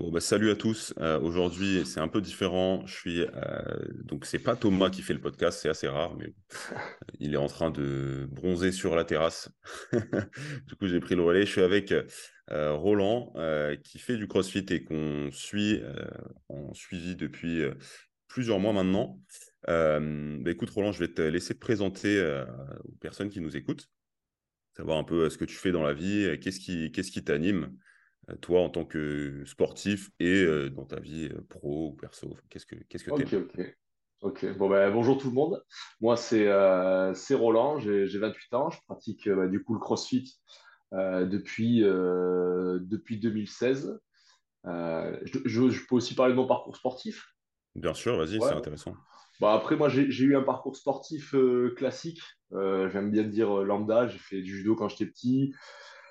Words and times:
Bon, 0.00 0.10
bah, 0.10 0.20
salut 0.20 0.50
à 0.50 0.56
tous. 0.56 0.94
Euh, 0.98 1.20
aujourd'hui, 1.20 1.84
c'est 1.84 2.00
un 2.00 2.08
peu 2.08 2.22
différent. 2.22 2.86
Je 2.86 2.94
suis 2.94 3.20
euh, 3.20 3.62
donc 4.04 4.24
c'est 4.24 4.38
pas 4.38 4.56
Thomas 4.56 4.88
qui 4.88 5.02
fait 5.02 5.12
le 5.12 5.20
podcast, 5.20 5.58
c'est 5.60 5.68
assez 5.68 5.88
rare, 5.88 6.16
mais 6.16 6.32
il 7.20 7.34
est 7.34 7.36
en 7.36 7.48
train 7.48 7.70
de 7.70 8.26
bronzer 8.32 8.72
sur 8.72 8.96
la 8.96 9.04
terrasse. 9.04 9.50
du 9.92 10.74
coup, 10.76 10.86
j'ai 10.86 11.00
pris 11.00 11.16
le 11.16 11.22
relais. 11.22 11.44
Je 11.44 11.50
suis 11.50 11.60
avec 11.60 11.92
euh, 11.92 12.72
Roland 12.72 13.34
qui 13.84 13.98
fait 13.98 14.16
du 14.16 14.26
CrossFit 14.26 14.64
et 14.70 14.84
qu'on 14.84 15.28
suit 15.32 15.82
en 16.48 16.72
suivi 16.72 17.14
depuis 17.14 17.62
plusieurs 18.26 18.58
mois 18.58 18.72
maintenant. 18.72 19.20
Bah, 19.66 20.50
écoute, 20.50 20.70
Roland, 20.70 20.92
je 20.92 21.00
vais 21.00 21.12
te 21.12 21.20
laisser 21.20 21.52
te 21.52 21.60
présenter 21.60 22.42
aux 22.84 22.96
personnes 23.00 23.28
qui 23.28 23.42
nous 23.42 23.54
écoutent, 23.54 23.90
savoir 24.74 24.96
un 24.96 25.04
peu 25.04 25.28
ce 25.28 25.36
que 25.36 25.44
tu 25.44 25.56
fais 25.56 25.72
dans 25.72 25.82
la 25.82 25.92
vie, 25.92 26.38
qu'est-ce 26.40 26.58
qui 26.58 26.90
qu'est-ce 26.90 27.10
qui 27.10 27.22
t'anime. 27.22 27.76
Euh, 28.28 28.36
toi, 28.36 28.60
en 28.60 28.70
tant 28.70 28.84
que 28.84 29.44
sportif 29.46 30.10
et 30.20 30.42
euh, 30.44 30.68
dans 30.68 30.84
ta 30.84 31.00
vie 31.00 31.28
euh, 31.32 31.40
pro 31.48 31.88
ou 31.88 31.92
perso 31.92 32.36
Qu'est-ce 32.50 32.66
que 32.66 32.76
qu'est-ce 32.76 33.04
que 33.04 33.10
Ok, 33.10 33.34
ok. 33.34 33.76
Ok, 34.22 34.44
bon 34.58 34.68
ben, 34.68 34.92
bonjour 34.92 35.16
tout 35.16 35.28
le 35.28 35.34
monde. 35.34 35.64
Moi, 36.02 36.16
c'est 36.18 36.44
c'est 37.14 37.34
Roland, 37.34 37.78
j'ai 37.78 38.18
28 38.18 38.52
ans, 38.52 38.68
je 38.68 38.78
pratique 38.86 39.26
bah, 39.28 39.48
du 39.48 39.64
coup 39.64 39.72
le 39.74 39.80
CrossFit 39.80 40.38
depuis, 40.92 41.80
depuis 41.80 43.18
2016. 43.18 43.98
Je, 44.64 45.38
je- 45.46 45.86
peux 45.88 45.96
aussi 45.96 46.14
parler 46.14 46.32
de 46.34 46.36
mon 46.38 46.46
parcours 46.46 46.76
sportif? 46.76 47.24
Bien 47.74 47.94
sûr, 47.94 48.16
vas-y, 48.16 48.40
Ouais. 48.40 48.48
c'est 48.48 48.54
intéressant. 48.54 48.96
Bah, 49.40 49.54
après, 49.54 49.76
moi, 49.76 49.88
j'ai 49.88 50.10
j'ai 50.10 50.24
eu 50.24 50.36
un 50.36 50.42
parcours 50.42 50.76
sportif 50.76 51.34
classique. 51.76 52.20
j'aime 52.52 53.10
bien 53.10 53.24
dire 53.24 53.50
lambda. 53.64 54.08
J'ai 54.08 54.18
fait 54.18 54.42
du 54.42 54.56
judo 54.58 54.76
quand 54.76 54.88
j'étais 54.88 55.06
petit. 55.06 55.54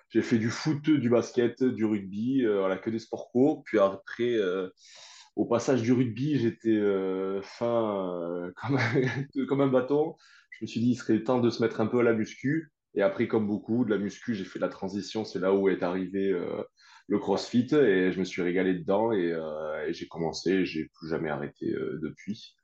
J'ai 0.10 0.22
fait 0.22 0.38
du 0.38 0.50
foot, 0.50 0.90
du 0.90 1.10
basket, 1.10 1.64
du 1.64 1.86
rugby, 1.86 2.46
euh, 2.46 2.60
voilà, 2.60 2.78
que 2.78 2.90
des 2.90 3.00
sports 3.00 3.30
co. 3.32 3.62
Puis 3.66 3.80
après, 3.80 4.34
euh, 4.34 4.70
au 5.36 5.46
passage 5.46 5.82
du 5.82 5.94
rugby, 5.94 6.40
j'étais 6.40 6.70
euh, 6.70 7.42
fin 7.44 8.52
comme, 8.62 8.78
un, 8.78 9.46
comme 9.48 9.62
un 9.62 9.68
bâton. 9.68 10.16
Je 10.52 10.66
me 10.66 10.68
suis 10.68 10.82
dit, 10.82 10.92
il 10.92 10.96
serait 10.96 11.24
temps 11.24 11.40
de 11.40 11.50
se 11.50 11.62
mettre 11.62 11.80
un 11.80 11.88
peu 11.88 12.00
à 12.00 12.04
la 12.04 12.14
muscu. 12.14 12.72
Et 12.96 13.02
après, 13.02 13.28
comme 13.28 13.48
beaucoup, 13.48 13.86
de 13.86 13.92
la 13.92 13.98
muscu, 13.98 14.34
j'ai 14.34 14.46
fait 14.46 14.60
la 14.60 14.68
transition. 14.68 15.24
C'est 15.24 15.40
là 15.40 15.54
où 15.54 15.70
est 15.70 15.84
arrivé 15.84 16.32
euh, 16.32 16.64
le 17.08 17.20
CrossFit 17.20 17.68
et 17.76 18.12
je 18.12 18.20
me 18.20 18.26
suis 18.26 18.42
régalé 18.42 18.74
dedans 18.74 19.12
et, 19.12 19.32
euh, 19.32 19.88
et 19.88 19.94
j'ai 19.94 20.08
commencé. 20.08 20.66
J'ai 20.66 20.90
plus 20.96 21.10
jamais 21.10 21.30
arrêté 21.30 21.72
euh, 21.72 22.00
depuis. 22.02 22.56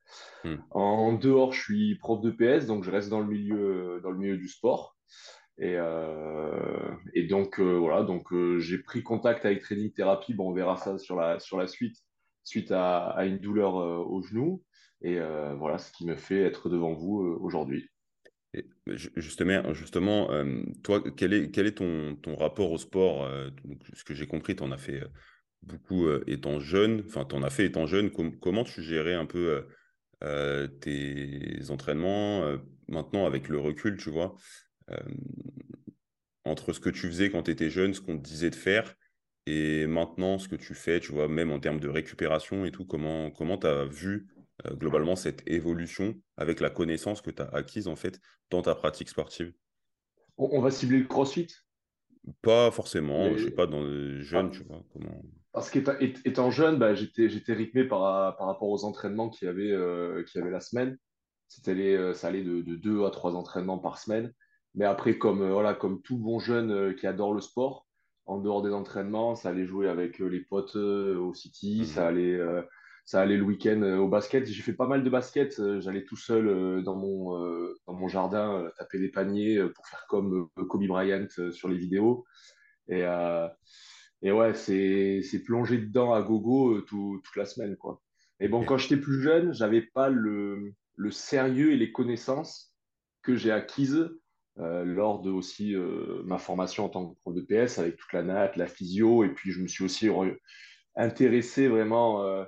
Hmm. 0.44 0.56
En 0.72 1.14
dehors, 1.14 1.54
je 1.54 1.62
suis 1.62 1.96
prof 1.96 2.22
de 2.22 2.32
PS, 2.32 2.66
donc 2.66 2.84
je 2.84 2.92
reste 2.92 3.10
dans 3.10 3.22
le 3.22 3.28
milieu, 3.28 4.00
dans 4.04 4.12
le 4.12 4.18
milieu 4.18 4.38
du 4.38 4.48
sport. 4.48 4.96
Et, 5.58 5.76
euh, 5.78 6.92
et 7.14 7.24
donc, 7.24 7.60
euh, 7.60 7.78
voilà, 7.78 8.04
donc 8.04 8.34
euh, 8.34 8.60
j'ai 8.60 8.78
pris 8.78 9.04
contact 9.04 9.46
avec 9.46 9.62
Training 9.62 9.92
Therapy. 9.92 10.34
Bon, 10.34 10.50
on 10.50 10.54
verra 10.54 10.76
ça 10.78 10.98
sur 10.98 11.16
la, 11.16 11.40
sur 11.40 11.58
la 11.58 11.68
suite, 11.68 11.98
suite 12.44 12.72
à, 12.72 13.16
une 13.26 13.40
douleur 13.40 13.76
au 13.76 14.22
genou. 14.22 14.64
Et 15.02 15.20
voilà 15.58 15.78
ce 15.78 15.92
qui 15.92 16.06
me 16.06 16.16
fait 16.16 16.42
être 16.42 16.70
devant 16.70 16.94
vous 16.94 17.38
aujourd'hui. 17.42 17.90
Justement, 18.88 19.74
justement 19.74 20.30
toi, 20.84 21.04
quel 21.16 21.34
est, 21.34 21.52
quel 21.52 21.68
est 21.68 21.78
ton, 21.78 22.16
ton 22.16 22.36
rapport 22.36 22.72
au 22.72 22.78
sport 22.78 23.30
Ce 23.94 24.04
que 24.04 24.16
j'ai 24.16 24.26
compris, 24.26 24.56
tu 24.56 24.64
en 24.64 24.72
as 24.72 24.78
fait 24.78 25.04
beaucoup 25.62 26.10
étant 26.26 26.60
jeune, 26.60 27.04
enfin, 27.06 27.26
tu 27.26 27.36
en 27.36 27.44
as 27.44 27.50
fait 27.50 27.66
étant 27.66 27.86
jeune. 27.86 28.10
comment 28.10 28.64
tu 28.64 28.82
gérais 28.82 29.14
un 29.14 29.26
peu 29.26 29.68
tes 30.82 31.60
entraînements 31.70 32.58
maintenant 32.88 33.28
avec 33.28 33.48
le 33.50 33.60
recul, 33.60 33.98
tu 33.98 34.10
vois? 34.10 34.36
Entre 36.44 36.74
ce 36.74 36.80
que 36.80 36.90
tu 36.90 37.08
faisais 37.08 37.32
quand 37.32 37.44
tu 37.44 37.52
étais 37.52 37.70
jeune, 37.70 37.94
ce 37.94 38.02
qu'on 38.02 38.18
te 38.18 38.24
disait 38.24 38.50
de 38.50 38.56
faire, 38.56 38.96
et 39.46 39.88
maintenant 39.88 40.38
ce 40.38 40.48
que 40.48 40.56
tu 40.56 40.74
fais, 40.74 41.00
tu 41.00 41.12
vois, 41.12 41.28
même 41.28 41.52
en 41.52 41.60
termes 41.60 41.80
de 41.80 41.88
récupération 41.90 42.66
et 42.66 42.72
tout, 42.72 42.86
comment 42.86 43.32
comment 43.32 43.58
tu 43.58 43.68
as 43.68 43.86
vu 43.86 44.28
euh, 44.66 44.76
globalement 44.76 45.16
cette 45.16 45.44
évolution 45.48 46.16
avec 46.38 46.60
la 46.60 46.70
connaissance 46.70 47.22
que 47.22 47.32
tu 47.32 47.42
as 47.42 47.48
acquise 47.48 47.88
en 47.88 47.96
fait 47.96 48.20
dans 48.50 48.62
ta 48.62 48.76
pratique 48.76 49.10
sportive? 49.10 49.54
On, 50.38 50.50
on 50.52 50.62
va 50.62 50.72
cibler 50.72 51.00
le 51.00 51.06
CrossFit? 51.06 51.48
Pas 52.42 52.72
forcément, 52.72 53.38
je 53.38 53.46
sais 53.46 53.52
pas, 53.52 53.68
dans 53.68 53.84
les 53.84 54.24
jeunes, 54.24 54.50
Ah, 54.52 54.56
tu 54.56 54.64
vois, 54.64 54.84
comment... 54.92 55.22
parce 55.52 55.70
qu'étant 55.70 56.50
jeune, 56.50 56.80
bah, 56.80 56.96
j'étais 56.96 57.54
rythmé 57.54 57.84
par, 57.84 58.36
par 58.36 58.48
rapport 58.48 58.70
aux 58.70 58.84
entraînements 58.84 59.30
qu'il 59.30 59.46
y 59.46 59.50
avait, 59.50 59.72
euh, 59.72 60.24
y 60.34 60.40
avait 60.40 60.50
la 60.50 60.60
semaine. 60.60 60.98
C'était 61.48 61.74
euh, 61.96 62.16
ça 62.16 62.30
allait 62.30 62.44
de, 62.44 62.62
de 62.62 62.76
deux 62.76 63.06
à 63.06 63.12
trois 63.12 63.36
entraînements 63.36 63.78
par 63.78 64.00
semaine. 64.00 64.34
Mais 64.76 64.86
après, 64.86 65.18
comme, 65.18 65.42
euh, 65.42 65.52
voilà, 65.54 65.74
comme 65.74 66.02
tout 66.02 66.18
bon 66.18 66.40
jeune 66.40 66.72
euh, 66.72 66.94
qui 66.94 67.08
adore 67.08 67.34
le 67.34 67.42
sport, 67.42 67.88
en 68.26 68.40
dehors 68.40 68.62
des 68.62 68.72
entraînements, 68.72 69.36
ça 69.36 69.50
allait 69.50 69.66
jouer 69.66 69.88
avec 69.88 70.22
euh, 70.22 70.28
les 70.28 70.42
potes 70.42 70.76
au 70.76 71.34
City, 71.34 71.80
Mhm. 71.80 71.86
ça 71.86 72.08
allait, 72.08 72.40
ça 73.06 73.22
allait 73.22 73.38
le 73.38 73.44
week-end 73.44 73.82
au 74.00 74.08
basket. 74.10 74.48
J'ai 74.48 74.64
fait 74.64 74.74
pas 74.74 74.88
mal 74.88 75.04
de 75.04 75.10
basket. 75.12 75.80
J'allais 75.80 76.04
tout 76.06 76.16
seul 76.16 76.82
dans 76.84 76.96
mon, 76.96 77.40
dans 77.86 77.94
mon 77.94 78.08
jardin 78.08 78.68
taper 78.80 78.98
des 78.98 79.10
paniers 79.10 79.64
pour 79.76 79.86
faire 79.88 80.06
comme 80.10 80.50
Kobe 80.68 80.88
Bryant 80.88 81.28
sur 81.52 81.68
les 81.70 81.78
vidéos. 81.78 82.26
Et, 82.88 83.04
euh, 83.04 83.48
et 84.24 84.32
ouais, 84.32 84.56
c'est, 84.56 85.22
c'est 85.22 85.44
plongé 85.44 85.78
dedans 85.78 86.14
à 86.14 86.24
gogo 86.24 86.82
tout- 86.82 87.22
toute 87.24 87.36
la 87.36 87.46
semaine, 87.46 87.76
quoi. 87.78 88.02
Et 88.40 88.48
bon, 88.48 88.66
quand 88.66 88.78
j'étais 88.78 88.98
plus 88.98 89.22
jeune, 89.22 89.54
j'avais 89.54 89.84
pas 89.84 90.10
le, 90.10 90.74
le 90.96 91.12
sérieux 91.12 91.74
et 91.74 91.78
les 91.78 91.92
connaissances 91.92 92.74
que 93.22 93.36
j'ai 93.36 93.52
acquises 93.52 94.10
lors 94.58 95.22
de 95.22 95.32
aussi 95.32 95.76
euh, 95.76 96.22
ma 96.26 96.38
formation 96.38 96.86
en 96.86 96.90
tant 96.90 97.08
que 97.14 97.20
prof 97.22 97.36
de 97.36 97.42
PS 97.42 97.80
avec 97.80 97.98
toute 97.98 98.14
la 98.14 98.24
natte, 98.24 98.56
la 98.56 98.68
physio, 98.68 99.24
et 99.24 99.30
puis 99.30 99.52
je 99.52 99.62
me 99.62 99.68
suis 99.68 99.84
aussi 99.84 100.08
re- 100.08 100.38
intéressé 100.96 101.68
vraiment 101.68 102.24
euh, 102.24 102.46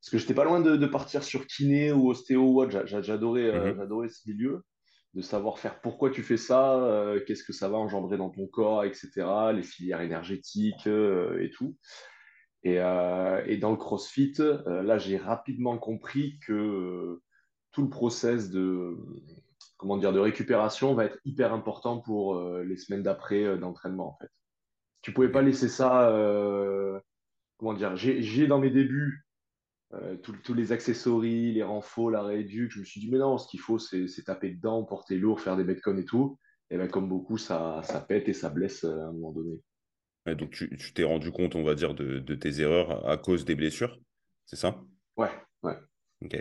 parce 0.00 0.10
que 0.10 0.18
j'étais 0.18 0.34
pas 0.34 0.44
loin 0.44 0.60
de, 0.60 0.76
de 0.76 0.86
partir 0.86 1.22
sur 1.22 1.46
kiné 1.46 1.92
ou 1.92 2.08
ostéo 2.10 2.42
ou 2.42 2.62
autre. 2.62 2.86
J'adorais, 2.86 3.42
euh, 3.50 3.74
Mhm. 3.74 3.76
j'adorais 3.76 4.08
ce 4.08 4.28
milieu 4.28 4.62
de 5.14 5.20
savoir 5.22 5.58
faire 5.58 5.80
pourquoi 5.80 6.10
tu 6.10 6.22
fais 6.22 6.36
ça, 6.36 6.76
euh, 6.84 7.20
qu'est-ce 7.26 7.44
que 7.44 7.52
ça 7.52 7.68
va 7.68 7.76
engendrer 7.78 8.16
dans 8.16 8.30
ton 8.30 8.46
corps, 8.46 8.84
etc., 8.84 9.52
les 9.52 9.62
filières 9.62 10.00
énergétiques 10.00 10.86
euh, 10.86 11.42
et 11.42 11.50
tout. 11.50 11.76
Et, 12.62 12.80
euh, 12.80 13.42
et 13.46 13.56
dans 13.56 13.70
le 13.70 13.76
CrossFit, 13.76 14.34
euh, 14.40 14.82
là, 14.82 14.98
j'ai 14.98 15.16
rapidement 15.16 15.78
compris 15.78 16.38
que 16.46 16.52
euh, 16.52 17.22
tout 17.72 17.82
le 17.82 17.90
process 17.90 18.50
de, 18.50 18.96
comment 19.80 19.96
dire, 19.96 20.12
de 20.12 20.18
récupération 20.18 20.94
va 20.94 21.06
être 21.06 21.18
hyper 21.24 21.54
important 21.54 22.00
pour 22.00 22.36
euh, 22.36 22.62
les 22.62 22.76
semaines 22.76 23.02
d'après 23.02 23.44
euh, 23.44 23.56
d'entraînement, 23.56 24.10
en 24.10 24.16
fait. 24.20 24.30
Tu 25.00 25.14
pouvais 25.14 25.32
pas 25.32 25.40
laisser 25.40 25.70
ça, 25.70 26.10
euh, 26.10 27.00
comment 27.56 27.72
dire, 27.72 27.96
j'ai 27.96 28.46
dans 28.46 28.58
mes 28.58 28.70
débuts 28.70 29.24
tous 30.22 30.54
les 30.54 30.70
accessoires, 30.70 31.22
les 31.22 31.62
renforts, 31.62 32.10
la 32.10 32.22
rééduque. 32.22 32.70
Je 32.72 32.80
me 32.80 32.84
suis 32.84 33.00
dit, 33.00 33.10
mais 33.10 33.18
non, 33.18 33.38
ce 33.38 33.48
qu'il 33.48 33.58
faut, 33.58 33.78
c'est 33.78 34.06
taper 34.24 34.50
dedans, 34.50 34.84
porter 34.84 35.16
lourd, 35.16 35.40
faire 35.40 35.56
des 35.56 35.64
metcons 35.64 35.96
et 35.96 36.04
tout. 36.04 36.38
Et 36.68 36.76
ben, 36.76 36.86
comme 36.86 37.08
beaucoup, 37.08 37.38
ça, 37.38 37.80
ça 37.82 38.00
pète 38.00 38.28
et 38.28 38.34
ça 38.34 38.50
blesse 38.50 38.84
à 38.84 38.92
un 38.92 39.12
moment 39.12 39.32
donné. 39.32 39.58
Ouais, 40.26 40.36
donc 40.36 40.50
tu 40.50 40.68
tu 40.76 40.92
t'es 40.92 41.02
rendu 41.02 41.32
compte, 41.32 41.56
on 41.56 41.64
va 41.64 41.74
dire, 41.74 41.94
de, 41.94 42.18
de 42.18 42.34
tes 42.34 42.60
erreurs 42.60 43.08
à 43.08 43.16
cause 43.16 43.46
des 43.46 43.54
blessures, 43.54 43.98
c'est 44.44 44.56
ça? 44.56 44.78
Ouais, 45.16 45.30
ouais. 45.62 45.78
Ok. 46.22 46.34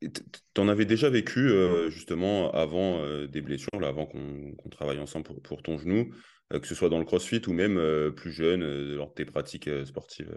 Et 0.00 0.10
t- 0.10 0.22
T'en 0.54 0.68
avais 0.68 0.84
déjà 0.84 1.10
vécu 1.10 1.40
euh, 1.40 1.90
justement 1.90 2.50
avant 2.52 3.00
euh, 3.02 3.26
des 3.26 3.40
blessures, 3.40 3.80
là, 3.80 3.88
avant 3.88 4.06
qu'on 4.06 4.54
travaille 4.70 4.98
ensemble 4.98 5.24
pour, 5.24 5.42
pour 5.42 5.62
ton 5.62 5.78
genou, 5.78 6.12
euh, 6.52 6.60
que 6.60 6.66
ce 6.66 6.74
soit 6.74 6.88
dans 6.88 6.98
le 6.98 7.04
CrossFit 7.04 7.42
ou 7.46 7.52
même 7.52 8.12
plus 8.14 8.32
jeune, 8.32 8.62
lors 8.94 9.08
de 9.08 9.14
tes 9.14 9.24
pratiques 9.24 9.68
sportives. 9.86 10.30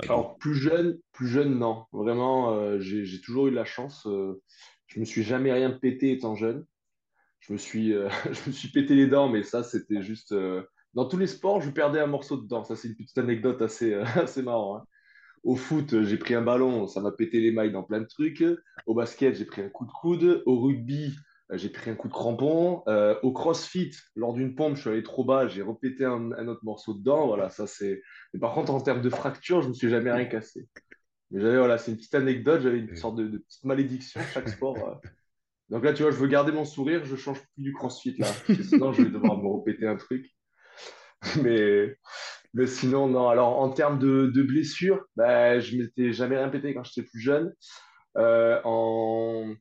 Alors, 0.00 0.38
plus 0.38 0.54
jeune, 0.54 0.98
plus 1.12 1.28
jeune, 1.28 1.58
non. 1.58 1.84
Vraiment, 1.92 2.78
j'ai 2.78 3.20
toujours 3.20 3.48
eu 3.48 3.50
de 3.50 3.56
la 3.56 3.64
chance. 3.64 4.06
je 4.86 5.00
me 5.00 5.04
suis 5.04 5.22
jamais 5.22 5.52
rien 5.52 5.70
pété 5.70 6.12
étant 6.12 6.34
jeune. 6.36 6.64
Je 7.40 7.52
me 7.52 7.58
suis, 7.58 7.92
je 7.92 8.48
me 8.48 8.52
suis 8.52 8.68
pété 8.68 8.94
les 8.94 9.06
dents, 9.06 9.28
mais 9.28 9.42
ça, 9.42 9.62
c'était 9.62 10.02
juste. 10.02 10.34
Dans 10.94 11.06
tous 11.06 11.18
les 11.18 11.26
sports, 11.26 11.60
je 11.60 11.70
perdais 11.70 12.00
un 12.00 12.06
morceau 12.06 12.36
de 12.36 12.46
dent. 12.46 12.64
Ça, 12.64 12.76
c'est 12.76 12.88
une 12.88 12.96
petite 12.96 13.18
anecdote 13.18 13.60
assez, 13.62 13.94
assez 14.16 14.42
marrant. 14.42 14.76
hein. 14.78 14.84
Au 15.48 15.56
foot, 15.56 16.02
j'ai 16.02 16.18
pris 16.18 16.34
un 16.34 16.42
ballon, 16.42 16.86
ça 16.86 17.00
m'a 17.00 17.10
pété 17.10 17.40
les 17.40 17.52
mailles 17.52 17.72
dans 17.72 17.82
plein 17.82 18.00
de 18.00 18.06
trucs. 18.06 18.44
Au 18.84 18.92
basket, 18.92 19.34
j'ai 19.34 19.46
pris 19.46 19.62
un 19.62 19.70
coup 19.70 19.86
de 19.86 19.90
coude. 19.90 20.42
Au 20.44 20.60
rugby, 20.60 21.16
euh, 21.50 21.56
j'ai 21.56 21.70
pris 21.70 21.90
un 21.90 21.94
coup 21.94 22.08
de 22.08 22.12
crampon. 22.12 22.82
Euh, 22.86 23.18
au 23.22 23.32
crossfit, 23.32 23.90
lors 24.14 24.34
d'une 24.34 24.54
pompe, 24.54 24.76
je 24.76 24.82
suis 24.82 24.90
allé 24.90 25.02
trop 25.02 25.24
bas, 25.24 25.48
j'ai 25.48 25.62
repété 25.62 26.04
un, 26.04 26.48
autre 26.48 26.60
morceau 26.64 26.92
de 26.92 27.02
dent. 27.02 27.28
Voilà, 27.28 27.48
ça 27.48 27.66
c'est. 27.66 28.02
Mais 28.34 28.40
par 28.40 28.52
contre, 28.52 28.74
en 28.74 28.80
termes 28.82 29.00
de 29.00 29.08
fracture, 29.08 29.62
je 29.62 29.68
me 29.68 29.72
suis 29.72 29.88
jamais 29.88 30.12
rien 30.12 30.26
cassé. 30.26 30.68
Mais 31.30 31.40
j'avais, 31.40 31.56
voilà, 31.56 31.78
c'est 31.78 31.92
une 31.92 31.96
petite 31.96 32.14
anecdote, 32.14 32.60
j'avais 32.60 32.80
une 32.80 32.94
sorte 32.94 33.16
de, 33.16 33.38
petite 33.38 33.64
malédiction 33.64 34.20
chaque 34.34 34.50
sport. 34.50 34.76
euh. 34.76 35.08
Donc 35.70 35.82
là, 35.82 35.94
tu 35.94 36.02
vois, 36.02 36.12
je 36.12 36.18
veux 36.18 36.28
garder 36.28 36.52
mon 36.52 36.66
sourire, 36.66 37.06
je 37.06 37.16
change 37.16 37.40
plus 37.54 37.62
du 37.62 37.72
crossfit 37.72 38.18
là, 38.18 38.26
sinon, 38.64 38.92
je 38.92 39.00
vais 39.00 39.10
devoir 39.10 39.38
me 39.38 39.48
repéter 39.48 39.86
un 39.86 39.96
truc. 39.96 40.26
Mais, 41.42 41.96
mais 42.58 42.66
sinon, 42.66 43.06
non. 43.06 43.28
Alors, 43.28 43.60
en 43.60 43.70
termes 43.70 44.00
de, 44.00 44.32
de 44.34 44.42
blessures, 44.42 45.06
bah, 45.14 45.60
je 45.60 45.76
m'étais 45.76 46.12
jamais 46.12 46.36
rien 46.36 46.48
pété 46.48 46.74
quand 46.74 46.82
j'étais 46.82 47.06
plus 47.08 47.20
jeune. 47.20 47.54
Euh, 48.16 48.60
en, 48.64 49.54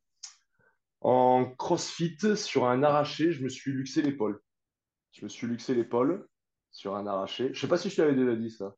en 1.01 1.45
crossfit, 1.45 2.17
sur 2.35 2.65
un 2.65 2.81
arraché, 2.81 3.31
je 3.31 3.43
me 3.43 3.49
suis 3.49 3.71
luxé 3.71 4.01
l'épaule. 4.01 4.41
Je 5.11 5.23
me 5.23 5.29
suis 5.29 5.45
luxé 5.45 5.75
l'épaule 5.75 6.27
sur 6.71 6.95
un 6.95 7.05
arraché. 7.05 7.51
Je 7.53 7.59
sais 7.59 7.67
pas 7.67 7.77
si 7.77 7.91
je 7.91 7.97
t'avais 7.97 8.15
déjà 8.15 8.35
dit 8.35 8.49
ça. 8.49 8.75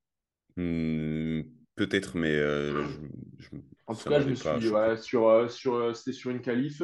Hmm, 0.57 1.43
peut-être, 1.75 2.17
mais 2.17 2.35
euh, 2.35 2.83
je, 3.37 3.47
En 3.87 3.95
tout 3.95 4.09
cas, 4.09 4.19
je 4.19 4.27
me 4.27 4.35
suis 4.35 4.49
sur, 5.01 5.49
sur, 5.49 5.95
c'était 5.95 6.11
sur 6.11 6.31
une 6.31 6.41
qualif. 6.41 6.81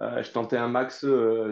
Je 0.00 0.30
tentais 0.30 0.56
un 0.56 0.68
max 0.68 1.04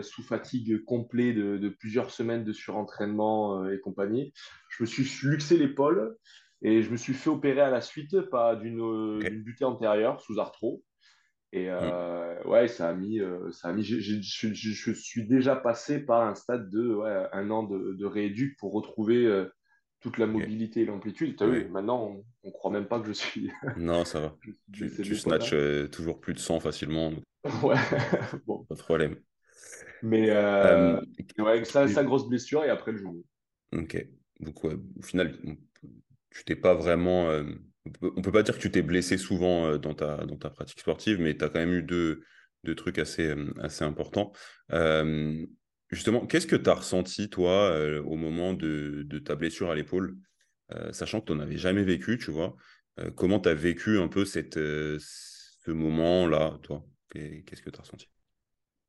sous 0.02 0.22
fatigue 0.22 0.84
complet 0.84 1.32
de, 1.32 1.68
plusieurs 1.68 2.10
semaines 2.10 2.44
de 2.44 2.52
surentraînement 2.52 3.68
et 3.68 3.78
compagnie. 3.80 4.32
Je 4.70 4.82
me 4.82 4.86
suis 4.86 5.28
luxé 5.28 5.56
l'épaule 5.56 6.16
et 6.62 6.82
je 6.82 6.90
me 6.90 6.96
suis 6.96 7.14
fait 7.14 7.30
opérer 7.30 7.60
à 7.60 7.70
la 7.70 7.80
suite 7.80 8.20
pas 8.30 8.56
d'une 8.56 9.18
butée 9.44 9.64
antérieure 9.64 10.20
sous 10.20 10.38
arthro. 10.38 10.82
Et 11.52 11.70
euh, 11.70 12.42
mm. 12.44 12.48
ouais, 12.48 12.68
ça 12.68 12.90
a 12.90 12.92
mis, 12.92 13.20
euh, 13.20 13.50
ça 13.52 13.68
a 13.68 13.72
mis. 13.72 13.82
Je 13.82 14.92
suis 14.92 15.26
déjà 15.26 15.56
passé 15.56 16.00
par 16.00 16.22
un 16.22 16.34
stade 16.34 16.68
de 16.68 16.94
ouais, 16.94 17.26
un 17.32 17.50
an 17.50 17.62
de, 17.62 17.94
de 17.94 18.06
rééduc 18.06 18.56
pour 18.58 18.72
retrouver 18.72 19.24
euh, 19.24 19.46
toute 20.00 20.18
la 20.18 20.26
mobilité 20.26 20.82
et 20.82 20.84
l'amplitude. 20.84 21.36
Tu 21.36 21.44
as 21.44 21.48
vu, 21.48 21.68
maintenant, 21.68 22.22
on, 22.42 22.48
ne 22.48 22.52
croit 22.52 22.70
même 22.70 22.86
pas 22.86 23.00
que 23.00 23.06
je 23.06 23.12
suis. 23.12 23.50
non, 23.76 24.04
ça 24.04 24.20
va. 24.20 24.36
tu, 24.72 24.90
tu 25.02 25.16
snatches 25.16 25.90
toujours 25.90 26.20
plus 26.20 26.34
de 26.34 26.38
sang 26.38 26.60
facilement. 26.60 27.12
ouais, 27.62 27.76
bon. 28.46 28.64
Pas 28.64 28.74
de 28.74 28.80
problème. 28.80 29.16
Mais 30.02 30.30
ouais, 31.38 31.64
ça, 31.64 31.88
sa 31.88 32.04
grosse 32.04 32.28
blessure 32.28 32.64
et 32.64 32.70
après 32.70 32.92
le 32.92 32.98
genou. 32.98 33.24
Ok. 33.72 34.06
Donc, 34.40 34.64
au 34.64 35.02
final, 35.02 35.36
tu 36.30 36.44
t'es 36.44 36.56
pas 36.56 36.74
vraiment 36.74 37.44
on 38.02 38.22
peut, 38.22 38.32
pas 38.32 38.42
dire 38.42 38.56
que 38.56 38.60
tu 38.60 38.70
t'es 38.70 38.82
blessé 38.82 39.16
souvent 39.16 39.66
euh, 39.66 39.78
dans 39.78 39.94
ta, 39.94 40.24
dans 40.24 40.36
ta 40.36 40.50
pratique 40.50 40.80
sportive, 40.80 41.20
mais 41.20 41.36
tu 41.36 41.44
as 41.44 41.48
quand 41.48 41.58
même 41.58 41.72
eu 41.72 41.82
deux, 41.82 42.22
deux 42.64 42.74
trucs 42.74 42.98
assez, 42.98 43.28
euh, 43.28 43.52
assez 43.60 43.84
importants. 43.84 44.32
Euh, 44.72 45.44
justement, 45.90 46.26
qu'est-ce 46.26 46.46
que 46.46 46.56
tu 46.56 46.68
as 46.68 46.74
ressenti, 46.74 47.30
toi, 47.30 47.74
au 48.04 48.16
moment 48.16 48.54
de, 48.54 49.02
de, 49.04 49.18
ta 49.18 49.34
blessure 49.36 49.70
à 49.70 49.74
l'épaule, 49.74 50.16
sachant 50.90 51.20
que 51.20 51.26
tu 51.26 51.32
n'en 51.32 51.40
avais 51.40 51.56
jamais 51.56 51.82
vécu, 51.82 52.18
tu 52.18 52.30
vois 52.30 52.54
Comment 53.16 53.40
tu 53.40 53.48
as 53.48 53.54
vécu 53.54 53.98
un 53.98 54.08
peu 54.08 54.26
cette, 54.26 54.56
ce 54.56 55.70
moment-là, 55.70 56.58
toi? 56.62 56.84
Qu'est-ce 57.10 57.62
que 57.62 57.70
tu 57.70 57.78
as 57.78 57.82
ressenti? 57.82 58.08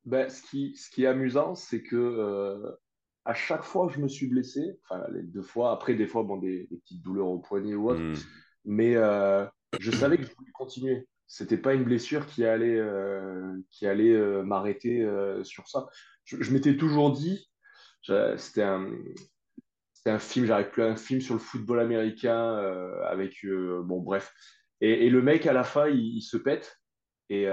Ben, 0.04 0.28
ce, 0.28 0.42
qui, 0.42 0.76
ce 0.76 0.90
qui 0.90 1.04
est 1.04 1.06
amusant, 1.06 1.54
c'est 1.54 1.82
que 1.82 2.76
à 3.24 3.34
chaque 3.34 3.62
fois 3.62 3.86
que 3.86 3.92
je 3.92 4.00
me 4.00 4.08
suis 4.08 4.26
blessé, 4.26 4.78
enfin 4.84 5.04
les 5.12 5.22
deux 5.22 5.42
fois, 5.42 5.72
après 5.72 5.94
des 5.94 6.06
fois, 6.06 6.22
bon, 6.22 6.38
des, 6.38 6.68
petites 6.70 7.02
douleurs 7.02 7.28
au 7.28 7.38
poignet 7.38 7.74
ou 7.74 7.90
autre, 7.90 8.00
mmh 8.00 8.14
mais 8.66 8.94
euh, 8.94 9.46
je 9.78 9.90
savais 9.90 10.18
que 10.18 10.24
je 10.24 10.34
voulais 10.34 10.50
continuer. 10.52 11.08
C'était 11.26 11.56
pas 11.56 11.74
une 11.74 11.84
blessure 11.84 12.26
qui 12.26 12.44
allait, 12.44 12.78
euh, 12.78 13.56
qui 13.70 13.86
allait 13.86 14.12
euh, 14.12 14.42
m'arrêter 14.42 15.08
sur 15.44 15.66
ça. 15.68 15.86
Je, 16.24 16.52
m'étais 16.52 16.76
toujours 16.76 17.12
dit, 17.12 17.48
c'était 18.02 18.62
un, 18.62 18.90
un 20.06 20.18
film, 20.18 20.44
j'arrive 20.44 20.70
plus, 20.70 20.82
un 20.82 20.96
film 20.96 21.20
sur 21.20 21.34
le 21.34 21.40
football 21.40 21.80
américain 21.80 22.54
avec, 23.06 23.44
bon 23.46 24.00
bref. 24.00 24.32
Et, 24.80 25.08
le 25.08 25.22
mec 25.22 25.46
à 25.46 25.52
la 25.52 25.64
fin, 25.64 25.88
il, 25.88 26.20
se 26.20 26.36
pète 26.36 26.79
et, 27.30 27.44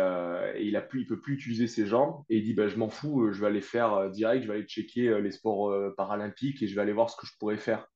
il 0.59 0.75
a 0.75 0.81
plus, 0.81 1.01
il 1.01 1.07
peut 1.07 1.21
plus 1.21 1.35
utiliser 1.35 1.67
ses 1.67 1.85
jambes 1.85 2.23
et 2.29 2.37
il 2.37 2.43
dit 2.43 2.53
bah, 2.53 2.67
je 2.67 2.77
m'en 2.77 2.89
fous, 2.89 3.31
je 3.31 3.39
vais 3.39 3.47
aller 3.47 3.61
faire 3.61 4.09
direct, 4.09 4.43
je 4.43 4.47
vais 4.47 4.55
aller 4.55 4.67
checker 4.67 5.21
les 5.21 5.31
sports 5.31 5.73
paralympiques 5.95 6.61
et 6.61 6.67
je 6.67 6.75
vais 6.75 6.81
aller 6.81 6.93
voir 6.93 7.09
ce 7.09 7.15
que 7.15 7.27
je 7.27 7.33
pourrais 7.39 7.57
faire. 7.57 7.87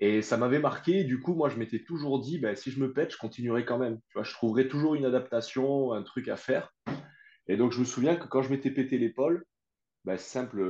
Et 0.00 0.22
ça 0.22 0.36
m'avait 0.36 0.60
marqué. 0.60 1.04
Du 1.04 1.20
coup, 1.20 1.34
moi, 1.34 1.48
je 1.48 1.56
m'étais 1.56 1.82
toujours 1.82 2.20
dit, 2.20 2.38
ben, 2.38 2.54
si 2.54 2.70
je 2.70 2.80
me 2.80 2.92
pète, 2.92 3.12
je 3.12 3.18
continuerai 3.18 3.64
quand 3.64 3.78
même. 3.78 3.96
Tu 4.08 4.14
vois, 4.14 4.22
je 4.22 4.32
trouverai 4.32 4.68
toujours 4.68 4.94
une 4.94 5.04
adaptation, 5.04 5.92
un 5.92 6.02
truc 6.02 6.28
à 6.28 6.36
faire. 6.36 6.72
Et 7.48 7.56
donc, 7.56 7.72
je 7.72 7.80
me 7.80 7.84
souviens 7.84 8.14
que 8.16 8.26
quand 8.28 8.42
je 8.42 8.50
m'étais 8.50 8.70
pété 8.70 8.98
l'épaule, 8.98 9.44
ben, 10.04 10.16
simple, 10.16 10.60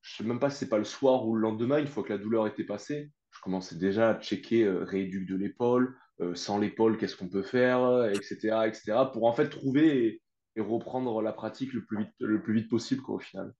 je 0.00 0.16
sais 0.16 0.24
même 0.24 0.40
pas 0.40 0.48
si 0.48 0.58
c'est 0.58 0.68
pas 0.68 0.78
le 0.78 0.84
soir 0.84 1.26
ou 1.26 1.34
le 1.34 1.42
lendemain, 1.42 1.78
une 1.78 1.86
fois 1.86 2.02
que 2.02 2.12
la 2.12 2.18
douleur 2.18 2.46
était 2.46 2.64
passée, 2.64 3.10
commençais 3.48 3.76
déjà 3.76 4.10
à 4.10 4.20
checker 4.20 4.64
euh, 4.64 4.84
rééduc 4.84 5.26
de 5.26 5.34
l'épaule, 5.34 5.96
euh, 6.20 6.34
sans 6.34 6.58
l'épaule, 6.58 6.98
qu'est-ce 6.98 7.16
qu'on 7.16 7.30
peut 7.30 7.42
faire, 7.42 8.10
etc., 8.12 8.66
etc., 8.66 9.04
pour 9.10 9.24
en 9.24 9.32
fait 9.32 9.48
trouver 9.48 10.06
et, 10.06 10.22
reprendre 10.60 11.22
la 11.22 11.32
pratique 11.32 11.72
le 11.72 11.84
plus 11.84 11.98
vite, 11.98 12.14
le 12.18 12.42
plus 12.42 12.52
vite 12.52 12.68
possible, 12.68 13.00
quoi, 13.00 13.14
au 13.14 13.20
final. 13.20 13.54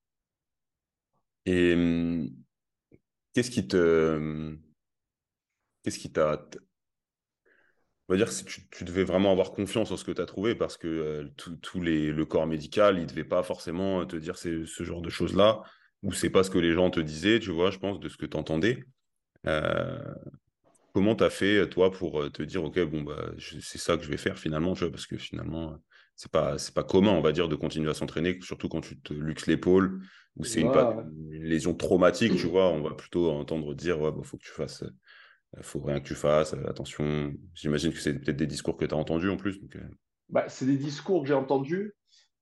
Et 1.47 1.73
hum, 1.75 2.29
qu'est-ce 3.33 3.53
qui 3.53 3.69
te 3.69 4.17
hum, 4.17 4.61
Qu'est-ce 5.85 6.01
qui 6.01 6.13
t'a. 6.13 6.45
On 8.09 8.15
va 8.15 8.17
dire 8.17 8.29
que 8.29 8.51
tu, 8.73 8.85
devais 8.85 9.05
vraiment 9.05 9.31
avoir 9.31 9.53
confiance 9.53 9.93
en 9.93 9.97
ce 9.97 10.05
que 10.05 10.11
tu 10.11 10.21
as 10.21 10.27
trouvé 10.27 10.57
parce 10.57 10.77
que 10.77 10.89
euh, 10.89 11.55
tout, 11.63 11.81
les, 11.81 12.11
le 12.11 12.27
corps 12.27 12.49
médical, 12.49 12.97
il 12.97 13.03
ne 13.03 13.07
devait 13.07 13.23
pas 13.23 13.45
forcément 13.45 14.05
te 14.07 14.17
dire 14.17 14.37
ce 14.37 14.65
genre 14.65 15.03
de 15.03 15.11
choses-là, 15.11 15.63
ou 16.03 16.13
c'est 16.13 16.31
pas 16.31 16.43
ce 16.43 16.51
que 16.51 16.59
les 16.59 16.73
gens 16.73 16.91
te 16.91 17.01
disaient, 17.01 17.39
tu 17.39 17.53
vois, 17.53 17.71
je 17.71 17.79
pense, 17.79 18.01
de 18.01 18.09
ce 18.09 18.17
que 18.17 18.27
tu 18.27 18.37
entendais. 18.37 18.85
Euh, 19.49 20.15
comment 20.95 21.17
tu 21.17 21.25
as 21.25 21.31
fait, 21.31 21.69
toi, 21.69 21.91
pour 21.91 22.23
euh, 22.23 22.31
te 22.31 22.43
dire, 22.43 22.63
OK, 22.65 22.79
bon, 22.85 23.03
bah, 23.03 23.33
c'est 23.61 23.79
ça 23.79 23.97
que 23.97 24.05
je 24.05 24.11
vais 24.11 24.17
faire 24.17 24.39
finalement, 24.39 24.75
tu 24.75 24.81
vois, 24.81 24.91
parce 24.91 25.07
que 25.07 25.17
finalement, 25.17 25.77
c'est 26.15 26.31
pas, 26.31 26.59
c'est 26.59 26.75
pas 26.75 26.85
commun, 26.85 27.13
on 27.13 27.21
va 27.21 27.33
dire, 27.33 27.49
de 27.49 27.57
continuer 27.57 27.91
à 27.91 27.95
s'entraîner, 27.95 28.39
surtout 28.43 28.69
quand 28.69 28.81
tu 28.81 29.01
te 29.01 29.13
luxes 29.13 29.47
l'épaule, 29.47 30.01
ou 30.37 30.45
c'est 30.45 30.61
une, 30.61 30.73
lésion 31.31 31.75
traumatique, 31.75 32.37
tu 32.37 32.47
vois, 32.47 32.69
on 32.69 32.83
va 32.83 32.95
plutôt 32.95 33.31
entendre 33.31 33.75
dire, 33.75 33.97
il 33.97 34.03
bah, 34.03 34.23
faut 34.23 34.37
que 34.37 34.45
tu 34.45 34.53
fasses 34.53 34.85
faut 35.63 35.81
rien 35.81 36.01
que 36.01 36.07
tu 36.07 36.15
fasses, 36.15 36.55
euh, 36.55 36.69
attention. 36.69 37.33
J'imagine 37.55 37.93
que 37.93 37.99
c'est 37.99 38.15
peut-être 38.19 38.37
des 38.37 38.47
discours 38.47 38.77
que 38.77 38.85
tu 38.85 38.95
as 38.95 38.99
entendus 38.99 39.31
en 39.31 39.37
plus. 39.37 39.59
Euh. 39.77 39.81
Bah, 40.29 40.49
c'est 40.49 40.67
des 40.67 40.77
discours 40.77 41.23
que 41.23 41.29
j'ai 41.29 41.35
entendus, 41.35 41.95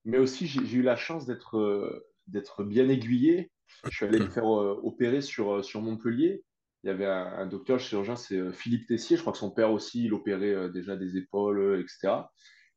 mais 0.05 0.19
aussi 0.19 0.47
j'ai 0.47 0.77
eu 0.77 0.83
la 0.83 0.97
chance 0.97 1.27
d'être 1.27 1.59
euh, 1.59 2.07
d'être 2.27 2.65
bien 2.65 2.89
aiguillé. 2.89 3.51
Je 3.85 3.91
suis 3.91 4.07
allé 4.07 4.19
me 4.19 4.29
faire 4.31 4.47
opérer 4.47 5.21
sur, 5.21 5.65
sur 5.65 5.81
Montpellier. 5.81 6.45
Il 6.83 6.89
y 6.89 6.91
avait 6.91 7.07
un, 7.07 7.47
docteur 7.47 7.81
chirurgien, 7.81 8.17
c'est 8.17 8.53
Philippe 8.53 8.87
Tessier. 8.87 9.17
Je 9.17 9.23
crois 9.23 9.33
que 9.33 9.39
son 9.39 9.51
père 9.51 9.73
aussi, 9.73 10.05
il 10.05 10.15
opérait 10.15 10.71
déjà 10.71 10.95
des 10.95 11.17
épaules, 11.17 11.81
etc. 11.81 12.23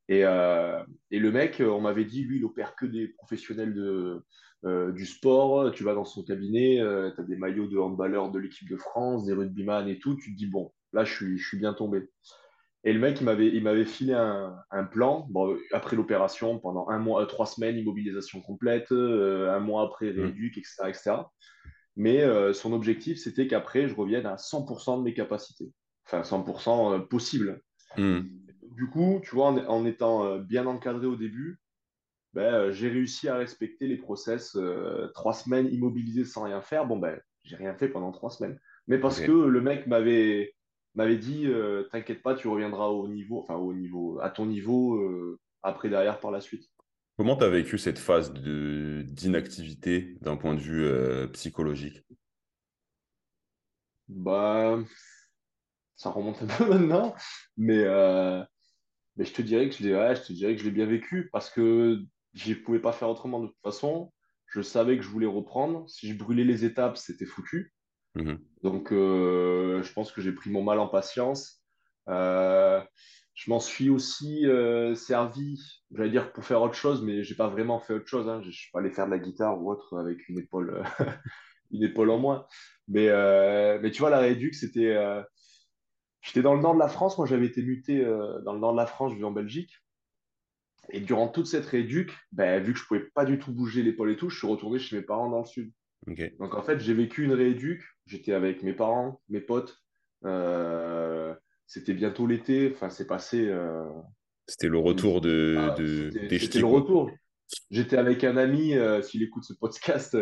Et, 0.07 0.21
et 0.21 1.19
le 1.19 1.31
mec, 1.31 1.61
on 1.63 1.81
m'avait 1.81 2.05
dit, 2.05 2.23
lui, 2.23 2.37
il 2.37 2.45
opère 2.45 2.75
que 2.75 2.87
des 2.87 3.09
professionnels 3.09 3.75
de, 3.75 4.23
euh, 4.65 4.91
du 4.91 5.05
sport, 5.05 5.71
tu 5.71 5.85
vas 5.85 5.93
dans 5.93 6.03
son 6.03 6.21
cabinet, 6.21 6.81
euh, 6.81 7.11
tu 7.15 7.21
as 7.21 7.23
des 7.23 7.37
maillots 7.37 7.67
de 7.67 7.77
handballeurs 7.77 8.29
de 8.29 8.39
l'équipe 8.39 8.69
de 8.69 8.75
France, 8.75 9.25
des 9.25 9.33
rugbyman 9.33 9.87
et 9.87 9.99
tout, 9.99 10.15
tu 10.15 10.33
te 10.33 10.37
dis, 10.37 10.47
bon, 10.47 10.73
là, 10.91 11.05
je 11.05 11.13
suis, 11.13 11.37
je 11.37 11.47
suis 11.47 11.57
bien 11.57 11.73
tombé. 11.73 12.09
Et 12.83 12.91
le 12.91 12.99
mec, 12.99 13.21
il 13.21 13.25
m'avait, 13.25 13.47
il 13.47 13.63
m'avait 13.63 13.85
filé 13.85 14.13
un, 14.13 14.55
un 14.71 14.83
plan. 14.83 15.27
Bon, 15.29 15.57
après 15.71 15.95
l'opération, 15.95 16.59
pendant 16.59 16.89
un 16.89 16.99
mois, 16.99 17.25
trois 17.25 17.45
semaines, 17.45 17.77
immobilisation 17.77 18.41
complète, 18.41 18.91
euh, 18.91 19.53
un 19.53 19.59
mois 19.59 19.83
après 19.83 20.11
rééduc, 20.11 20.57
etc., 20.57 20.75
etc. 20.87 21.11
Mais 21.99 22.23
son 22.53 22.71
objectif, 22.71 23.19
c'était 23.19 23.45
qu'après, 23.45 23.87
je 23.87 23.93
revienne 23.93 24.25
à 24.25 24.37
100% 24.37 24.99
de 24.99 25.03
mes 25.03 25.13
capacités. 25.13 25.71
Enfin, 26.05 26.21
100% 26.21 27.07
possible. 27.07 27.61
Mmh. 27.97 28.21
Du 28.77 28.89
coup, 28.89 29.19
tu 29.21 29.35
vois, 29.35 29.47
en, 29.47 29.57
en 29.67 29.85
étant 29.85 30.37
bien 30.37 30.65
encadré 30.65 31.05
au 31.05 31.17
début, 31.17 31.59
ben, 32.33 32.53
euh, 32.53 32.71
j'ai 32.71 32.89
réussi 32.89 33.27
à 33.27 33.35
respecter 33.37 33.87
les 33.87 33.97
process 33.97 34.55
euh, 34.55 35.07
trois 35.13 35.33
semaines 35.33 35.67
immobilisé 35.71 36.25
sans 36.25 36.43
rien 36.43 36.61
faire. 36.61 36.85
Bon, 36.85 36.97
ben, 36.97 37.19
j'ai 37.43 37.55
rien 37.55 37.73
fait 37.73 37.89
pendant 37.89 38.11
trois 38.11 38.29
semaines. 38.29 38.59
Mais 38.87 38.99
parce 38.99 39.19
que 39.19 39.31
le 39.31 39.61
mec 39.61 39.87
m'avait 39.87 40.53
m'avait 40.95 41.17
dit 41.17 41.45
euh, 41.47 41.83
T'inquiète 41.91 42.21
pas, 42.21 42.35
tu 42.35 42.47
reviendras 42.47 42.87
au 42.87 43.07
niveau, 43.07 43.39
enfin, 43.39 43.55
au 43.55 43.73
niveau, 43.73 44.19
à 44.21 44.29
ton 44.29 44.45
niveau 44.45 45.37
après, 45.63 45.89
derrière, 45.89 46.19
par 46.19 46.31
la 46.31 46.41
suite. 46.41 46.68
Comment 47.19 47.35
tu 47.35 47.43
as 47.43 47.49
vécu 47.49 47.77
cette 47.77 47.99
phase 47.99 48.31
de, 48.31 49.01
d'inactivité 49.05 50.15
d'un 50.21 50.37
point 50.37 50.55
de 50.55 50.61
vue 50.61 51.27
psychologique? 51.33 52.01
Bah, 54.07 54.79
ça 55.97 56.11
remonte 56.11 56.41
un 56.41 56.47
peu 56.47 56.63
maintenant, 56.69 57.13
mais, 57.57 57.83
mais 59.17 59.25
je 59.25 59.33
te 59.33 59.41
dirais 59.41 59.67
que 59.67 59.75
je, 59.75 59.83
je 59.83 60.27
te 60.27 60.31
dirais 60.31 60.55
que 60.55 60.61
je 60.61 60.65
l'ai 60.65 60.71
bien 60.71 60.85
vécu 60.85 61.27
parce 61.33 61.49
que 61.49 61.99
je 62.35 62.51
ne 62.51 62.55
pouvais 62.55 62.79
pas 62.79 62.93
faire 62.93 63.09
autrement 63.09 63.41
de 63.41 63.47
toute 63.47 63.61
façon. 63.65 64.13
Je 64.47 64.61
savais 64.61 64.95
que 64.95 65.03
je 65.03 65.09
voulais 65.09 65.27
reprendre. 65.27 65.89
Si 65.89 66.07
je 66.07 66.17
brûlais 66.17 66.45
les 66.45 66.63
étapes, 66.63 66.97
c'était 66.97 67.25
foutu. 67.25 67.73
Mhm. 68.15 68.39
Donc, 68.63 68.93
euh, 68.93 69.83
je 69.83 69.91
pense 69.91 70.13
que 70.13 70.21
j'ai 70.21 70.31
pris 70.31 70.51
mon 70.51 70.63
mal 70.63 70.79
en 70.79 70.87
patience. 70.87 71.65
Euh, 72.07 72.81
je 73.39 73.49
m'en 73.49 73.61
suis 73.61 73.89
aussi 73.89 74.45
euh, 74.45 74.95
servi, 74.95 75.57
j'allais 75.91 76.09
dire 76.09 76.33
pour 76.33 76.43
faire 76.43 76.61
autre 76.61 76.73
chose, 76.73 77.01
mais 77.01 77.23
j'ai 77.23 77.35
pas 77.35 77.47
vraiment 77.47 77.79
fait 77.79 77.93
autre 77.93 78.05
chose. 78.05 78.27
Hein. 78.27 78.41
Je 78.41 78.47
ne 78.47 78.51
suis 78.51 78.69
pas 78.69 78.79
allé 78.79 78.91
faire 78.91 79.05
de 79.05 79.11
la 79.11 79.17
guitare 79.17 79.61
ou 79.61 79.71
autre 79.71 79.97
avec 79.97 80.27
une 80.27 80.37
épaule, 80.39 80.83
une 81.71 81.83
épaule 81.83 82.09
en 82.09 82.17
moins. 82.17 82.45
Mais, 82.89 83.07
mais 83.79 83.91
tu 83.91 84.01
vois, 84.01 84.09
la 84.09 84.19
réduc, 84.19 84.55
c'était. 84.55 84.93
J'étais 86.19 86.41
dans 86.41 86.53
le 86.53 86.59
nord 86.59 86.73
de 86.73 86.79
la 86.79 86.89
France. 86.89 87.17
Moi, 87.17 87.27
j'avais 87.27 87.45
été 87.45 87.61
muté 87.61 88.03
dans 88.43 88.51
le 88.51 88.59
nord 88.59 88.73
de 88.73 88.77
la 88.77 88.85
France, 88.85 89.13
je 89.13 89.17
vis 89.17 89.23
en 89.23 89.31
Belgique. 89.31 89.71
Et 90.91 90.99
durant 90.99 91.29
toute 91.29 91.47
cette 91.47 91.65
rééduque, 91.65 92.11
ben, 92.33 92.61
vu 92.61 92.73
que 92.73 92.79
je 92.79 92.85
pouvais 92.85 93.07
pas 93.15 93.23
du 93.23 93.39
tout 93.39 93.53
bouger 93.53 93.83
l'épaule 93.83 94.11
et 94.11 94.17
tout, 94.17 94.29
je 94.29 94.37
suis 94.37 94.47
retourné 94.47 94.79
chez 94.79 94.97
mes 94.97 95.01
parents 95.01 95.29
dans 95.29 95.39
le 95.39 95.45
sud. 95.45 95.71
Donc 96.39 96.55
en 96.55 96.61
fait, 96.61 96.81
j'ai 96.81 96.93
vécu 96.93 97.23
une 97.23 97.33
rééduque. 97.33 97.83
J'étais 98.05 98.33
avec 98.33 98.63
mes 98.63 98.73
parents, 98.73 99.21
mes 99.29 99.39
potes. 99.39 99.77
Euh, 100.25 101.33
c'était 101.69 101.93
bientôt 101.93 102.25
l'été. 102.25 102.71
Enfin, 102.73 102.89
c'est 102.89 103.05
passé. 103.05 103.47
Euh, 103.47 103.85
c'était 104.47 104.67
le 104.67 104.79
retour 104.79 105.21
de, 105.21 105.55
ah, 105.59 105.75
C'était 105.77 106.59
le 106.59 106.65
retour. 106.65 107.11
J'étais 107.69 107.97
avec 107.97 108.23
un 108.23 108.37
ami. 108.37 108.75
Euh, 108.75 109.03
s'il 109.03 109.21
écoute 109.21 109.43
ce 109.43 109.53
podcast, 109.53 110.17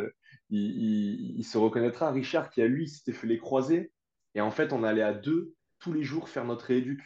il, 0.50 1.42
se 1.44 1.58
reconnaîtra. 1.58 2.12
Richard, 2.12 2.50
qui 2.50 2.62
a 2.62 2.68
lui 2.68 2.89
s'était 2.89 3.13
fait 3.13 3.27
les 3.27 3.39
croisés. 3.39 3.94
Et 4.36 4.42
en 4.42 4.51
fait, 4.51 4.74
on 4.74 4.84
allait 4.84 5.01
à 5.01 5.13
deux 5.13 5.54
tous 5.80 5.94
les 5.94 6.04
jours 6.04 6.27
faire 6.27 6.44
notre 6.44 6.66
rééduc. 6.66 7.00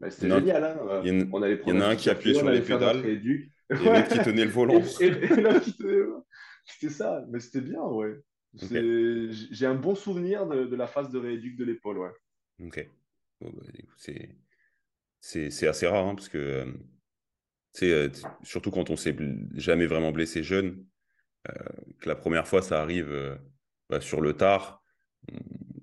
Bah, 0.00 0.10
c'était 0.10 0.28
génial. 0.28 0.64
Hein 0.64 1.02
il 1.04 1.08
y, 1.08 1.12
en, 1.32 1.42
a, 1.42 1.48
il 1.48 1.68
y 1.68 1.72
en 1.72 1.80
a 1.80 1.86
un 1.86 1.96
qui 1.96 2.10
appuyait 2.10 2.34
sur 2.34 2.50
les 2.50 2.60
pédales 2.60 3.06
et 3.10 3.14
l'autre 3.70 4.08
qui 4.08 4.18
tenait 4.18 4.44
le 4.44 4.50
volant. 4.50 4.82
C'était 4.82 5.28
ça, 6.90 7.24
mais 7.30 7.38
c'était 7.38 7.60
bien, 7.60 7.80
ouais. 7.80 8.20
J'ai 8.54 9.66
un 9.66 9.76
bon 9.76 9.94
souvenir 9.94 10.48
de, 10.48 10.74
la 10.74 10.88
phase 10.88 11.10
de 11.10 11.20
rééduc 11.20 11.56
de 11.56 11.64
l'épaule, 11.64 11.98
ouais. 11.98 12.10
Ok. 12.64 12.84
Bah, 13.40 13.48
c'est 15.20 15.68
assez 15.68 15.86
rare, 15.86 16.06
hein, 16.06 16.14
parce 16.14 16.28
que, 16.28 16.38
euh, 16.38 16.72
euh 17.82 18.10
surtout 18.42 18.70
quand 18.70 18.90
on 18.90 18.96
s'est 18.96 19.16
jamais 19.54 19.86
vraiment 19.86 20.12
blessé 20.12 20.42
jeune, 20.42 20.84
euh, 21.48 21.52
que 22.00 22.08
la 22.08 22.16
première 22.16 22.48
fois 22.48 22.62
ça 22.62 22.80
arrive 22.80 23.10
euh, 23.10 23.36
bah, 23.90 24.00
sur 24.00 24.20
le 24.20 24.34
tard, 24.34 24.82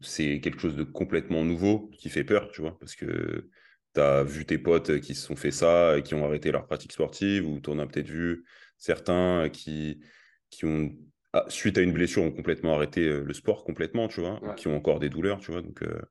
c'est 0.02 0.40
quelque 0.42 0.60
chose 0.60 0.76
de 0.76 0.84
complètement 0.84 1.44
nouveau 1.46 1.90
qui 1.94 2.10
fait 2.10 2.24
peur, 2.24 2.50
tu 2.52 2.62
vois, 2.62 2.78
parce 2.80 2.96
que 2.96 3.50
tu 3.94 4.02
as 4.02 4.24
vu 4.24 4.46
tes 4.46 4.58
potes 4.58 5.00
qui 5.00 5.16
se 5.16 5.26
sont 5.28 5.36
fait 5.36 5.52
ça 5.52 5.98
et 5.98 6.04
qui 6.04 6.16
ont 6.16 6.26
arrêté 6.26 6.52
leur 6.52 6.66
pratique 6.66 6.94
sportive, 6.94 7.48
ou 7.48 7.60
tu 7.60 7.70
en 7.70 7.80
as 7.80 7.88
peut-être 7.88 8.10
vu 8.10 8.46
certains 8.78 9.50
qui, 9.50 10.02
qui 10.50 10.66
ont, 10.66 10.92
ah, 11.34 11.46
suite 11.50 11.78
à 11.78 11.82
une 11.82 11.94
blessure, 11.94 12.24
ont 12.24 12.32
complètement 12.32 12.76
arrêté 12.76 13.08
le 13.08 13.34
sport 13.34 13.64
complètement, 13.64 14.08
tu 14.08 14.22
vois, 14.22 14.40
qui 14.56 14.68
ont 14.68 14.76
encore 14.76 15.00
des 15.00 15.10
douleurs, 15.10 15.40
tu 15.40 15.52
vois. 15.52 15.62
Donc, 15.62 15.84
euh, 15.84 16.02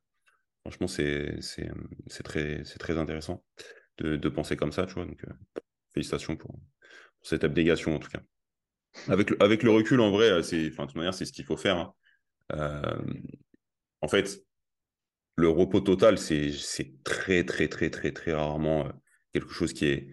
franchement, 0.63 0.87
c'est 0.89 1.39
très, 2.25 2.63
très 2.63 2.99
intéressant 2.99 3.45
de, 3.99 4.29
penser 4.29 4.57
comme 4.57 4.73
ça, 4.73 4.87
tu 4.87 4.95
vois. 4.95 5.07
Félicitations 5.93 6.37
pour, 6.37 6.59
cette 7.23 7.45
abnégation, 7.45 7.95
en 7.95 7.99
tout 7.99 8.11
cas. 8.11 8.23
Avec 9.09 9.63
le, 9.63 9.71
recul, 9.71 10.01
en 10.01 10.11
vrai, 10.11 10.43
c'est, 10.43 10.71
de 10.71 11.13
c'est 11.13 11.25
ce 11.25 11.33
qu'il 11.33 11.45
faut 11.45 11.57
faire. 11.57 11.95
Hein. 12.51 12.83
en 14.01 14.09
fait, 14.09 14.43
le 15.37 15.49
repos 15.49 15.81
total, 15.81 16.19
c'est 16.19 16.53
très, 17.05 17.45
très, 17.45 17.69
très, 17.69 17.91
très, 17.91 18.13
très 18.13 18.33
rarement 18.33 18.91
quelque 19.33 19.53
chose 19.53 19.73
qui 19.73 19.87
est, 19.87 20.09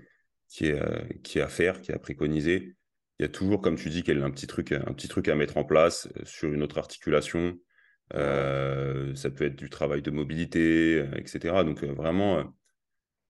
qui, 0.47 0.67
est, 0.67 1.21
qui 1.23 1.41
à 1.41 1.47
faire, 1.47 1.81
qui 1.81 1.91
est 1.91 1.95
à 1.95 1.99
préconiser. 1.99 2.75
Il 3.19 3.23
y 3.23 3.25
a 3.25 3.29
toujours, 3.29 3.61
comme 3.61 3.75
tu 3.75 3.89
dis, 3.89 4.03
un 4.07 4.31
petit 4.31 4.47
truc, 4.47 4.71
un 4.71 4.93
petit 4.93 5.09
truc 5.09 5.27
à 5.27 5.35
mettre 5.35 5.57
en 5.57 5.65
place 5.65 6.07
sur 6.23 6.53
une 6.53 6.63
autre 6.63 6.77
articulation. 6.77 7.57
Ça 8.11 9.29
peut 9.29 9.45
être 9.45 9.55
du 9.55 9.69
travail 9.69 10.01
de 10.01 10.11
mobilité, 10.11 11.05
etc. 11.15 11.63
Donc 11.63 11.83
vraiment, 11.83 12.53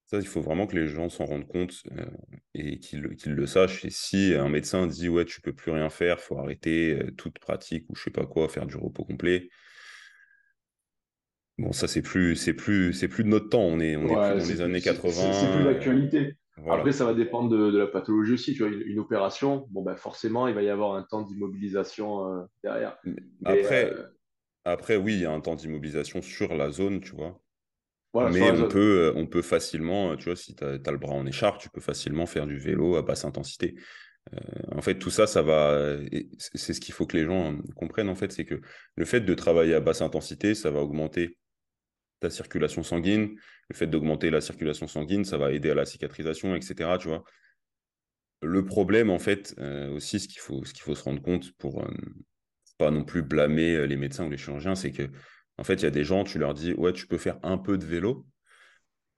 ça, 0.06 0.18
il 0.20 0.28
faut 0.28 0.42
vraiment 0.42 0.68
que 0.68 0.76
les 0.76 0.88
gens 0.88 1.10
s'en 1.10 1.26
rendent 1.26 1.48
compte 1.48 1.84
et 2.54 2.80
qu'ils 2.80 3.02
le 3.02 3.46
sachent. 3.46 3.86
Et 3.86 3.90
si 3.90 4.34
un 4.36 4.50
médecin 4.50 4.88
dit 4.88 5.10
ouais, 5.10 5.26
tu 5.26 5.42
peux 5.42 5.54
plus 5.54 5.72
rien 5.72 5.90
faire, 5.90 6.20
faut 6.20 6.38
arrêter 6.38 7.00
toute 7.18 7.40
pratique 7.40 7.86
ou 7.90 7.96
je 7.96 8.04
sais 8.04 8.12
pas 8.12 8.26
quoi, 8.26 8.50
faire 8.50 8.66
du 8.66 8.78
repos 8.78 9.06
complet, 9.06 9.50
Bon, 11.60 11.74
ça, 11.74 11.90
c'est 11.90 12.02
plus, 12.02 12.38
c'est 12.38 12.54
plus, 12.54 12.94
c'est 12.94 13.10
plus 13.10 13.26
de 13.26 13.30
notre 13.30 13.50
temps. 13.50 13.62
On 13.62 13.82
est, 13.82 13.98
on 13.98 14.04
est 14.04 14.08
plus 14.08 14.16
dans 14.16 14.54
les 14.54 14.62
années 14.62 14.82
80. 14.82 15.34
C'est 15.34 15.52
plus 15.58 15.66
l'actualité. 15.66 16.38
Après, 16.68 16.94
ça 16.94 17.06
va 17.06 17.14
dépendre 17.14 17.50
de, 17.50 17.78
la 17.78 17.88
pathologie 17.88 18.34
aussi. 18.34 18.54
Tu 18.54 18.64
vois, 18.64 18.72
une, 18.72 19.00
opération, 19.00 19.68
bon, 19.70 19.84
ben, 19.84 19.96
forcément, 19.98 20.48
il 20.48 20.56
va 20.56 20.62
y 20.62 20.70
avoir 20.70 20.96
un 20.96 21.04
temps 21.04 21.22
d'immobilisation 21.22 22.34
euh, 22.34 22.44
derrière. 22.64 22.98
après, 23.44 23.94
euh, 23.94 24.04
après, 24.66 24.96
oui, 24.96 25.14
il 25.14 25.22
y 25.22 25.26
a 25.26 25.32
un 25.32 25.42
temps 25.42 25.56
d'immobilisation 25.56 26.22
sur 26.22 26.56
la 26.56 26.72
zone, 26.72 27.02
tu 27.02 27.16
vois. 27.16 27.42
Mais 28.32 28.50
on 28.50 28.68
peut, 28.68 29.14
on 29.16 29.28
peut 29.28 29.44
facilement, 29.44 30.16
tu 30.18 30.26
vois, 30.26 30.36
si 30.36 30.56
tu 30.56 30.64
as, 30.64 30.92
le 30.92 30.98
bras 30.98 31.14
en 31.14 31.26
écharpe, 31.28 31.60
tu 31.60 31.70
peux 31.70 31.82
facilement 31.82 32.26
faire 32.26 32.48
du 32.48 32.58
vélo 32.58 32.96
à 32.96 33.04
basse 33.04 33.24
intensité. 33.24 33.76
Euh, 34.34 34.38
en 34.76 34.82
fait, 34.82 34.98
tout 34.98 35.12
ça, 35.12 35.28
ça 35.28 35.42
va. 35.42 35.98
C'est 36.40 36.74
ce 36.74 36.80
qu'il 36.80 36.94
faut 36.94 37.06
que 37.06 37.16
les 37.16 37.26
gens 37.26 37.56
comprennent, 37.76 38.10
en 38.10 38.16
fait, 38.16 38.32
c'est 38.32 38.46
que 38.46 38.62
le 38.96 39.06
fait 39.06 39.22
de 39.22 39.34
travailler 39.36 39.76
à 39.76 39.80
basse 39.80 40.02
intensité, 40.02 40.56
ça 40.56 40.72
va 40.72 40.80
augmenter 40.82 41.38
ta 42.20 42.30
circulation 42.30 42.84
sanguine. 42.84 43.36
Le 43.70 43.76
fait 43.76 43.88
d'augmenter 43.88 44.32
la 44.32 44.42
circulation 44.42 44.88
sanguine, 44.88 45.24
ça 45.24 45.38
va 45.38 45.52
aider 45.52 45.70
à 45.70 45.76
la 45.76 45.86
cicatrisation, 45.86 46.56
etc. 46.56 46.98
Tu 47.00 47.08
vois. 47.08 47.24
Le 48.42 48.66
problème, 48.66 49.10
en 49.10 49.20
fait, 49.20 49.54
euh, 49.60 49.92
aussi, 49.92 50.20
ce 50.20 50.28
qu'il 50.28 50.40
faut, 50.40 50.64
ce 50.66 50.74
qu'il 50.74 50.84
faut 50.84 50.96
se 50.96 51.04
rendre 51.04 51.22
compte 51.22 51.52
pour 51.58 51.84
euh, 51.84 51.92
pas 52.80 52.90
non 52.90 53.04
plus 53.04 53.22
blâmer 53.22 53.76
euh, 53.76 53.86
les 53.86 53.98
médecins 53.98 54.26
ou 54.26 54.30
les 54.30 54.38
chirurgiens, 54.38 54.74
c'est 54.74 54.92
que, 54.92 55.04
en 55.60 55.64
fait, 55.64 55.76
il 55.76 55.84
y 55.84 55.88
a 55.88 55.92
des 55.92 56.06
gens, 56.06 56.24
tu 56.24 56.40
leur 56.40 56.56
dis, 56.56 56.74
ouais, 56.74 56.94
tu 56.94 57.06
peux 57.06 57.20
faire 57.20 57.38
un 57.44 57.60
peu 57.60 57.78
de 57.78 57.86
vélo. 57.86 58.26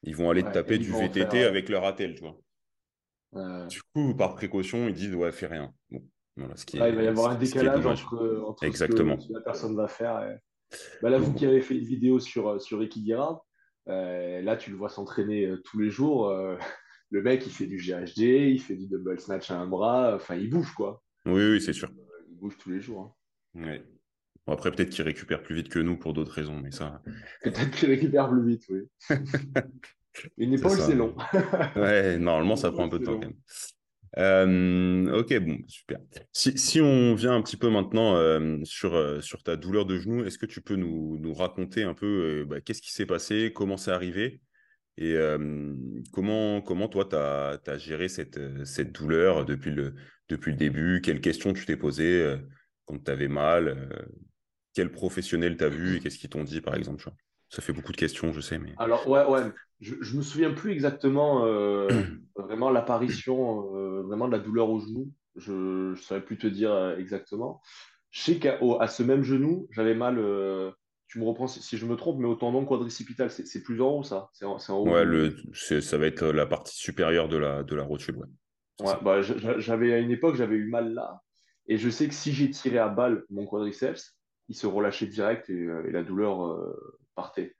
Ils 0.03 0.15
vont 0.15 0.29
aller 0.29 0.43
te 0.43 0.51
taper 0.51 0.79
du 0.79 0.91
VTT 0.91 1.45
avec 1.45 1.69
leur 1.69 1.85
attel, 1.85 2.15
tu 2.15 2.21
vois. 2.21 3.67
Du 3.67 3.81
coup, 3.93 4.15
par 4.15 4.35
précaution, 4.35 4.89
ils 4.89 4.93
disent, 4.93 5.15
ouais, 5.15 5.31
fais 5.31 5.45
rien. 5.45 5.71
Bon, 5.91 6.03
voilà, 6.35 6.55
ce 6.55 6.65
qui 6.65 6.77
il 6.77 6.79
va 6.79 6.89
y 6.89 7.07
avoir 7.07 7.31
un 7.31 7.35
décalage 7.35 7.85
entre, 7.85 8.43
entre, 8.47 8.63
Exactement. 8.63 9.19
ce 9.19 9.27
que 9.27 9.33
la 9.33 9.41
personne 9.41 9.75
va 9.75 9.87
faire. 9.87 10.21
Et... 10.23 10.75
Bah 11.01 11.09
là, 11.11 11.19
vous 11.19 11.33
qui 11.33 11.45
avez 11.45 11.61
fait 11.61 11.75
une 11.75 11.85
vidéo 11.85 12.19
sur, 12.19 12.49
euh, 12.49 12.59
sur 12.59 12.81
Ekigira, 12.81 13.45
euh, 13.87 14.41
là, 14.41 14.57
tu 14.57 14.71
le 14.71 14.77
vois 14.77 14.89
s'entraîner 14.89 15.45
euh, 15.45 15.61
tous 15.63 15.79
les 15.79 15.91
jours. 15.91 16.33
le 17.11 17.21
mec, 17.21 17.45
il 17.45 17.51
fait 17.51 17.67
du 17.67 17.77
GHD, 17.77 18.19
il 18.19 18.59
fait 18.59 18.75
du 18.75 18.87
double 18.87 19.19
snatch 19.19 19.51
à 19.51 19.59
un 19.59 19.67
bras. 19.67 20.15
Enfin, 20.15 20.35
il 20.35 20.49
bouge, 20.49 20.73
quoi. 20.73 21.03
Oui, 21.25 21.43
oui, 21.51 21.61
c'est 21.61 21.73
sûr. 21.73 21.91
Il 22.29 22.37
bouge 22.37 22.57
tous 22.57 22.71
les 22.71 22.81
jours. 22.81 23.01
Hein. 23.01 23.20
Après, 24.48 24.72
peut-être 24.72 24.89
qu'il 24.89 25.03
récupère 25.03 25.41
plus 25.41 25.55
vite 25.55 25.70
que 25.70 25.79
nous 25.79 25.98
pour 25.98 26.13
d'autres 26.13 26.34
raisons, 26.34 26.60
mais 26.60 26.72
ça. 26.72 27.01
peut-être 27.43 27.72
qu'il 27.72 27.89
récupère 27.89 28.29
plus 28.29 28.46
vite, 28.46 28.63
oui. 28.70 28.89
Une 30.38 30.53
épaule, 30.53 30.77
c'est 30.77 30.96
long. 30.96 31.15
ouais, 31.75 32.17
normalement, 32.17 32.55
ça 32.55 32.72
prend 32.72 32.86
un 32.86 32.89
peu 32.89 33.00
de 33.00 33.05
temps 33.05 33.13
quand 33.13 33.27
même. 33.27 33.36
Euh, 34.17 35.20
ok, 35.20 35.39
bon, 35.39 35.58
super. 35.67 36.00
Si, 36.34 36.58
si, 36.58 36.81
on 36.81 37.15
vient 37.15 37.34
un 37.34 37.41
petit 37.41 37.55
peu 37.55 37.70
maintenant 37.70 38.15
euh, 38.17 38.58
sur, 38.65 38.93
euh, 38.93 39.22
sur 39.22 39.41
ta 39.41 39.55
douleur 39.55 39.86
de 39.86 39.98
genou, 39.98 40.25
est-ce 40.25 40.38
que 40.38 40.46
tu 40.46 40.62
peux 40.62 40.75
nous, 40.75 41.17
nous 41.17 41.34
raconter 41.34 41.84
un 41.84 41.93
peu 41.93 42.46
bah, 42.46 42.60
qu'est-ce 42.60 42.81
qui 42.81 42.91
s'est 42.91 43.05
passé, 43.05 43.53
comment 43.55 43.77
c'est 43.77 43.91
arrivé 43.91 44.41
et 44.98 45.15
comment, 46.12 46.62
comment 46.62 46.88
toi, 46.88 47.05
tu 47.05 47.15
as, 47.15 47.60
as, 47.65 47.77
géré 47.77 48.08
cette, 48.10 48.38
cette 48.65 48.91
douleur 48.91 49.46
depuis 49.46 49.72
le, 49.72 49.96
depuis 50.27 50.51
le 50.51 50.58
début? 50.58 51.01
Quelles 51.01 51.22
questions 51.22 51.53
tu 51.53 51.65
t'es 51.65 51.77
posées 51.77 52.36
quand 52.91 53.03
tu 53.03 53.12
avais 53.12 53.27
mal 53.27 54.05
Quel 54.74 54.91
professionnel 54.91 55.57
t'as 55.57 55.69
vu 55.69 55.95
et 55.95 56.00
qu'est-ce 56.00 56.17
qu'ils 56.17 56.29
t'ont 56.29 56.43
dit, 56.43 56.62
par 56.62 56.75
exemple 56.75 57.10
Ça 57.50 57.62
fait 57.62 57.74
beaucoup 57.74 57.91
de 57.91 57.98
questions, 57.98 58.33
je 58.33 58.41
sais. 58.41 58.60
Mais... 58.60 58.74
Alors, 58.77 59.07
ouais, 59.07 59.25
ouais 59.25 59.51
je, 59.81 59.95
ne 59.95 60.17
me 60.17 60.21
souviens 60.21 60.51
plus 60.51 60.71
exactement 60.71 61.45
euh, 61.45 61.88
vraiment 62.38 62.69
l'apparition 62.69 63.75
euh, 63.75 64.03
vraiment 64.03 64.27
de 64.27 64.31
la 64.31 64.39
douleur 64.39 64.69
au 64.69 64.79
genou. 64.79 65.12
Je 65.36 65.91
ne 65.91 65.95
saurais 65.95 66.24
plus 66.24 66.38
te 66.38 66.48
dire 66.48 66.71
euh, 66.71 66.98
exactement. 66.98 67.62
Je 68.12 68.21
sais 68.21 68.39
qu'à 68.39 68.60
à 68.79 68.88
ce 68.88 69.03
même 69.03 69.24
genou, 69.24 69.67
j'avais 69.71 69.95
mal. 69.95 70.15
tu 71.07 71.19
me 71.19 71.25
reprends 71.25 71.48
si, 71.48 71.77
je 71.77 71.86
me 71.86 71.95
trompe, 71.95 72.19
mais 72.19 72.27
au 72.27 72.36
tendon 72.36 72.65
quadricipital, 72.65 73.31
c'est 73.31 73.63
plus 73.63 73.81
en 73.81 73.89
haut 73.89 74.03
ça? 74.03 74.29
C'est 74.33 74.45
en, 74.45 74.57
haut? 74.77 74.89
Ouais, 74.89 75.05
le, 75.05 75.33
ça 75.53 75.98
va 75.98 76.07
être 76.07 76.25
la 76.27 76.45
partie 76.45 76.75
supérieure 76.75 77.29
de 77.29 77.38
la, 77.38 77.63
de 77.63 77.74
la 77.74 77.83
rotule. 77.83 78.17
Ouais. 78.17 78.86
ouais 78.86 78.93
bah, 79.01 79.21
j'avais 79.21 79.93
à 79.93 80.00
une 80.00 80.12
époque, 80.12 80.36
j'avais 80.36 80.57
eu 80.57 80.69
mal 80.69 80.93
là. 80.93 81.21
Et 81.67 81.77
je 81.77 81.89
sais 81.89 82.07
que 82.07 82.13
si 82.13 82.33
j'ai 82.33 82.49
tiré 82.49 82.77
à 82.77 82.89
balle 82.89 83.23
mon 83.29 83.45
quadriceps, 83.45 84.17
il 84.49 84.55
se 84.55 84.67
relâchait 84.67 85.07
direct 85.07 85.49
et, 85.49 85.63
et 85.87 85.91
la 85.91 86.03
douleur 86.03 86.57
partait. 87.15 87.55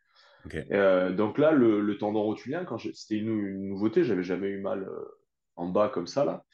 Euh, 0.72 1.12
donc 1.12 1.38
là, 1.38 1.52
le, 1.52 1.98
tendon 1.98 2.24
rotulien, 2.24 2.66
quand 2.66 2.78
c'était 2.78 3.18
une, 3.18 3.46
une, 3.46 3.70
nouveauté, 3.70 4.04
j'avais 4.04 4.24
jamais 4.24 4.48
eu 4.48 4.60
mal 4.60 4.84
euh, 4.84 5.06
en 5.56 5.68
bas 5.68 5.90
comme 5.90 6.08
ça 6.08 6.26
là. 6.26 6.46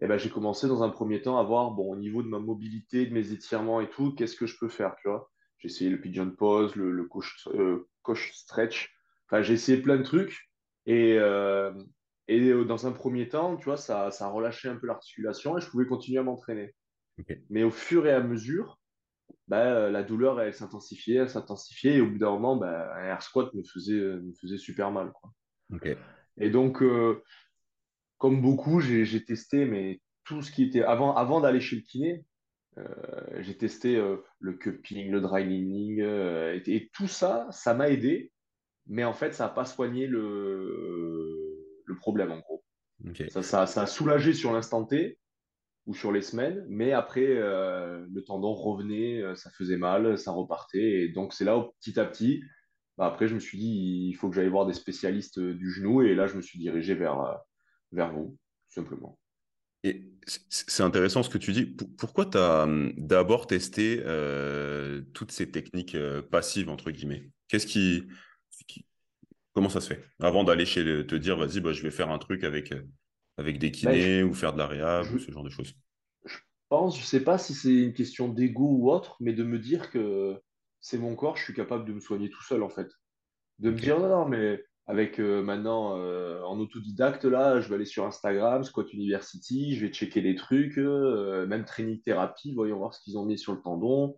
Et 0.00 0.06
ben 0.06 0.16
j'ai 0.16 0.30
commencé 0.30 0.68
dans 0.68 0.84
un 0.84 0.90
premier 0.90 1.22
temps 1.22 1.38
à 1.38 1.42
voir, 1.42 1.72
bon, 1.72 1.92
au 1.92 1.96
niveau 1.96 2.22
de 2.22 2.28
ma 2.28 2.38
mobilité, 2.38 3.06
de 3.06 3.12
mes 3.12 3.32
étirements 3.32 3.80
et 3.80 3.90
tout, 3.90 4.14
qu'est-ce 4.14 4.36
que 4.36 4.46
je 4.46 4.56
peux 4.56 4.68
faire, 4.68 4.94
tu 4.96 5.08
vois. 5.08 5.30
J'ai 5.58 5.68
essayé 5.68 5.90
le 5.90 6.00
pigeon 6.00 6.30
pose, 6.30 6.76
le, 6.76 6.92
le 6.92 7.04
coach, 7.04 7.48
euh, 7.48 7.84
stretch. 8.32 8.94
Enfin, 9.26 9.42
j'ai 9.42 9.54
essayé 9.54 9.82
plein 9.82 9.96
de 9.96 10.04
trucs. 10.04 10.48
Et, 10.86 11.18
et 12.28 12.64
dans 12.64 12.86
un 12.86 12.92
premier 12.92 13.28
temps, 13.28 13.56
tu 13.56 13.64
vois, 13.64 13.76
ça, 13.76 14.10
ça 14.10 14.26
a 14.26 14.28
relâché 14.30 14.68
un 14.68 14.76
peu 14.76 14.86
l'articulation 14.86 15.58
et 15.58 15.60
je 15.60 15.68
pouvais 15.68 15.84
continuer 15.84 16.20
à 16.20 16.22
m'entraîner. 16.22 16.74
Mais 17.50 17.62
au 17.62 17.70
fur 17.70 18.06
et 18.06 18.12
à 18.12 18.20
mesure, 18.20 18.78
bah, 19.48 19.66
euh, 19.66 19.90
la 19.90 20.02
douleur, 20.02 20.40
elle 20.40 20.54
s'intensifiait, 20.54 21.16
elle 21.16 21.30
s'intensifiait, 21.30 21.96
et 21.96 22.00
au 22.00 22.10
bout 22.10 22.18
d'un 22.18 22.30
moment, 22.30 22.56
bah, 22.56 22.94
un 22.96 23.04
air 23.04 23.22
squat 23.22 23.52
me 23.54 23.62
faisait, 23.62 23.98
me 23.98 24.32
faisait 24.34 24.58
super 24.58 24.90
mal. 24.90 25.12
Quoi. 25.12 25.32
Et 26.36 26.50
donc, 26.50 26.82
euh, 26.82 27.22
comme 28.18 28.42
beaucoup, 28.42 28.80
j'ai 28.80 29.24
testé, 29.24 29.64
mais 29.64 30.00
tout 30.24 30.42
ce 30.42 30.52
qui 30.52 30.64
était 30.64 30.82
avant, 30.82 31.14
avant 31.14 31.40
d'aller 31.40 31.60
chez 31.60 31.76
le 31.76 31.82
kiné, 31.82 32.24
euh, 32.76 32.84
j'ai 33.40 33.56
testé 33.56 34.00
le 34.38 34.52
cupping, 34.52 35.10
le 35.10 35.20
dry 35.20 35.44
leaning, 35.44 36.00
et, 36.00 36.90
tout 36.92 37.08
ça, 37.08 37.48
ça 37.50 37.74
m'a 37.74 37.88
aidé, 37.88 38.30
mais 38.86 39.04
en 39.04 39.14
fait, 39.14 39.32
ça 39.32 39.44
n'a 39.44 39.50
pas 39.50 39.64
soigné 39.64 40.06
le, 40.06 41.82
le 41.84 41.96
problème, 41.96 42.32
en 42.32 42.38
gros. 42.38 42.64
Ça, 43.30 43.42
ça, 43.42 43.66
ça, 43.66 43.82
a 43.82 43.86
soulagé 43.86 44.32
sur 44.32 44.52
l'instant 44.52 44.84
T, 44.84 45.18
ou 45.88 45.94
sur 45.94 46.12
les 46.12 46.20
semaines, 46.20 46.66
mais 46.68 46.92
après, 46.92 47.26
euh, 47.26 48.04
le 48.12 48.22
tendon 48.22 48.52
revenait, 48.52 49.22
euh, 49.22 49.34
ça 49.34 49.50
faisait 49.50 49.78
mal, 49.78 50.18
ça 50.18 50.32
repartait. 50.32 51.00
Et 51.00 51.08
donc, 51.08 51.32
c'est 51.32 51.46
là 51.46 51.56
où 51.56 51.72
petit 51.80 51.98
à 51.98 52.04
petit, 52.04 52.42
bah, 52.98 53.06
après, 53.06 53.26
je 53.26 53.34
me 53.34 53.40
suis 53.40 53.56
dit, 53.56 54.06
il 54.10 54.12
faut 54.12 54.28
que 54.28 54.36
j'aille 54.36 54.50
voir 54.50 54.66
des 54.66 54.74
spécialistes 54.74 55.38
euh, 55.38 55.54
du 55.54 55.70
genou. 55.70 56.02
Et 56.02 56.14
là, 56.14 56.26
je 56.26 56.36
me 56.36 56.42
suis 56.42 56.58
dirigé 56.58 56.94
vers, 56.94 57.40
vers 57.92 58.12
vous, 58.12 58.36
tout 58.68 58.74
simplement. 58.82 59.18
Et 59.82 60.12
c'est 60.26 60.82
intéressant 60.82 61.22
ce 61.22 61.30
que 61.30 61.38
tu 61.38 61.52
dis. 61.52 61.64
Pourquoi 61.64 62.26
tu 62.26 62.36
as 62.36 62.64
hum, 62.64 62.92
d'abord 62.98 63.46
testé 63.46 64.02
toutes 65.14 65.32
ces 65.32 65.50
techniques 65.50 65.96
passives, 66.30 66.68
entre 66.68 66.90
guillemets? 66.90 67.30
Qu'est-ce 67.48 67.66
qui 67.66 68.06
Comment 69.54 69.70
ça 69.70 69.80
se 69.80 69.94
fait? 69.94 70.04
Avant 70.20 70.44
d'aller 70.44 70.66
chez 70.66 70.84
le, 70.84 71.06
te 71.06 71.14
dire, 71.14 71.38
vas-y, 71.38 71.60
bah, 71.60 71.72
je 71.72 71.82
vais 71.82 71.90
faire 71.90 72.10
un 72.10 72.18
truc 72.18 72.44
avec, 72.44 72.74
avec 73.38 73.58
des 73.58 73.70
Ben, 73.70 73.72
kinés 73.72 74.22
ou 74.22 74.34
faire 74.34 74.52
de 74.52 74.58
la 74.58 74.66
réhab 74.66 75.06
ou 75.06 75.18
je, 75.18 75.24
ce 75.24 75.30
genre 75.30 75.44
de 75.44 75.48
choses. 75.48 75.72
je 76.26 76.36
pense, 76.68 76.98
je 76.98 77.04
sais 77.04 77.22
pas 77.22 77.38
si 77.38 77.54
c'est 77.54 77.72
une 77.72 77.94
question 77.94 78.28
d'ego 78.28 78.68
ou 78.68 78.90
autre, 78.90 79.16
mais 79.20 79.32
de 79.32 79.44
me 79.44 79.58
dire 79.58 79.90
que 79.90 80.38
c'est 80.80 80.98
mon 80.98 81.14
corps, 81.14 81.36
je 81.36 81.44
suis 81.44 81.54
capable 81.54 81.86
de 81.86 81.92
me 81.92 82.00
soigner 82.00 82.28
tout 82.28 82.42
seul 82.42 82.62
en 82.62 82.68
fait. 82.68 82.90
De 83.60 83.70
me 83.70 83.76
dire 83.76 83.98
non, 83.98 84.08
non, 84.08 84.28
mais 84.28 84.62
avec 84.86 85.20
euh, 85.20 85.42
maintenant 85.42 85.98
euh, 85.98 86.42
en 86.42 86.58
autodidacte 86.58 87.24
là, 87.24 87.60
je 87.60 87.68
vais 87.68 87.76
aller 87.76 87.84
sur 87.84 88.04
Instagram, 88.04 88.64
Squat 88.64 88.92
University, 88.92 89.76
je 89.76 89.86
vais 89.86 89.92
checker 89.92 90.20
les 90.20 90.34
trucs, 90.34 90.78
euh, 90.78 91.46
même 91.46 91.64
training 91.64 92.00
thérapie, 92.02 92.54
voyons 92.54 92.78
voir 92.78 92.92
ce 92.92 93.00
qu'ils 93.02 93.18
ont 93.18 93.24
mis 93.24 93.38
sur 93.38 93.52
le 93.52 93.60
tendon, 93.60 94.16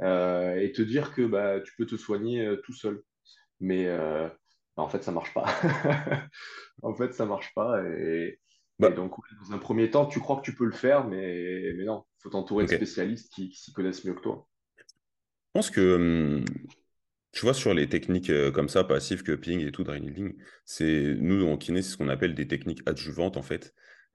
et 0.00 0.72
te 0.74 0.82
dire 0.82 1.14
que 1.14 1.22
bah, 1.22 1.60
tu 1.60 1.72
peux 1.76 1.86
te 1.86 1.96
soigner 1.96 2.54
tout 2.64 2.72
seul. 2.74 3.02
Mais 3.60 3.86
bah, 3.86 4.82
en 4.84 4.88
fait, 4.88 5.02
ça 5.02 5.10
marche 5.10 5.32
pas. 5.34 5.46
En 6.82 6.94
fait, 6.94 7.12
ça 7.12 7.26
marche 7.26 7.52
pas. 7.54 7.82
Et, 7.82 8.38
et 8.80 8.82
bah, 8.82 8.90
donc, 8.90 9.14
dans 9.42 9.54
un 9.54 9.58
premier 9.58 9.90
temps, 9.90 10.06
tu 10.06 10.20
crois 10.20 10.36
que 10.36 10.42
tu 10.42 10.54
peux 10.54 10.64
le 10.64 10.72
faire, 10.72 11.04
mais, 11.04 11.72
mais 11.76 11.84
non, 11.84 12.04
il 12.18 12.22
faut 12.22 12.30
t'entourer 12.30 12.64
de 12.64 12.68
ok. 12.68 12.72
Je 12.72 12.76
spécialistes 12.76 13.32
qui, 13.32 13.48
qui 13.48 13.58
s'y 13.58 13.72
connaissent 13.72 14.04
mieux 14.04 14.14
que 14.14 14.20
toi. 14.20 14.48
pense 15.52 15.70
que, 15.70 15.96
hum, 15.96 16.44
tu 17.32 17.42
vois, 17.42 17.54
sur 17.54 17.74
les 17.74 17.88
techniques 17.88 18.30
euh, 18.30 18.52
comme 18.52 18.68
ça, 18.68 18.84
passive, 18.84 19.22
cupping 19.22 19.66
et 19.66 19.72
tout, 19.72 19.82
dry 19.84 20.00
c'est, 20.64 21.16
nous, 21.18 21.46
en 21.46 21.56
kiné, 21.56 21.82
c'est 21.82 21.90
ce 21.90 21.96
qu'on 21.96 22.08
appelle 22.08 22.34
des 22.34 22.46
techniques 22.46 22.82
adjuvantes, 22.86 23.36
en 23.36 23.42
fait. 23.42 23.74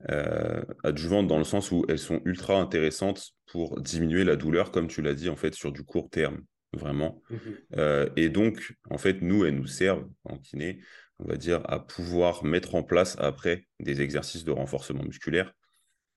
Euh, 0.10 0.62
adjuvantes 0.84 1.28
dans 1.28 1.38
le 1.38 1.44
sens 1.44 1.72
où 1.72 1.86
elles 1.88 2.00
sont 2.00 2.22
ultra 2.26 2.60
intéressantes 2.60 3.32
pour 3.46 3.80
diminuer 3.82 4.24
la 4.24 4.36
douleur, 4.36 4.72
comme 4.72 4.88
tu 4.88 5.02
l'as 5.02 5.14
dit, 5.14 5.30
en 5.30 5.36
fait, 5.36 5.54
sur 5.54 5.72
du 5.74 5.84
court 5.84 6.10
terme, 6.10 6.42
vraiment. 6.74 7.22
Mhm. 7.30 7.40
Euh, 7.78 8.10
et 8.16 8.30
donc, 8.30 8.76
en 8.90 8.98
fait, 8.98 9.22
nous, 9.22 9.46
elles 9.46 9.56
nous 9.56 9.68
servent 9.68 10.08
en 10.24 10.38
kiné, 10.38 10.80
on 11.20 11.26
va 11.26 11.38
dire, 11.38 11.62
à 11.66 11.80
pouvoir 11.80 12.44
mettre 12.44 12.76
en 12.76 12.84
place 12.84 13.16
après 13.20 13.68
des 13.80 14.02
exercices 14.02 14.44
de 14.44 14.52
renforcement 14.52 15.04
musculaire. 15.04 15.54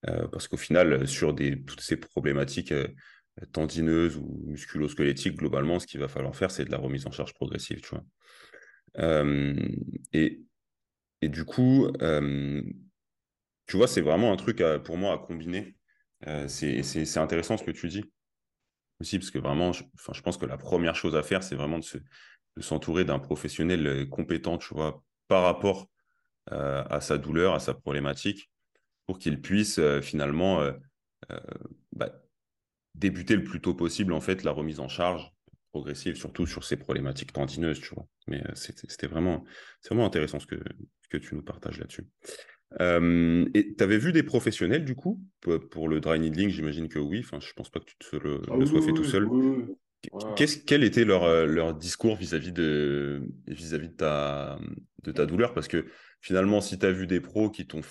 Euh, 0.08 0.28
parce 0.28 0.48
qu'au 0.48 0.56
final, 0.56 1.06
sur 1.08 1.32
des, 1.32 1.62
toutes 1.62 1.80
ces 1.80 1.96
problématiques 1.96 2.72
euh, 2.72 2.88
tendineuses 3.52 4.16
ou 4.16 4.42
musculo-squelettiques, 4.46 5.36
globalement, 5.36 5.78
ce 5.78 5.86
qu'il 5.86 6.00
va 6.00 6.08
falloir 6.08 6.34
faire, 6.34 6.50
c'est 6.50 6.64
de 6.64 6.70
la 6.70 6.78
remise 6.78 7.06
en 7.06 7.10
charge 7.10 7.34
progressive, 7.34 7.80
tu 7.80 7.90
vois. 7.90 8.04
Euh, 8.98 9.54
et, 10.12 10.42
du 11.22 11.44
coup, 11.44 11.88
euh, 12.02 12.62
tu 13.66 13.76
vois, 13.76 13.88
c'est 13.88 14.00
vraiment 14.00 14.32
un 14.32 14.36
truc 14.36 14.62
pour 14.84 14.96
moi 14.96 15.14
à 15.14 15.18
combiner. 15.18 15.76
Euh, 16.26 16.48
c'est 16.48 17.18
intéressant 17.18 17.56
ce 17.56 17.64
que 17.64 17.70
tu 17.70 17.88
dis 17.88 18.04
aussi, 19.00 19.18
parce 19.18 19.30
que 19.30 19.38
vraiment, 19.38 19.72
je, 19.72 19.82
je 20.12 20.20
pense 20.22 20.38
que 20.38 20.46
la 20.46 20.56
première 20.56 20.96
chose 20.96 21.16
à 21.16 21.22
faire, 21.22 21.42
c'est 21.42 21.56
vraiment 21.56 21.78
de 21.78 21.84
se, 21.84 21.98
de 22.56 22.62
s'entourer 22.62 23.04
d'un 23.04 23.18
professionnel 23.18 23.86
euh, 23.86 24.06
compétent, 24.06 24.58
tu 24.58 24.75
vois, 24.75 25.02
par 25.28 25.42
rapport 25.42 25.88
euh, 26.52 26.84
à 26.88 27.00
sa 27.00 27.18
douleur, 27.18 27.54
à 27.54 27.60
sa 27.60 27.75
problématique, 27.75 28.50
pour 29.06 29.18
qu'il 29.18 29.40
puisse 29.40 29.78
euh, 29.78 30.00
finalement 30.00 30.60
bah, 31.92 32.12
débuter 32.94 33.34
le 33.34 33.42
plus 33.42 33.60
tôt 33.60 33.75
possible, 33.75 34.12
en 34.12 34.20
fait, 34.20 34.44
la 34.44 34.52
remise 34.52 34.80
en 34.80 34.88
charge 34.88 35.32
progressive, 35.72 36.16
surtout 36.16 36.46
sur 36.46 36.64
ces 36.64 36.76
problématiques 36.76 37.32
tendineuses, 37.32 37.80
tu 37.80 37.94
vois. 37.94 38.06
Mais 38.28 38.42
c'était 38.54 39.06
vraiment, 39.06 39.44
c'est 39.80 39.90
vraiment 39.90 40.06
intéressant 40.06 40.38
ce 40.38 40.46
que, 40.46 40.56
que 41.10 41.16
tu 41.16 41.34
nous 41.34 41.42
partages 41.42 41.78
là-dessus. 41.78 42.06
Euh, 42.80 43.48
et 43.54 43.75
tu 43.75 43.84
avais 43.84 43.98
vu 43.98 44.12
des 44.12 44.22
professionnels, 44.22 44.84
du 44.84 44.94
coup, 44.94 45.22
pour, 45.70 45.88
le 45.88 46.00
dry 46.00 46.18
needling, 46.18 46.50
j'imagine 46.50 46.88
que 46.88 46.98
oui. 46.98 47.20
Enfin, 47.20 47.38
je 47.40 47.52
pense 47.52 47.70
pas 47.70 47.80
que 47.80 47.86
tu 47.86 47.96
te 47.98 48.16
le, 48.16 48.42
Ah 48.48 48.54
le 48.54 48.60
oui, 48.60 48.66
sois 48.66 48.82
fait 48.82 48.92
tout 48.92 49.04
seul. 49.04 49.26
oui, 49.26 49.76
Qu'est-ce, 50.34 50.58
quel 50.64 50.84
était 50.84 51.04
leur, 51.04 51.25
euh, 51.25 51.46
leur 51.46 51.75
discours 51.75 52.16
vis-à-vis 52.16 52.52
de, 52.52 53.22
vis-à-vis 53.46 53.88
de 53.88 53.94
ta, 53.94 54.58
de 55.02 55.12
ta 55.12 55.26
douleur? 55.26 55.54
Parce 55.54 55.68
que 55.68 55.86
finalement, 56.20 56.60
si 56.60 56.78
tu 56.78 56.86
as 56.86 56.92
vu 56.92 57.06
des 57.06 57.20
pros 57.20 57.50
qui 57.50 57.66
t'ont, 57.66 57.82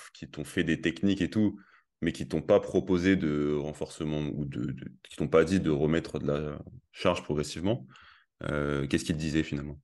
fait 0.44 0.64
des 0.64 0.82
techniques 0.82 1.22
et 1.22 1.30
tout, 1.30 1.60
mais 2.02 2.12
qui 2.12 2.28
t'ont 2.28 2.42
pas 2.42 2.60
proposé 2.60 3.16
de 3.16 3.54
renforcement 3.56 4.20
ou 4.34 4.46
de, 4.46 4.66
de- 4.72 4.92
qui 5.10 5.16
t'ont 5.18 5.28
pas 5.28 5.44
dit 5.46 5.60
de 5.60 5.70
remettre 5.72 6.20
de 6.20 6.28
la 6.28 6.60
charge 6.92 7.24
progressivement, 7.24 7.88
euh, 8.44 8.88
qu'est-ce 8.88 9.06
qu'ils 9.06 9.16
te 9.16 9.22
disaient 9.22 9.44
finalement? 9.44 9.80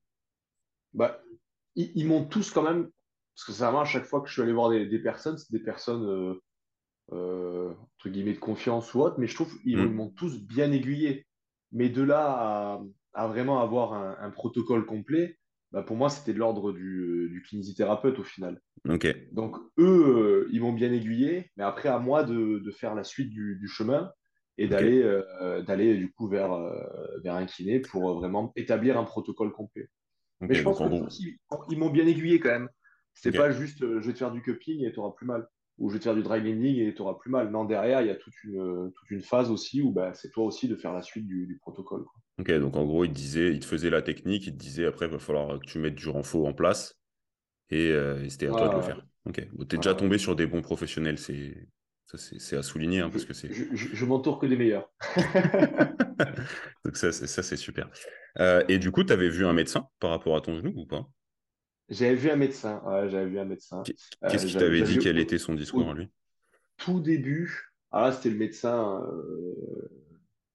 Bah, 0.94 1.22
ils, 1.76 1.92
ils 1.96 2.08
m'ont 2.08 2.26
tous 2.26 2.52
quand 2.52 2.64
même, 2.64 2.90
parce 3.36 3.46
que 3.48 3.52
ça 3.54 3.72
marche 3.72 3.96
à 3.96 4.00
chaque 4.00 4.08
fois 4.10 4.22
que 4.22 4.28
je 4.28 4.34
suis 4.34 4.42
allé 4.42 4.54
voir 4.54 4.70
des, 4.70 4.86
des 4.88 5.00
personnes, 5.00 5.38
c'est 5.38 5.52
des 5.52 5.64
personnes, 5.64 6.06
euh, 6.06 6.36
euh, 7.14 7.74
entre 7.96 8.10
guillemets, 8.10 8.34
de 8.34 8.40
confiance 8.40 8.94
ou 8.94 9.02
autre, 9.02 9.18
mais 9.20 9.28
je 9.28 9.36
trouve 9.36 9.60
qu'ils 9.62 9.80
m'ont 9.80 9.90
Hmm 9.90 9.92
m'ont 9.92 10.10
tous 10.12 10.40
bien 10.42 10.72
aiguillé. 10.72 11.28
Mais 11.72 11.90
de 11.90 12.02
là 12.02 12.26
à, 12.30 12.82
à 13.14 13.28
vraiment 13.28 13.62
avoir 13.62 13.94
un, 13.94 14.18
un 14.20 14.30
protocole 14.32 14.86
complet, 14.86 15.38
bah, 15.72 15.84
pour 15.84 15.96
moi, 15.96 16.10
c'était 16.10 16.34
de 16.34 16.40
l'ordre 16.40 16.74
du, 16.74 17.30
du 17.32 17.42
kinésithérapeute 17.44 18.20
au 18.20 18.24
final. 18.24 18.62
Donc, 19.32 19.56
eux, 19.78 20.46
euh, 20.46 20.50
ils 20.52 20.60
m'ont 20.60 20.74
bien 20.74 20.92
aiguillé, 20.92 21.50
mais 21.56 21.64
après, 21.64 21.90
à 21.90 22.00
moi 22.00 22.24
de, 22.24 22.60
de 22.60 22.72
faire 22.72 22.94
la 22.94 23.04
suite 23.04 23.30
du, 23.30 23.58
du 23.58 23.68
chemin 23.68 24.12
et 24.58 24.68
euh, 24.74 25.62
d'aller 25.62 25.96
du 25.98 26.12
coup 26.12 26.28
vers, 26.28 26.52
euh, 26.52 26.76
vers 27.24 27.36
un 27.36 27.46
kiné 27.46 27.80
pour 27.80 28.20
vraiment 28.20 28.52
établir 28.56 28.98
un 29.00 29.06
protocole 29.06 29.54
complet. 29.54 29.88
Mais 30.42 30.56
je 30.56 30.64
pense 30.64 30.82
en 30.82 30.86
que 30.86 30.90
gros, 30.90 31.04
tous, 31.06 31.20
ils, 31.20 31.38
ils 31.70 31.78
m'ont 31.78 31.90
bien 31.90 32.06
aiguillé 32.06 32.40
quand 32.40 32.50
même. 32.50 32.70
C'est 33.14 33.32
pas 33.32 33.52
juste 33.52 33.82
euh, 33.84 34.02
je 34.02 34.08
vais 34.08 34.14
te 34.14 34.18
faire 34.18 34.32
du 34.32 34.42
cupping 34.42 34.86
et 34.86 34.92
tu 34.92 35.00
auras 35.00 35.12
plus 35.12 35.26
mal. 35.26 35.48
Ou 35.82 35.90
je 35.90 35.96
vais 35.96 36.00
te 36.00 36.06
faire 36.06 36.16
du 36.16 36.24
dry 36.24 36.40
landing 36.42 36.78
et 36.78 36.94
tu 36.94 37.02
auras 37.02 37.16
plus 37.16 37.30
mal. 37.32 37.52
Non, 37.52 37.66
derrière, 37.66 38.02
il 38.02 38.08
y 38.08 38.12
a 38.12 38.16
toute 38.16 38.34
une, 38.46 38.92
toute 38.96 39.12
une 39.12 39.22
phase 39.22 39.52
aussi 39.52 39.82
où 39.82 39.92
bah, 39.92 40.14
c'est 40.14 40.30
toi 40.32 40.46
aussi 40.46 40.70
de 40.70 40.76
faire 40.78 40.94
la 40.94 41.02
suite 41.02 41.28
du, 41.28 41.46
du 41.48 41.58
protocole. 41.58 42.04
quoi. 42.06 42.14
Ok, 42.40 42.52
donc 42.60 42.76
en 42.76 42.86
gros, 42.86 43.04
il 43.06 43.10
te 43.10 43.14
disait, 43.16 43.52
il 43.54 43.60
te 43.60 43.66
faisait 43.66 43.90
la 43.90 44.02
technique, 44.02 44.48
il 44.48 44.54
te 44.54 44.58
disait 44.58 44.86
après, 44.86 45.06
il 45.06 45.12
va 45.12 45.20
falloir 45.20 45.60
que 45.60 45.66
tu 45.66 45.80
mettes 45.80 45.96
du 45.96 46.08
renfort 46.10 46.48
en 46.48 46.54
place 46.54 46.98
et, 47.70 47.92
euh, 47.92 48.24
et 48.24 48.30
c'était 48.30 48.48
à 48.48 48.56
toi 48.56 48.70
de 48.70 48.76
le 48.76 48.82
faire. 48.82 49.06
Ok, 49.26 49.48
bon, 49.54 49.66
t'es 49.66 49.78
déjà 49.78 49.96
tombé 49.96 50.18
sur 50.18 50.36
des 50.36 50.48
bons 50.48 50.62
professionnels, 50.62 51.18
c'est 51.20 51.68
à 52.58 52.64
souligner 52.64 53.02
hein, 53.02 53.10
Je, 53.10 53.14
parce 53.14 53.26
que 53.26 53.34
c'est 53.34 53.50
je, 53.50 53.64
je, 53.76 53.96
je 53.96 54.06
m'entoure 54.06 54.40
que 54.40 54.46
des 54.48 54.58
meilleurs. 54.58 54.90
donc 56.86 56.98
ça, 56.98 57.12
c'est 57.12 57.28
ça, 57.28 57.44
c'est 57.44 57.58
super. 57.58 57.90
Euh, 58.40 58.64
et 58.68 58.80
du 58.80 58.92
coup, 58.92 59.04
tu 59.04 59.14
avais 59.14 59.30
vu 59.30 59.46
un 59.46 59.54
médecin 59.54 59.88
par 60.00 60.12
rapport 60.12 60.36
à 60.36 60.42
ton 60.42 60.56
genou 60.58 60.74
ou 60.76 60.86
pas? 60.86 61.08
J'avais 61.92 62.16
vu 62.16 62.32
un 62.32 62.36
médecin. 62.38 62.82
Ouais, 62.86 63.08
j'avais 63.10 63.28
vu 63.30 63.40
un 63.40 63.46
médecin. 63.46 63.84
Qu'est- 63.84 63.96
Qu'est-ce 64.28 64.46
Euh, 64.46 64.48
j'avais 64.48 64.72
t'avait 64.76 64.82
dit? 64.82 64.98
Quel 64.98 65.20
était 65.20 65.38
son 65.38 65.54
discours 65.54 65.92
à 65.92 65.94
lui? 65.94 66.10
tout 66.78 67.00
début. 67.00 67.52
Ah 67.92 68.04
là, 68.04 68.12
c'était 68.12 68.30
le 68.30 68.38
médecin, 68.38 69.02
euh, 69.08 69.90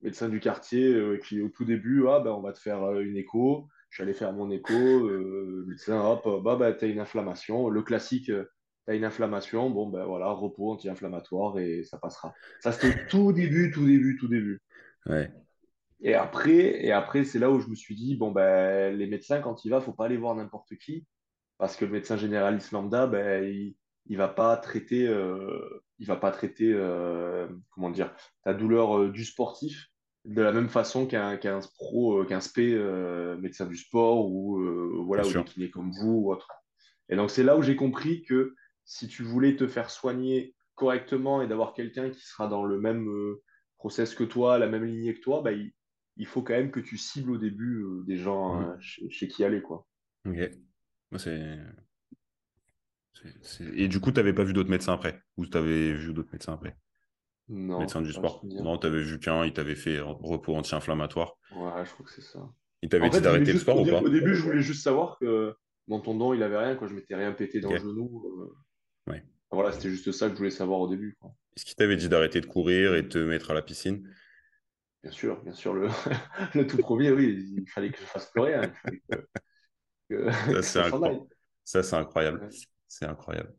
médecin 0.03 0.29
du 0.29 0.40
quartier 0.40 0.85
euh, 0.94 1.18
qui, 1.18 1.40
au 1.42 1.49
tout 1.49 1.64
début, 1.64 2.07
ah 2.09 2.20
ben, 2.20 2.31
on 2.33 2.40
va 2.40 2.53
te 2.53 2.59
faire 2.61 2.99
une 3.01 3.16
écho. 3.16 3.68
Je 3.90 3.96
suis 3.96 4.03
allé 4.03 4.14
faire 4.14 4.33
mon 4.33 4.51
écho. 4.51 5.09
le 5.09 5.64
médecin, 5.68 6.01
hop, 6.01 6.42
bah, 6.44 6.57
bah, 6.57 6.72
t'as 6.72 6.88
une 6.88 7.01
inflammation. 7.01 7.68
Le 7.68 7.83
classique, 7.83 8.31
euh, 8.31 8.44
t'as 8.87 8.94
une 8.96 9.05
inflammation. 9.05 9.70
Bon, 9.70 9.88
ben 9.88 10.05
voilà, 10.05 10.31
repos 10.31 10.72
anti-inflammatoire 10.72 11.59
et 11.59 11.85
ça 11.85 11.99
passera. 11.99 12.35
Ça, 12.61 12.72
c'était 12.72 13.07
tout 13.07 13.33
début, 13.33 13.70
tout 13.70 13.87
début, 13.87 14.16
tout 14.18 14.29
début. 14.29 14.61
Ouais, 15.07 15.33
Et 16.01 16.14
après, 16.14 16.85
et 16.85 16.92
après 16.92 17.25
c'est 17.25 17.38
là 17.38 17.51
où 17.51 17.61
je 17.61 17.68
me 17.68 17.75
suis 17.75 17.94
dit, 17.94 18.16
bon, 18.16 18.31
ben, 18.33 18.96
les 18.96 19.07
médecins, 19.07 19.40
quand 19.40 19.64
il 19.64 19.70
va, 19.70 19.81
faut 19.81 19.92
pas 19.92 20.07
aller 20.07 20.16
voir 20.16 20.35
n'importe 20.35 20.77
qui 20.77 21.07
parce 21.59 21.77
que 21.77 21.85
le 21.85 21.92
médecin 21.92 22.16
généraliste 22.16 22.73
lambda, 22.73 23.07
ben, 23.07 23.45
il, 23.45 23.77
il 24.07 24.16
va 24.16 24.29
pas 24.29 24.57
traiter, 24.57 25.07
euh, 25.07 25.83
il 25.99 26.07
va 26.07 26.16
pas 26.16 26.31
traiter, 26.31 26.73
euh, 26.73 27.49
comment 27.71 27.90
dire, 27.90 28.14
ta 28.45 28.55
douleur 28.55 28.99
euh, 28.99 29.11
du 29.11 29.25
sportif 29.25 29.88
de 30.25 30.42
la 30.42 30.53
même 30.53 30.69
façon 30.69 31.07
qu'un 31.07 31.37
qu'un 31.37 31.61
pro, 31.77 32.23
euh, 32.23 32.25
qu'un 32.25 32.40
spé 32.40 32.75
euh, 32.75 33.37
médecin 33.38 33.64
du 33.66 33.77
sport 33.77 34.29
ou 34.29 34.59
euh, 34.59 34.90
bien 34.92 35.05
voilà 35.05 35.23
ou 35.23 35.31
sûr. 35.31 35.45
kinés 35.45 35.71
comme 35.71 35.92
vous 35.92 36.23
ou 36.25 36.33
autre. 36.33 36.49
Et 37.09 37.16
donc 37.16 37.31
c'est 37.31 37.45
là 37.45 37.57
où 37.57 37.62
j'ai 37.62 37.77
compris 37.77 38.23
que 38.25 38.55
si 38.85 39.07
tu 39.09 39.23
voulais 39.23 39.57
te 39.57 39.66
faire 39.69 39.88
soigner 39.90 40.55
correctement 40.75 41.42
et 41.42 41.47
d'avoir 41.49 41.75
quelqu'un 41.75 42.11
qui 42.11 42.21
sera 42.21 42.49
dans 42.49 42.64
le 42.64 42.79
même 42.81 43.09
euh, 43.09 43.42
process 43.79 44.14
que 44.14 44.25
toi, 44.25 44.59
la 44.59 44.66
même 44.69 44.85
lignée 44.85 45.14
que 45.14 45.21
toi, 45.21 45.42
ben, 45.42 45.53
il, 45.53 45.73
il 46.16 46.27
faut 46.27 46.42
quand 46.42 46.55
même 46.55 46.71
que 46.73 46.81
tu 46.81 46.99
cibles 46.99 47.31
au 47.31 47.38
début 47.38 47.83
euh, 47.85 48.03
des 48.07 48.16
gens 48.16 48.61
euh, 48.62 48.75
chez, 48.81 49.09
chez 49.11 49.29
qui 49.29 49.45
aller 49.45 49.62
quoi. 49.62 49.87
C'est 51.14 51.59
Et 53.75 53.88
du 53.88 54.01
coup, 54.01 54.11
tu 54.12 54.16
n'avais 54.16 54.33
pas 54.33 54.45
vu 54.45 54.53
d'autres 54.53 54.71
médecins 54.71 54.92
après? 54.95 55.21
Ou 55.37 55.47
tu 55.47 55.57
avais 55.57 55.92
vu 55.92 56.12
d'autres 56.12 56.31
médecins 56.33 56.53
après? 56.55 56.77
Non, 57.71 57.87
Médecin 57.87 58.03
du 58.03 58.12
pas 58.12 58.12
sport? 58.12 58.47
Non, 58.59 58.77
tu 58.79 58.87
avais 58.87 59.03
vu 59.03 59.19
qu'un, 59.19 59.45
il 59.47 59.53
t'avait 59.55 59.75
fait 59.77 59.99
repos 60.01 60.55
anti-inflammatoire. 60.57 61.37
Ouais, 61.51 61.85
je 61.85 61.92
crois 61.92 62.07
que 62.07 62.12
c'est 62.12 62.23
ça. 62.23 62.49
Il 62.81 62.88
t'avait 62.88 63.11
En 63.11 63.11
dit 63.11 63.21
fait, 63.21 63.21
d'arrêter 63.21 63.53
le 63.53 63.59
sport 63.59 63.81
ou 63.81 63.85
dé- 63.85 63.97
au 64.01 64.09
pas? 64.09 64.11
début, 64.11 64.35
je 64.35 64.42
voulais 64.42 64.62
juste 64.62 64.83
savoir 64.85 65.19
que 65.19 65.55
mon 65.88 66.01
tendon, 66.01 66.35
il 66.35 66.42
avait 66.42 66.59
rien, 66.59 66.77
quoi. 66.77 66.88
Je 66.88 66.95
m'étais 66.95 67.14
rien 67.16 67.33
pété 67.33 67.61
dans 67.61 67.73
le 67.75 67.79
genou. 67.79 68.25
euh. 68.42 68.57
Ouais. 69.07 69.23
Voilà, 69.51 69.73
c'était 69.73 69.90
juste 69.90 70.12
ça 70.12 70.29
que 70.29 70.35
je 70.35 70.38
voulais 70.38 70.51
savoir 70.51 70.81
au 70.81 70.88
début. 70.88 71.19
Est-ce 71.55 71.66
qu'il 71.66 71.75
t'avait 71.75 71.97
dit 71.97 72.09
d'arrêter 72.09 72.40
de 72.40 72.47
courir 72.47 72.95
et 72.95 73.03
de 73.03 73.09
te 73.09 73.19
mettre 73.19 73.51
à 73.51 73.55
la 73.55 73.61
piscine? 73.61 74.09
Bien 75.03 75.12
sûr, 75.12 75.42
bien 75.42 75.53
sûr, 75.55 75.73
le, 75.75 75.88
le 76.55 76.66
tout 76.66 76.79
premier, 76.79 77.11
oui, 77.12 77.55
il 77.59 77.69
fallait 77.71 77.90
que 77.92 77.99
je 77.99 78.05
fasse 78.05 78.31
plus 78.31 78.40
rien, 78.42 78.66
il 78.66 78.75
fallait 78.75 79.03
que, 79.11 79.29
que, 80.09 80.31
Ça, 80.31 80.62
c'est 80.62 80.79
incroyable. 80.81 81.27
Ça, 81.64 81.83
c'est 81.83 81.97
incroyable. 81.97 82.40
Ouais. 82.42 82.57
C'est 82.88 83.07
incroyable. 83.07 83.55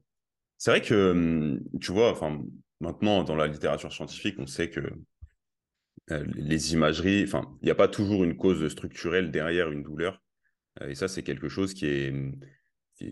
C'est 0.58 0.72
vrai 0.72 0.82
que, 0.82 1.12
hum, 1.12 1.60
tu 1.80 1.92
vois, 1.92 2.12
enfin, 2.12 2.42
maintenant, 2.80 3.24
dans 3.24 3.36
la 3.36 3.48
littérature 3.48 3.92
scientifique, 3.92 4.36
on 4.40 4.48
sait 4.48 4.70
que 4.70 4.82
euh, 6.12 6.26
les 6.36 6.74
imageries, 6.74 7.24
enfin, 7.24 7.58
il 7.62 7.66
n'y 7.66 7.72
a 7.72 7.76
pas 7.76 7.88
toujours 7.88 8.24
une 8.24 8.38
cause 8.38 8.68
structurelle 8.70 9.32
derrière 9.32 9.72
une 9.72 9.84
douleur. 9.84 10.22
Euh, 10.82 10.90
et 10.90 10.96
ça, 10.96 11.08
c'est 11.08 11.24
quelque 11.24 11.50
chose 11.50 11.74
qui 11.74 11.86
est, 11.88 12.12
hum, 12.12 12.40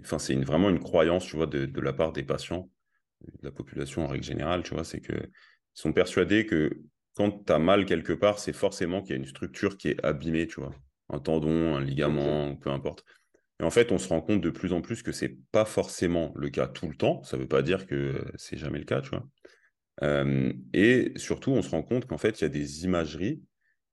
enfin, 0.02 0.20
c'est 0.20 0.36
vraiment 0.36 0.70
une 0.70 0.80
croyance, 0.80 1.26
tu 1.26 1.36
vois, 1.36 1.48
de, 1.48 1.66
de, 1.66 1.82
la 1.82 1.94
part 1.94 2.14
des 2.14 2.24
patients, 2.24 2.70
de 3.22 3.44
la 3.44 3.52
population 3.52 4.06
en 4.06 4.08
règle 4.08 4.24
générale, 4.24 4.64
tu 4.64 4.74
vois, 4.74 4.84
c'est 4.84 5.02
qu'ils 5.02 5.30
sont 5.74 5.94
persuadés 5.94 6.46
que 6.46 6.82
quand 7.16 7.46
tu 7.46 7.54
as 7.54 7.60
mal 7.60 7.86
quelque 7.86 8.14
part, 8.14 8.40
c'est 8.40 8.54
forcément 8.54 9.02
qu'il 9.02 9.12
y 9.12 9.14
a 9.14 9.18
une 9.18 9.26
structure 9.26 9.78
qui 9.78 9.90
est 9.90 10.06
abîmée, 10.06 10.48
tu 10.48 10.60
vois, 10.60 10.74
un 11.10 11.20
tendon, 11.20 11.76
un 11.76 11.82
ligament, 11.82 12.56
peu 12.56 12.70
importe. 12.70 13.06
Et 13.60 13.64
en 13.64 13.70
fait, 13.70 13.92
on 13.92 13.98
se 13.98 14.10
rend 14.10 14.22
compte 14.22 14.42
de 14.42 14.50
plus 14.50 14.74
en 14.74 14.82
plus 14.82 15.02
que 15.02 15.12
c'est 15.12 15.38
pas 15.52 15.66
forcément 15.66 16.34
le 16.36 16.50
cas 16.50 16.68
tout 16.68 16.88
le 16.88 16.96
temps. 16.96 17.24
Ça 17.24 17.38
veut 17.38 17.48
pas 17.48 17.62
dire 17.62 17.88
que 17.88 18.24
c'est 18.36 18.58
jamais 18.58 18.80
le 18.80 18.86
cas, 18.86 19.02
tu 19.02 19.10
vois. 19.10 19.26
Euh, 20.04 20.52
et 20.74 21.14
surtout, 21.16 21.52
on 21.52 21.62
se 21.62 21.70
rend 21.70 21.84
compte 21.84 22.06
qu'en 22.06 22.18
fait, 22.18 22.42
il 22.42 22.44
y 22.44 22.46
a 22.46 22.50
des 22.50 22.84
imageries 22.84 23.42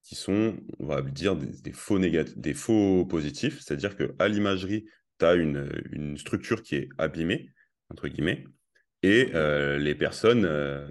qui 0.02 0.16
sont, 0.16 0.56
on 0.80 0.86
va 0.86 1.00
dire, 1.02 1.36
des, 1.36 1.72
faux, 1.72 1.98
des 1.98 2.54
faux 2.54 3.06
positifs. 3.06 3.60
C'est-à-dire 3.60 3.96
qu'à 3.96 4.28
l'imagerie, 4.28 4.84
tu 5.18 5.24
as 5.24 5.34
une, 5.34 5.70
une, 5.92 6.18
structure 6.18 6.62
qui 6.62 6.74
est 6.74 6.88
abîmée, 6.98 7.50
entre 7.88 8.08
guillemets, 8.08 8.44
et 9.02 9.30
euh, 9.34 9.78
les 9.78 9.94
personnes, 9.94 10.44
euh, 10.44 10.88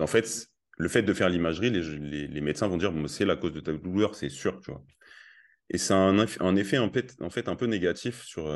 en 0.00 0.06
fait, 0.08 0.48
le 0.78 0.88
fait 0.88 1.02
de 1.02 1.12
faire 1.14 1.28
l'imagerie, 1.28 1.70
les, 1.70 2.26
les, 2.26 2.40
médecins 2.40 2.66
vont 2.66 2.76
dire, 2.76 2.92
bon, 2.92 3.06
c'est 3.06 3.24
la 3.24 3.36
cause 3.36 3.52
de 3.52 3.60
ta 3.60 3.72
douleur, 3.72 4.16
c'est 4.16 4.28
sûr, 4.28 4.60
tu 4.60 4.72
vois. 4.72 4.84
Et 5.70 5.78
c'est 5.78 5.94
un, 5.94 6.18
un, 6.18 6.56
effet 6.56 6.78
en 6.78 6.92
fait, 6.92 7.16
en 7.20 7.30
fait 7.30 7.48
un 7.48 7.56
peu 7.56 7.66
négatif 7.66 8.22
sur, 8.22 8.52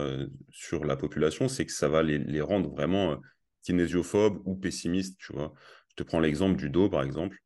sur 0.50 0.84
la 0.84 0.96
population, 0.96 1.48
c'est 1.48 1.64
que 1.64 1.72
ça 1.72 1.88
va 1.88 2.02
les, 2.02 2.18
les 2.18 2.40
rendre 2.40 2.70
vraiment 2.70 3.18
kinésiophobe 3.62 4.40
ou 4.44 4.56
pessimiste, 4.56 5.18
tu 5.18 5.32
vois. 5.32 5.52
Je 5.88 5.94
te 5.96 6.02
prends 6.02 6.20
l'exemple 6.20 6.56
du 6.56 6.70
dos, 6.70 6.88
par 6.88 7.02
exemple. 7.02 7.38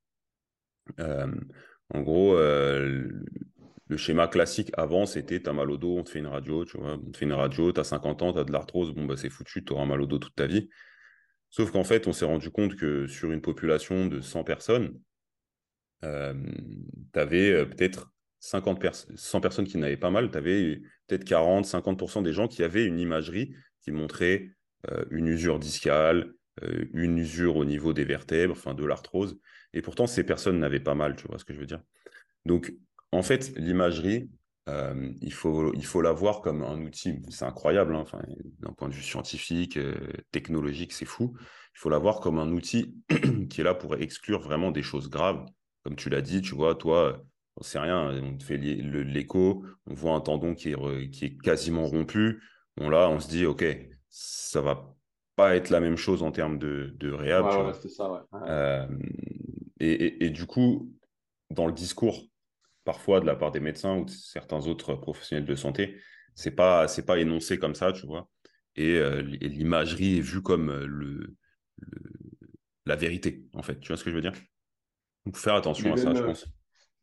Euh, 1.00 1.32
en 1.90 2.00
gros, 2.00 2.36
euh, 2.36 3.08
le 3.88 3.96
schéma 3.96 4.28
classique 4.28 4.70
avant, 4.74 5.06
c'était 5.06 5.40
t'as 5.40 5.52
mal 5.52 5.70
au 5.70 5.76
dos, 5.76 5.98
on 5.98 6.04
te 6.04 6.10
fait 6.10 6.18
une 6.20 6.26
radio, 6.26 6.64
tu 6.64 6.78
vois. 6.78 6.94
On 6.94 7.10
te 7.10 7.16
fait 7.16 7.24
une 7.24 7.32
radio, 7.32 7.72
t'as 7.72 7.84
50 7.84 8.22
ans, 8.22 8.32
t'as 8.32 8.44
de 8.44 8.52
l'arthrose, 8.52 8.92
bon, 8.92 9.04
bah 9.04 9.16
c'est 9.16 9.30
foutu, 9.30 9.64
t'auras 9.64 9.84
mal 9.84 10.00
au 10.00 10.06
dos 10.06 10.18
toute 10.18 10.34
ta 10.34 10.46
vie. 10.46 10.68
Sauf 11.50 11.70
qu'en 11.70 11.84
fait, 11.84 12.06
on 12.06 12.12
s'est 12.12 12.24
rendu 12.24 12.50
compte 12.50 12.76
que 12.76 13.06
sur 13.06 13.30
une 13.32 13.42
population 13.42 14.06
de 14.06 14.20
100 14.20 14.44
personnes, 14.44 14.98
euh, 16.04 16.34
t'avais 17.12 17.52
euh, 17.52 17.66
peut-être 17.66 18.12
50 18.42 19.06
100 19.14 19.40
personnes 19.40 19.66
qui 19.66 19.78
n'avaient 19.78 19.96
pas 19.96 20.10
mal, 20.10 20.30
tu 20.30 20.36
avais 20.36 20.82
peut-être 21.06 21.24
40, 21.24 21.64
50% 21.64 22.22
des 22.22 22.32
gens 22.32 22.48
qui 22.48 22.64
avaient 22.64 22.84
une 22.84 22.98
imagerie 22.98 23.54
qui 23.80 23.92
montrait 23.92 24.50
euh, 24.90 25.04
une 25.10 25.28
usure 25.28 25.60
discale, 25.60 26.34
euh, 26.64 26.84
une 26.92 27.18
usure 27.18 27.56
au 27.56 27.64
niveau 27.64 27.92
des 27.92 28.04
vertèbres, 28.04 28.54
enfin 28.56 28.74
de 28.74 28.84
l'arthrose. 28.84 29.38
Et 29.74 29.80
pourtant, 29.80 30.08
ces 30.08 30.24
personnes 30.24 30.58
n'avaient 30.58 30.80
pas 30.80 30.96
mal, 30.96 31.14
tu 31.14 31.28
vois 31.28 31.38
ce 31.38 31.44
que 31.44 31.54
je 31.54 31.60
veux 31.60 31.66
dire. 31.66 31.82
Donc, 32.44 32.74
en 33.12 33.22
fait, 33.22 33.56
l'imagerie, 33.56 34.28
euh, 34.68 35.12
il, 35.20 35.32
faut, 35.32 35.72
il 35.74 35.86
faut 35.86 36.02
la 36.02 36.12
voir 36.12 36.40
comme 36.40 36.64
un 36.64 36.80
outil. 36.80 37.22
C'est 37.30 37.44
incroyable, 37.44 37.94
hein, 37.94 38.04
d'un 38.58 38.72
point 38.72 38.88
de 38.88 38.94
vue 38.94 39.02
scientifique, 39.02 39.78
technologique, 40.32 40.92
c'est 40.92 41.04
fou. 41.04 41.32
Il 41.76 41.78
faut 41.78 41.90
la 41.90 41.98
voir 41.98 42.18
comme 42.18 42.40
un 42.40 42.50
outil 42.50 42.96
qui 43.50 43.60
est 43.60 43.64
là 43.64 43.74
pour 43.74 43.94
exclure 43.94 44.40
vraiment 44.40 44.72
des 44.72 44.82
choses 44.82 45.08
graves. 45.08 45.46
Comme 45.84 45.94
tu 45.94 46.10
l'as 46.10 46.22
dit, 46.22 46.42
tu 46.42 46.56
vois, 46.56 46.74
toi, 46.74 47.24
on 47.56 47.62
sait 47.62 47.78
rien, 47.78 48.10
on 48.10 48.38
fait 48.40 48.56
l'écho, 48.56 49.64
on 49.86 49.94
voit 49.94 50.14
un 50.14 50.20
tendon 50.20 50.54
qui 50.54 50.70
est, 50.70 51.10
qui 51.10 51.26
est 51.26 51.38
quasiment 51.38 51.86
rompu. 51.86 52.42
On, 52.78 52.88
là, 52.88 53.10
on 53.10 53.20
se 53.20 53.28
dit, 53.28 53.44
OK, 53.44 53.64
ça 54.08 54.60
va 54.60 54.94
pas 55.36 55.56
être 55.56 55.70
la 55.70 55.80
même 55.80 55.96
chose 55.96 56.22
en 56.22 56.32
termes 56.32 56.58
de, 56.58 56.94
de 56.98 57.10
réhab. 57.10 57.44
Euh, 58.46 58.86
et, 59.80 60.30
du 60.30 60.46
coup, 60.46 60.94
dans 61.50 61.66
le 61.66 61.72
discours, 61.72 62.22
parfois 62.84 63.20
de 63.20 63.26
la 63.26 63.36
part 63.36 63.50
des 63.50 63.60
médecins 63.60 63.96
ou 63.96 64.04
de 64.04 64.10
certains 64.10 64.66
autres 64.66 64.94
professionnels 64.94 65.44
de 65.44 65.54
santé, 65.54 65.98
c'est 66.34 66.52
pas 66.52 66.88
c'est 66.88 67.04
pas 67.04 67.18
énoncé 67.18 67.58
comme 67.58 67.74
ça, 67.74 67.92
tu 67.92 68.06
vois. 68.06 68.28
Et, 68.76 68.96
euh, 68.96 69.20
l'imagerie 69.22 70.18
est 70.18 70.22
vue 70.22 70.42
comme 70.42 70.70
euh, 70.70 70.86
le, 70.86 71.36
la 72.86 72.96
vérité, 72.96 73.44
en 73.52 73.62
fait. 73.62 73.78
Tu 73.80 73.88
vois 73.88 73.96
ce 73.96 74.04
que 74.04 74.10
je 74.10 74.14
veux 74.14 74.22
dire? 74.22 74.32
Donc 75.26 75.36
faire 75.36 75.54
attention 75.54 75.92
à 75.92 75.96
ça, 75.96 76.14
je 76.14 76.22
pense. 76.22 76.46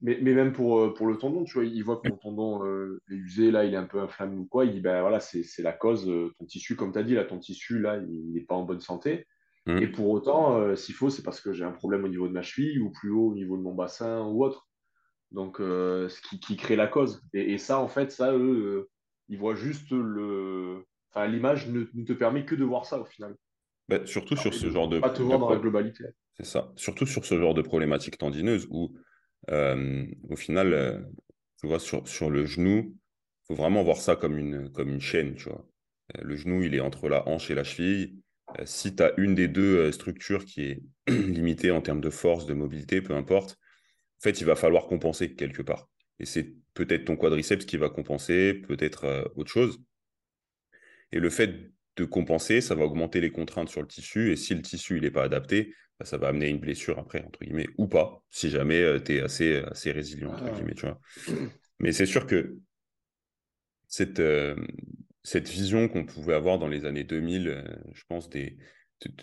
Mais, 0.01 0.17
mais, 0.21 0.33
même 0.33 0.53
pour, 0.53 0.79
euh, 0.79 0.93
pour 0.93 1.07
le 1.07 1.17
tendon, 1.17 1.43
tu 1.43 1.55
vois, 1.55 1.65
il 1.65 1.83
voit 1.83 1.97
que 1.97 2.07
ton 2.07 2.15
tendon 2.15 2.65
euh, 2.65 3.01
est 3.12 3.15
usé, 3.15 3.51
là, 3.51 3.65
il 3.65 3.73
est 3.73 3.77
un 3.77 3.85
peu 3.85 3.99
inflammé 3.99 4.38
ou 4.38 4.45
quoi. 4.45 4.63
Il 4.63 4.71
dit, 4.71 4.79
ben 4.79 5.01
voilà, 5.01 5.19
c'est 5.19 5.43
la 5.59 5.73
cause, 5.73 6.09
euh, 6.09 6.33
ton 6.39 6.45
tissu, 6.45 6.75
comme 6.75 6.93
tu 6.93 6.99
as 6.99 7.03
dit, 7.03 7.15
là, 7.15 7.25
ton 7.25 7.38
tissu, 7.38 7.79
là, 7.79 7.97
il 7.97 8.31
n'est 8.31 8.41
pas 8.41 8.55
en 8.55 8.63
bonne 8.63 8.79
santé. 8.79 9.27
Mmh. 9.65 9.77
Et 9.79 9.88
pour 9.88 10.09
autant, 10.09 10.75
s'il 10.77 10.95
faut, 10.95 11.09
c'est 11.09 11.21
parce 11.21 11.41
que 11.41 11.51
j'ai 11.51 11.65
un 11.65 11.71
problème 11.71 12.05
au 12.05 12.07
niveau 12.07 12.27
de 12.27 12.33
ma 12.33 12.41
cheville 12.41 12.79
ou 12.79 12.91
plus 12.91 13.12
haut 13.12 13.31
au 13.31 13.33
niveau 13.33 13.57
de 13.57 13.62
mon 13.62 13.75
bassin 13.75 14.25
ou 14.25 14.43
autre. 14.43 14.67
Donc, 15.31 15.57
ce 15.59 16.21
qui, 16.21 16.39
qui, 16.39 16.55
crée 16.55 16.77
la 16.77 16.88
cause. 16.88 17.21
Et, 17.33 17.53
et, 17.53 17.57
ça, 17.57 17.79
en 17.79 17.89
fait, 17.89 18.12
ça, 18.12 18.33
eux, 18.33 18.89
ils 19.27 19.38
voient 19.38 19.55
juste 19.55 19.91
le. 19.91 20.85
Enfin, 21.12 21.27
l'image 21.27 21.67
ne, 21.67 21.85
ne, 21.93 22.05
te 22.05 22.13
permet 22.13 22.45
que 22.45 22.55
de 22.55 22.63
voir 22.63 22.85
ça 22.85 22.99
au 22.99 23.05
final. 23.05 23.35
Bah, 23.89 24.05
surtout 24.05 24.38
sur 24.38 24.53
ce 24.53 24.69
genre 24.69 24.88
de. 24.88 24.99
Pas 24.99 25.09
te 25.09 25.21
voir 25.21 25.39
dans 25.39 25.49
la 25.49 25.57
globalité. 25.59 26.05
C'est 26.35 26.45
ça. 26.45 26.71
Surtout 26.77 27.05
sur 27.05 27.25
ce 27.25 27.38
genre 27.38 27.53
de 27.53 27.62
problématique 27.62 28.17
tendineuse 28.17 28.65
où 28.69 28.95
euh, 29.49 30.06
au 30.30 30.36
final, 30.36 30.73
euh, 30.73 30.99
tu 31.60 31.67
vois, 31.67 31.80
sur, 31.80 32.30
le 32.30 32.45
genou, 32.45 32.95
il 32.95 33.47
faut 33.47 33.56
vraiment 33.56 33.84
voir 33.84 33.97
ça 33.97 34.15
comme 34.15 34.38
une, 34.38 34.71
comme 34.71 34.89
une 34.89 35.02
chaîne, 35.02 35.36
tu 35.36 35.49
vois. 35.49 35.65
Euh, 36.17 36.21
le 36.23 36.36
genou, 36.36 36.63
il 36.63 36.75
est 36.75 36.80
entre 36.80 37.10
la 37.10 37.28
hanche 37.28 37.49
et 37.52 37.56
la 37.56 37.63
cheville. 37.63 38.19
Si 38.65 38.95
tu 38.95 39.04
as 39.04 39.13
une 39.17 39.36
des 39.36 39.47
deux 39.47 39.91
structures 39.91 40.43
qui 40.43 40.63
est 40.63 40.82
limitée 41.08 41.71
en 41.71 41.82
termes 41.82 42.02
de 42.02 42.10
force, 42.10 42.45
de 42.47 42.54
mobilité, 42.54 43.02
peu 43.02 43.13
importe, 43.13 43.52
en 43.52 44.21
fait, 44.21 44.41
il 44.41 44.45
va 44.45 44.56
falloir 44.56 44.88
compenser 44.88 45.36
quelque 45.36 45.62
part. 45.62 45.88
Et 46.19 46.25
c'est 46.25 46.56
peut-être 46.73 47.06
ton 47.06 47.15
quadriceps 47.15 47.65
qui 47.65 47.78
va 47.78 47.89
compenser, 47.89 48.54
peut-être 48.54 49.32
autre 49.36 49.52
chose. 49.52 49.80
Et 51.12 51.19
le 51.19 51.30
fait 51.30 51.71
de 51.95 52.06
compenser, 52.06 52.60
ça 52.60 52.75
va 52.75 52.86
augmenter 52.86 53.21
les 53.21 53.32
contraintes 53.32 53.69
sur 53.69 53.82
le 53.82 53.88
tissu. 53.88 54.32
Et 54.32 54.36
si 54.36 54.56
le 54.56 54.62
tissu 54.62 54.99
n'est 54.99 55.12
pas 55.12 55.23
adapté, 55.23 55.73
bah, 55.99 56.05
ça 56.05 56.17
va 56.17 56.29
amener 56.29 56.47
une 56.47 56.59
blessure 56.59 56.97
après, 56.97 57.23
entre 57.25 57.39
guillemets, 57.41 57.67
ou 57.77 57.88
pas, 57.88 58.23
si 58.29 58.49
jamais 58.49 58.81
euh, 58.81 58.99
tu 58.99 59.17
es 59.17 59.21
assez, 59.21 59.57
assez 59.57 59.91
résilient, 59.91 60.31
entre 60.31 60.45
ah. 60.47 60.51
guillemets, 60.51 60.75
tu 60.75 60.85
vois. 60.85 60.99
Mais 61.79 61.91
c'est 61.91 62.05
sûr 62.05 62.25
que 62.25 62.57
cette, 63.88 64.19
euh, 64.19 64.55
cette 65.23 65.49
vision 65.49 65.89
qu'on 65.89 66.05
pouvait 66.05 66.33
avoir 66.33 66.57
dans 66.57 66.67
les 66.67 66.85
années 66.85 67.03
2000, 67.03 67.47
euh, 67.49 67.63
je 67.93 68.03
pense, 68.07 68.29
des, 68.29 68.57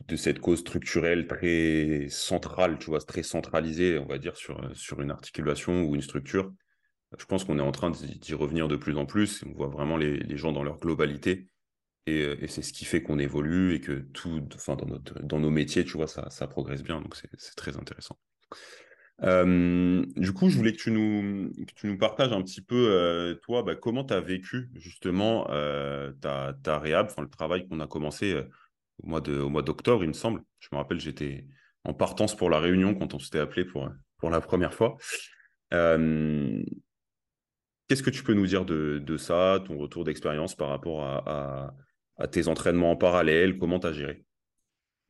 de, 0.06 0.16
cette 0.16 0.38
cause 0.38 0.60
structurelle 0.60 1.26
très 1.26 2.08
centrale, 2.10 2.78
tu 2.78 2.86
vois, 2.86 3.00
très 3.00 3.22
centralisée, 3.22 3.98
on 3.98 4.06
va 4.06 4.18
dire, 4.18 4.36
sur, 4.36 4.70
sur 4.76 5.00
une 5.00 5.10
articulation 5.10 5.84
ou 5.84 5.94
une 5.94 6.02
structure, 6.02 6.52
je 7.18 7.24
pense 7.24 7.44
qu'on 7.44 7.58
est 7.58 7.62
en 7.62 7.72
train 7.72 7.90
d'y 7.90 8.34
revenir 8.34 8.68
de 8.68 8.76
plus 8.76 8.96
en 8.96 9.06
plus. 9.06 9.44
On 9.46 9.52
voit 9.52 9.68
vraiment 9.68 9.96
les, 9.96 10.18
les 10.18 10.36
gens 10.36 10.52
dans 10.52 10.64
leur 10.64 10.78
globalité 10.78 11.46
euh, 12.08 12.36
et, 12.40 12.46
c'est 12.46 12.62
ce 12.62 12.72
qui 12.72 12.84
fait 12.84 13.02
qu'on 13.02 13.18
évolue 13.18 13.74
et 13.74 13.80
que 13.80 13.92
tout, 13.92 14.42
enfin, 14.54 14.76
dans, 14.76 14.86
notre, 14.86 15.20
dans 15.22 15.40
nos 15.40 15.50
métiers, 15.50 15.84
tu 15.84 15.96
vois, 15.96 16.06
ça, 16.06 16.30
ça 16.30 16.46
progresse 16.46 16.82
bien. 16.82 17.00
Donc, 17.00 17.16
c'est 17.16 17.56
très 17.56 17.76
intéressant. 17.76 18.18
Euh, 19.22 20.04
du 20.16 20.32
coup, 20.32 20.48
je 20.50 20.56
voulais 20.56 20.72
que 20.72 20.78
tu 20.78 20.90
nous, 20.90 21.50
que 21.50 21.72
tu 21.74 21.86
nous 21.86 21.98
partages 21.98 22.32
un 22.32 22.42
petit 22.42 22.60
peu, 22.60 22.88
euh, 22.90 23.34
toi, 23.42 23.62
bah, 23.62 23.74
comment 23.74 24.04
tu 24.04 24.14
as 24.14 24.20
vécu 24.20 24.70
justement 24.74 25.46
ta, 26.20 26.54
ta 26.62 26.78
réhab, 26.78 27.10
le 27.18 27.28
travail 27.28 27.66
qu'on 27.66 27.80
a 27.80 27.86
commencé 27.86 28.40
au 29.02 29.08
mois 29.08 29.20
d'octobre, 29.62 30.04
il 30.04 30.08
me 30.08 30.12
semble. 30.12 30.42
Je 30.60 30.68
me 30.72 30.76
rappelle, 30.76 31.00
j'étais 31.00 31.46
en 31.84 31.94
partance 31.94 32.36
pour 32.36 32.50
la 32.50 32.60
réunion 32.60 32.94
quand 32.94 33.14
on 33.14 33.18
s'était 33.18 33.38
appelé 33.38 33.64
pour, 33.64 33.88
pour 34.18 34.30
la 34.30 34.40
première 34.40 34.74
fois. 34.74 34.96
Qu'est-ce 37.88 38.02
que 38.02 38.10
tu 38.10 38.24
peux 38.24 38.34
nous 38.34 38.46
dire 38.46 38.64
de, 38.64 38.98
de 38.98 39.16
ça, 39.16 39.62
ton 39.64 39.78
retour 39.78 40.04
d'expérience 40.04 40.56
par 40.56 40.68
rapport 40.68 41.04
à, 41.04 41.22
à 41.26 41.74
tes 42.30 42.48
entraînements 42.48 42.92
en 42.92 42.96
parallèle 42.96 43.58
Comment 43.58 43.78
tu 43.78 43.86
as 43.86 43.92
géré? 43.92 44.24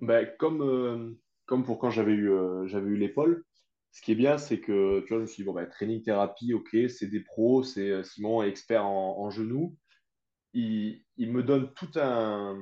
Ben, 0.00 0.28
comme, 0.38 0.62
euh, 0.62 1.12
comme 1.46 1.64
pour 1.64 1.78
quand 1.78 1.90
j'avais 1.90 2.12
eu, 2.12 2.30
euh, 2.30 2.66
eu 2.66 2.96
l'épaule, 2.96 3.44
ce 3.92 4.02
qui 4.02 4.12
est 4.12 4.16
bien, 4.16 4.36
c'est 4.36 4.60
que 4.60 5.00
tu 5.00 5.08
vois, 5.08 5.18
je 5.18 5.22
me 5.22 5.26
suis 5.26 5.42
dit, 5.42 5.46
bon, 5.46 5.54
ben, 5.54 5.66
training 5.66 6.02
thérapie, 6.02 6.52
ok, 6.52 6.76
c'est 6.88 7.06
des 7.06 7.20
pros, 7.20 7.62
c'est 7.62 7.90
euh, 7.90 8.02
Simon, 8.02 8.42
expert 8.42 8.84
en, 8.84 9.20
en 9.20 9.30
genoux. 9.30 9.76
Il, 10.52 11.02
il, 11.16 11.32
me 11.32 11.42
donne 11.42 11.72
tout 11.74 11.90
un, 11.96 12.58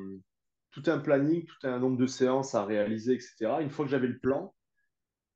tout 0.70 0.82
un 0.86 0.98
planning, 0.98 1.44
tout 1.44 1.66
un 1.66 1.78
nombre 1.78 1.96
de 1.96 2.06
séances 2.06 2.54
à 2.54 2.64
réaliser, 2.64 3.14
etc. 3.14 3.56
Une 3.60 3.70
fois 3.70 3.84
que 3.84 3.90
j'avais 3.90 4.08
le 4.08 4.18
plan, 4.18 4.54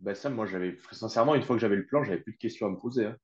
ben 0.01 0.15
ça, 0.15 0.31
moi, 0.31 0.47
j'avais, 0.47 0.77
sincèrement, 0.93 1.35
une 1.35 1.43
fois 1.43 1.57
que 1.57 1.61
j'avais 1.61 1.77
le 1.77 1.87
plan, 1.87 2.05
j'avais 2.05 2.21
plus 2.21 2.35
de 2.35 2.39
questions 2.39 2.67
à 2.67 2.71
me 2.71 2.77
poser. 2.77 3.07
Hein. 3.07 3.17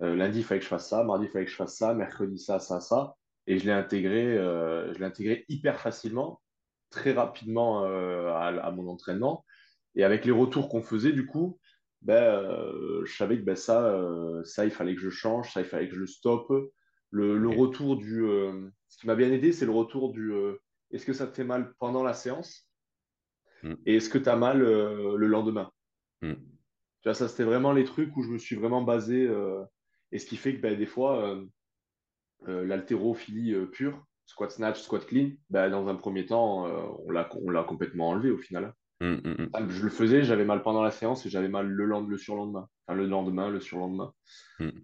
lundi, 0.00 0.38
il 0.38 0.44
fallait 0.44 0.60
que 0.60 0.64
je 0.64 0.70
fasse 0.70 0.88
ça, 0.88 1.04
mardi, 1.04 1.26
il 1.26 1.30
fallait 1.30 1.44
que 1.44 1.50
je 1.50 1.56
fasse 1.56 1.76
ça, 1.76 1.94
mercredi, 1.94 2.38
ça, 2.38 2.58
ça, 2.58 2.80
ça 2.80 3.17
et 3.48 3.58
je 3.58 3.64
l'ai 3.64 3.72
intégré, 3.72 4.36
euh, 4.36 4.92
je 4.92 4.98
l'ai 4.98 5.06
intégré 5.06 5.46
hyper 5.48 5.80
facilement, 5.80 6.42
très 6.90 7.12
rapidement 7.12 7.84
euh, 7.84 8.30
à, 8.30 8.70
mon 8.70 8.88
entraînement. 8.88 9.44
Et 9.94 10.04
avec 10.04 10.26
les 10.26 10.32
retours 10.32 10.68
qu'on 10.68 10.82
faisait, 10.82 11.12
du 11.12 11.24
coup, 11.26 11.58
ben, 12.02 12.22
euh, 12.22 13.02
je 13.06 13.16
savais 13.16 13.38
que 13.38 13.44
ben, 13.44 13.56
ça, 13.56 13.98
ça, 14.44 14.66
il 14.66 14.70
fallait 14.70 14.94
que 14.94 15.00
je 15.00 15.08
change, 15.08 15.50
ça, 15.50 15.62
il 15.62 15.66
fallait 15.66 15.88
que 15.88 15.96
je 15.96 16.04
stoppe. 16.04 16.52
Le, 17.10 17.38
le 17.38 17.48
retour 17.48 17.96
du. 17.96 18.22
ce 18.88 18.98
qui 18.98 19.06
m'a 19.06 19.14
bien 19.14 19.32
aidé, 19.32 19.52
c'est 19.52 19.64
le 19.64 19.72
retour 19.72 20.12
du. 20.12 20.30
est-ce 20.90 21.06
que 21.06 21.14
ça 21.14 21.26
te 21.26 21.34
fait 21.34 21.44
mal 21.44 21.72
pendant 21.78 22.02
la 22.02 22.12
séance? 22.12 22.68
Mm. 23.62 23.74
Et 23.86 23.96
est-ce 23.96 24.10
que 24.10 24.18
tu 24.18 24.28
as 24.28 24.36
mal 24.36 24.58
le 24.60 25.26
lendemain? 25.26 25.72
Mm. 26.20 26.34
Tu 26.34 27.04
vois, 27.04 27.14
ça, 27.14 27.28
c'était 27.28 27.44
vraiment 27.44 27.72
les 27.72 27.84
trucs 27.84 28.14
où 28.14 28.22
je 28.22 28.28
me 28.28 28.38
suis 28.38 28.56
vraiment 28.56 28.82
basé. 28.82 29.26
et 30.12 30.18
ce 30.18 30.26
qui 30.26 30.36
fait 30.36 30.54
que 30.54 30.60
ben, 30.60 30.76
des 30.76 30.86
fois, 30.86 31.40
l'haltérophilie 32.46 33.54
euh, 33.54 33.66
pure, 33.66 34.04
squat 34.26 34.50
snatch, 34.50 34.80
squat 34.80 35.06
clean, 35.06 35.30
bah, 35.50 35.68
dans 35.68 35.88
un 35.88 35.94
premier 35.94 36.26
temps, 36.26 36.66
on 37.06 37.10
l'a 37.10 37.64
complètement 37.64 38.10
enlevé 38.10 38.30
au 38.30 38.38
final. 38.38 38.74
Hum, 39.00 39.20
hum, 39.24 39.36
hum. 39.38 39.50
Ah, 39.52 39.62
je 39.68 39.82
le 39.82 39.90
faisais, 39.90 40.24
j'avais 40.24 40.44
mal 40.44 40.62
pendant 40.62 40.82
la 40.82 40.90
séance 40.90 41.24
et 41.24 41.30
j'avais 41.30 41.48
mal 41.48 41.68
le, 41.68 41.86
le 41.86 42.18
surlendemain. 42.18 42.68
Enfin, 42.86 42.96
le 42.96 43.06
lendemain, 43.06 43.48
le 43.48 43.60
surlendemain. 43.60 44.12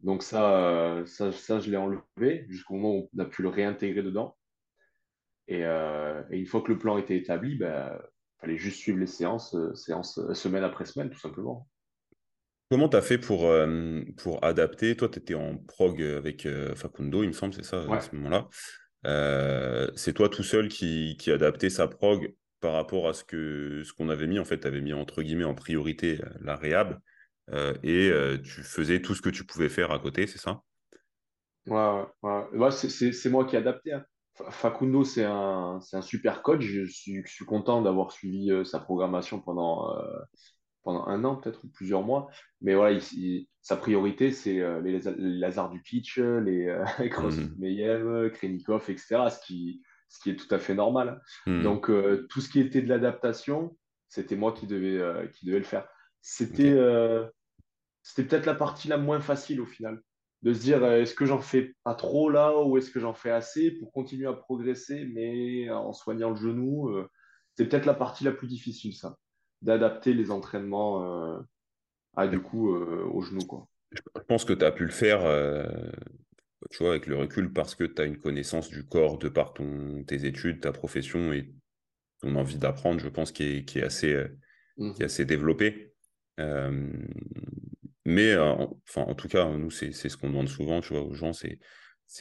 Donc 0.02 0.22
ça, 0.22 1.02
ça, 1.06 1.32
ça, 1.32 1.58
je 1.58 1.70
l'ai 1.70 1.76
enlevé 1.76 2.46
jusqu'au 2.48 2.74
moment 2.74 2.94
où 2.94 3.10
on 3.14 3.18
a 3.18 3.24
pu 3.24 3.42
le 3.42 3.48
réintégrer 3.48 4.02
dedans. 4.02 4.36
Et, 5.48 5.60
et, 5.60 6.38
une 6.38 6.46
fois 6.46 6.62
que 6.62 6.72
le 6.72 6.78
plan 6.78 6.96
était 6.96 7.16
établi, 7.16 7.52
il 7.52 7.58
bah, 7.58 8.00
fallait 8.40 8.56
juste 8.56 8.78
suivre 8.78 8.98
les 8.98 9.06
séances, 9.06 9.56
séances 9.74 10.20
semaine 10.32 10.64
après 10.64 10.84
semaine, 10.84 11.10
tout 11.10 11.18
simplement. 11.18 11.68
Comment 12.70 12.88
tu 12.88 12.96
as 12.96 13.02
fait 13.02 13.18
pour, 13.18 13.46
euh, 13.46 14.02
pour 14.16 14.42
adapter? 14.44 14.96
Toi, 14.96 15.08
tu 15.08 15.18
étais 15.18 15.34
en 15.34 15.56
prog 15.56 16.02
avec 16.02 16.46
euh, 16.46 16.74
Facundo, 16.74 17.22
il 17.22 17.28
me 17.28 17.32
semble, 17.32 17.54
c'est 17.54 17.64
ça, 17.64 17.84
à 17.92 18.00
ce 18.00 18.14
moment-là. 18.16 18.48
Euh, 19.06 19.90
c'est 19.96 20.14
toi 20.14 20.28
tout 20.28 20.42
seul 20.42 20.68
qui, 20.68 21.16
qui 21.18 21.30
adaptait 21.30 21.70
sa 21.70 21.88
prog 21.88 22.34
par 22.60 22.72
rapport 22.72 23.06
à 23.08 23.12
ce 23.12 23.22
qu'on 23.22 23.84
ce 23.84 23.92
qu'on 23.92 24.08
avait 24.08 24.26
mis. 24.26 24.38
En 24.38 24.44
fait, 24.44 24.60
tu 24.60 24.66
avais 24.66 24.80
mis 24.80 24.94
entre 24.94 25.22
guillemets 25.22 25.44
en 25.44 25.54
priorité 25.54 26.20
la 26.40 26.56
réhab 26.56 26.98
et 27.82 28.10
tu 28.42 28.62
faisais 28.62 29.02
tout 29.02 29.14
ce 29.14 29.20
que 29.20 29.28
tu 29.28 29.44
pouvais 29.44 29.68
faire 29.68 29.90
à 29.90 29.98
côté, 29.98 30.26
c'est 30.26 30.38
ça? 30.38 30.62
Ouais, 31.66 32.04
ouais. 32.22 32.70
c'est 32.70 33.28
moi 33.30 33.44
qui 33.44 33.56
ai 33.56 33.58
adapté. 33.58 33.92
Hein. 33.92 34.04
Facundo, 34.50 35.04
c'est 35.04 35.24
un, 35.24 35.78
un 35.92 36.02
super 36.02 36.42
coach. 36.42 36.62
Je 36.62 36.86
suis, 36.86 37.22
je 37.26 37.30
suis 37.30 37.44
content 37.44 37.82
d'avoir 37.82 38.10
suivi 38.10 38.50
sa 38.64 38.78
programmation 38.80 39.40
pendant, 39.40 39.94
pendant 40.84 41.06
un 41.06 41.24
an, 41.24 41.36
peut-être, 41.36 41.64
ou 41.64 41.68
plusieurs 41.68 42.02
mois. 42.02 42.30
Mais 42.60 42.74
voilà, 42.74 43.00
sa 43.62 43.76
priorité, 43.76 44.30
c'est 44.30 44.60
euh, 44.60 44.80
les, 44.80 45.00
Lazare 45.16 45.70
du 45.70 45.82
Kitsch, 45.82 46.18
les 46.18 46.68
euh, 46.68 46.84
mm. 46.98 47.54
Meyev, 47.58 48.30
Krenikov, 48.32 48.84
etc. 48.88 49.30
Ce 49.30 49.44
qui, 49.44 49.82
ce 50.08 50.20
qui 50.20 50.30
est 50.30 50.36
tout 50.36 50.54
à 50.54 50.58
fait 50.58 50.74
normal. 50.74 51.20
Mm. 51.46 51.62
Donc, 51.62 51.90
euh, 51.90 52.26
tout 52.30 52.40
ce 52.40 52.48
qui 52.48 52.60
était 52.60 52.82
de 52.82 52.88
l'adaptation, 52.88 53.76
c'était 54.08 54.36
moi 54.36 54.52
qui 54.52 54.66
devais, 54.66 54.98
euh, 54.98 55.26
qui 55.28 55.46
devais 55.46 55.58
le 55.58 55.64
faire. 55.64 55.88
C'était 56.20 56.78
c'était 58.02 58.28
peut-être 58.28 58.46
la 58.46 58.54
partie 58.54 58.88
la 58.88 58.98
moins 58.98 59.20
facile 59.20 59.62
au 59.62 59.66
final. 59.66 60.00
De 60.42 60.52
se 60.52 60.60
dire, 60.60 60.84
est-ce 60.84 61.14
que 61.14 61.24
j'en 61.24 61.40
fais 61.40 61.74
pas 61.84 61.94
trop 61.94 62.28
là 62.28 62.58
ou 62.62 62.76
est-ce 62.76 62.90
que 62.90 63.00
j'en 63.00 63.14
fais 63.14 63.30
assez 63.30 63.70
pour 63.70 63.92
continuer 63.92 64.26
à 64.26 64.34
progresser, 64.34 65.06
mais 65.14 65.70
en 65.70 65.94
soignant 65.94 66.28
le 66.30 66.36
genou 66.36 66.90
C'est 67.54 67.66
peut-être 67.66 67.86
la 67.86 67.94
partie 67.94 68.24
la 68.24 68.32
plus 68.32 68.46
difficile, 68.46 68.94
ça 68.94 69.16
d'adapter 69.64 70.12
les 70.12 70.30
entraînements 70.30 71.02
euh, 71.04 71.38
à, 72.16 72.28
du 72.28 72.40
coup 72.40 72.74
euh, 72.74 73.04
au 73.10 73.22
genou. 73.22 73.40
Quoi. 73.40 73.66
Je 73.92 74.22
pense 74.28 74.44
que 74.44 74.52
tu 74.52 74.64
as 74.64 74.70
pu 74.70 74.84
le 74.84 74.90
faire 74.90 75.24
euh, 75.24 75.66
tu 76.70 76.78
vois, 76.82 76.90
avec 76.90 77.06
le 77.06 77.16
recul 77.16 77.52
parce 77.52 77.74
que 77.74 77.84
tu 77.84 78.00
as 78.00 78.04
une 78.04 78.18
connaissance 78.18 78.68
du 78.68 78.86
corps 78.86 79.18
de 79.18 79.28
par 79.28 79.54
ton, 79.54 80.04
tes 80.04 80.26
études, 80.26 80.60
ta 80.60 80.72
profession 80.72 81.32
et 81.32 81.50
ton 82.20 82.36
envie 82.36 82.58
d'apprendre, 82.58 83.00
je 83.00 83.08
pense, 83.08 83.32
qui 83.32 83.42
est, 83.44 83.64
qui 83.64 83.78
est, 83.78 83.84
assez, 83.84 84.24
qui 84.76 84.82
est 84.82 84.98
mmh. 85.00 85.02
assez 85.02 85.24
développée. 85.24 85.92
mais 88.04 88.36
enfin, 88.36 89.02
en 89.02 89.14
tout 89.14 89.28
cas, 89.28 89.48
nous, 89.50 89.70
c'est 89.70 89.92
ce 89.92 90.16
qu'on 90.16 90.28
demande 90.28 90.48
souvent 90.48 90.80
tu 90.80 90.94
vois, 90.94 91.02
aux 91.02 91.14
gens, 91.14 91.32
c'est 91.32 91.58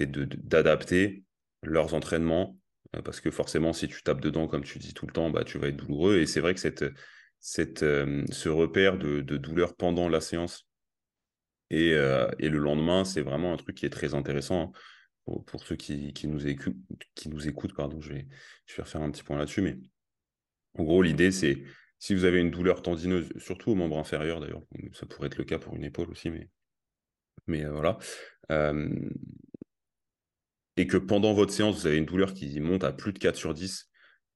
d'adapter 0.06 1.24
leurs 1.62 1.94
entraînements 1.94 2.58
parce 3.04 3.22
que 3.22 3.32
forcément, 3.32 3.74
si 3.74 3.88
tu 3.88 4.04
tapes 4.04 4.22
dedans, 4.22 4.48
comme 4.48 4.64
tu 4.64 4.78
dis 4.78 4.94
tout 4.94 5.08
le 5.08 5.14
temps, 5.14 5.30
bah, 5.30 5.44
tu 5.44 5.58
vas 5.58 5.68
être 5.68 5.78
douloureux. 5.78 6.18
Et 6.18 6.26
c'est 6.26 6.42
vrai 6.42 6.54
que 6.54 6.60
cette, 6.60 6.86
euh, 7.82 8.24
ce 8.32 8.50
repère 8.50 8.98
de, 8.98 9.22
douleur 9.22 9.76
pendant 9.76 10.08
la 10.08 10.22
séance 10.22 10.66
et, 11.70 11.94
euh, 11.94 12.30
et 12.40 12.50
le 12.50 12.60
lendemain, 12.60 13.04
c'est 13.04 13.22
vraiment 13.22 13.54
un 13.54 13.58
truc 13.58 13.76
qui 13.76 13.86
est 13.86 13.90
très 13.90 14.14
intéressant 14.14 14.72
hein, 15.28 15.42
pour, 15.46 15.64
ceux 15.64 15.76
qui, 15.76 16.14
nous 16.28 16.48
écoutent. 16.48 17.74
Pardon, 17.76 18.00
je, 18.00 18.14
vais, 18.14 18.28
je 18.66 18.82
refaire 18.82 19.02
un 19.02 19.12
petit 19.12 19.24
point 19.24 19.38
là-dessus. 19.38 19.62
Mais 19.62 19.78
en 20.78 20.84
gros, 20.84 21.02
l'idée, 21.02 21.32
c'est 21.32 21.64
si 22.00 22.16
vous 22.16 22.26
avez 22.26 22.40
une 22.40 22.52
douleur 22.52 22.82
tendineuse, 22.82 23.30
surtout 23.38 23.72
au 23.72 23.76
membre 23.76 23.98
inférieur 23.98 24.40
d'ailleurs, 24.40 24.64
ça 24.94 25.06
pourrait 25.06 25.28
être 25.28 25.38
le 25.38 25.46
cas 25.46 25.60
pour 25.60 25.76
une 25.76 25.84
épaule 25.84 26.10
aussi, 26.10 26.30
mais, 26.30 26.50
mais 27.48 27.66
euh, 27.66 27.72
voilà. 27.72 27.98
et 30.78 30.88
que 30.88 30.98
pendant 30.98 31.34
votre 31.34 31.54
séance, 31.54 31.80
vous 31.80 31.88
avez 31.88 31.98
une 31.98 32.06
douleur 32.06 32.34
qui 32.34 32.60
monte 32.60 32.84
à 32.84 32.92
plus 32.92 33.14
de 33.14 33.20
4 33.20 33.36
sur 33.36 33.54
10, 33.54 33.90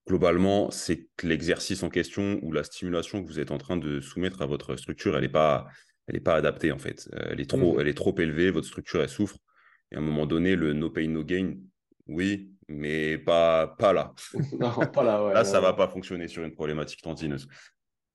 globalement, 0.08 0.70
c'est 0.70 1.06
que 1.16 1.26
l'exercice 1.26 1.82
en 1.82 1.90
question 1.90 2.40
ou 2.42 2.50
la 2.50 2.64
stimulation 2.64 3.22
que 3.22 3.28
vous 3.28 3.38
êtes 3.38 3.50
en 3.50 3.58
train 3.58 3.76
de 3.76 4.00
soumettre 4.00 4.42
à 4.42 4.46
votre 4.46 4.74
structure, 4.76 5.14
elle 5.14 5.22
n'est 5.22 5.28
pas, 5.28 5.68
elle 6.08 6.20
pas 6.22 6.34
adaptée 6.34 6.72
en 6.72 6.78
fait. 6.78 7.08
Euh, 7.14 7.28
elle 7.30 7.40
est 7.40 7.48
trop, 7.48 7.76
mmh. 7.76 7.80
elle 7.80 7.88
est 7.88 7.96
trop 7.96 8.14
élevée, 8.18 8.50
votre 8.50 8.66
structure 8.66 9.02
elle 9.02 9.08
souffre. 9.08 9.36
Et 9.92 9.96
à 9.96 9.98
un 9.98 10.02
moment 10.02 10.26
donné, 10.26 10.56
le 10.56 10.72
no 10.72 10.90
pain 10.90 11.06
no 11.08 11.22
gain, 11.22 11.54
oui, 12.06 12.50
mais 12.68 13.18
pas, 13.18 13.68
pas 13.78 13.92
là. 13.92 14.14
non, 14.58 14.72
pas 14.92 15.04
là. 15.04 15.32
là, 15.32 15.44
ça 15.44 15.58
ne 15.58 15.62
va 15.62 15.74
pas 15.74 15.88
fonctionner 15.88 16.26
sur 16.26 16.42
une 16.42 16.52
problématique 16.52 17.02
tendineuse. 17.02 17.46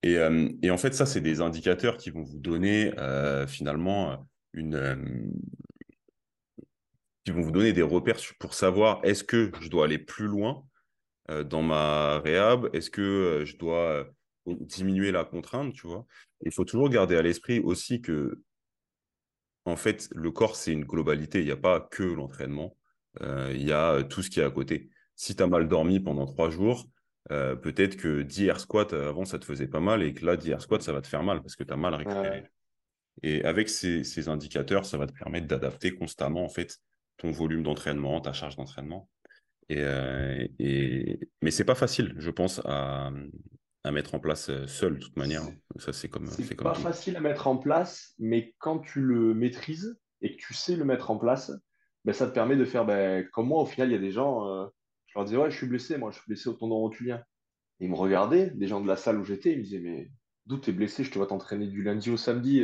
Et, 0.02 0.18
euh, 0.18 0.50
et 0.62 0.72
en 0.72 0.78
fait, 0.78 0.94
ça, 0.94 1.06
c'est 1.06 1.22
des 1.22 1.40
indicateurs 1.40 1.98
qui 1.98 2.10
vont 2.10 2.24
vous 2.24 2.40
donner 2.40 2.92
euh, 3.00 3.48
finalement 3.48 4.28
une, 4.52 5.32
qui 7.24 7.32
vont 7.32 7.42
vous 7.42 7.52
donner 7.52 7.72
des 7.72 7.82
repères 7.82 8.20
pour 8.40 8.54
savoir 8.54 9.00
est-ce 9.04 9.24
que 9.24 9.52
je 9.62 9.70
dois 9.70 9.86
aller 9.86 9.98
plus 9.98 10.28
loin 10.28 10.66
dans 11.30 11.62
ma 11.62 12.20
réhab 12.20 12.70
Est-ce 12.74 12.90
que 12.90 13.02
euh, 13.02 13.46
je 13.46 13.58
dois 13.58 14.06
euh, 14.48 14.56
diminuer 14.60 15.12
la 15.12 15.24
contrainte, 15.24 15.74
tu 15.74 15.88
vois? 15.88 16.06
Il 16.42 16.52
faut 16.52 16.66
toujours 16.66 16.90
garder 16.90 17.16
à 17.16 17.22
l'esprit 17.22 17.60
aussi 17.60 18.02
que, 18.02 18.42
en 19.66 19.76
fait, 19.76 20.10
le 20.14 20.32
corps, 20.32 20.56
c'est 20.56 20.74
une 20.74 20.84
globalité. 20.84 21.40
Il 21.40 21.46
n'y 21.46 21.52
a 21.52 21.58
pas 21.58 21.80
que 21.80 22.04
l'entraînement. 22.04 22.76
il 23.22 23.64
y 23.64 23.72
a 23.72 24.04
tout 24.04 24.22
ce 24.22 24.30
qui 24.30 24.42
est 24.42 24.44
à 24.44 24.52
côté. 24.52 24.90
Si 25.16 25.36
tu 25.36 25.44
as 25.44 25.48
mal 25.48 25.70
dormi 25.70 26.02
pendant 26.02 26.26
trois 26.26 26.50
jours, 26.50 26.90
peut-être 27.30 27.96
que 27.96 28.24
10 28.24 28.48
air 28.48 28.60
squat, 28.60 28.92
avant, 28.92 29.24
ça 29.24 29.40
te 29.40 29.46
faisait 29.46 29.70
pas 29.70 29.80
mal 29.80 30.04
et 30.04 30.14
que 30.14 30.26
là, 30.26 30.36
10 30.36 30.52
air 30.52 30.62
squat, 30.62 30.82
ça 30.82 30.92
va 30.92 31.02
te 31.02 31.08
faire 31.08 31.24
mal 31.24 31.42
parce 31.42 31.56
que 31.56 31.64
tu 31.64 31.72
as 31.72 31.78
mal 31.78 31.94
récupéré. 31.94 32.44
Et 33.22 33.46
avec 33.46 33.70
ces, 33.70 34.04
ces, 34.04 34.28
indicateurs, 34.28 34.86
ça 34.86 34.98
va 34.98 35.08
te 35.08 35.14
permettre 35.14 35.48
d'adapter 35.48 35.96
constamment, 35.96 36.44
en 36.44 36.50
fait, 36.50 36.80
ton 37.18 37.32
volume 37.32 37.64
d'entraînement, 37.64 38.20
ta 38.20 38.34
charge 38.34 38.58
d'entraînement. 38.58 39.10
Et, 39.69 39.80
euh, 39.80 40.47
et, 40.60 41.19
mais 41.41 41.52
c'est 41.52 41.63
pas 41.63 41.76
facile, 41.76 42.13
je 42.17 42.30
pense, 42.30 42.62
à, 42.65 43.12
à, 43.84 43.91
mettre 43.91 44.15
en 44.15 44.19
place 44.19 44.49
euh, 44.49 44.67
seul, 44.67 44.95
de 44.95 45.04
toute 45.04 45.17
manière. 45.17 45.43
Ça, 45.78 45.93
c'est 45.93 46.10
comme. 46.10 46.28
C'est 46.28 46.56
pas 46.56 46.73
facile 46.73 47.15
à 47.15 47.21
mettre 47.21 47.47
en 47.47 47.58
place, 47.58 48.13
mais 48.19 48.54
quand 48.60 48.80
tu 48.80 49.02
le 49.02 49.34
maîtrises 49.34 49.97
et 50.21 50.36
que 50.36 50.41
tu 50.41 50.54
sais 50.54 50.76
le 50.76 50.86
mettre 50.86 51.12
en 51.12 51.17
place, 51.17 51.52
ben, 52.06 52.13
ça 52.13 52.28
te 52.28 52.34
permet 52.34 52.56
de 52.56 52.65
faire. 52.65 52.86
Ben, 52.86 53.28
comme 53.32 53.47
moi, 53.47 53.62
au 53.62 53.65
final, 53.65 53.89
il 53.89 53.93
y 53.93 53.97
a 53.97 54.02
des 54.02 54.12
gens, 54.12 54.47
euh, 54.47 54.65
je 55.08 55.13
leur 55.17 55.26
disais, 55.26 55.38
ouais, 55.38 55.52
je 55.52 55.58
suis 55.58 55.67
blessé, 55.67 55.97
moi, 55.97 56.12
je 56.12 56.17
suis 56.17 56.28
blessé 56.28 56.49
au 56.49 56.54
tendon 56.54 56.78
rotulien. 56.78 57.23
Ils 57.80 57.89
me 57.89 57.95
regardaient, 57.95 58.49
des 58.52 58.67
gens 58.67 58.82
de 58.82 58.88
la 58.88 58.95
salle 58.95 59.19
où 59.19 59.23
j'étais, 59.23 59.54
ils 59.54 59.60
me 59.60 59.63
disaient, 59.63 59.80
mais 59.80 60.10
d'où 60.45 60.58
t'es 60.58 60.71
blessé? 60.71 61.04
Je 61.04 61.12
te 61.12 61.17
vois 61.17 61.28
t'entraîner 61.28 61.67
du 61.67 61.84
lundi 61.84 62.10
au 62.12 62.17
samedi. 62.17 62.63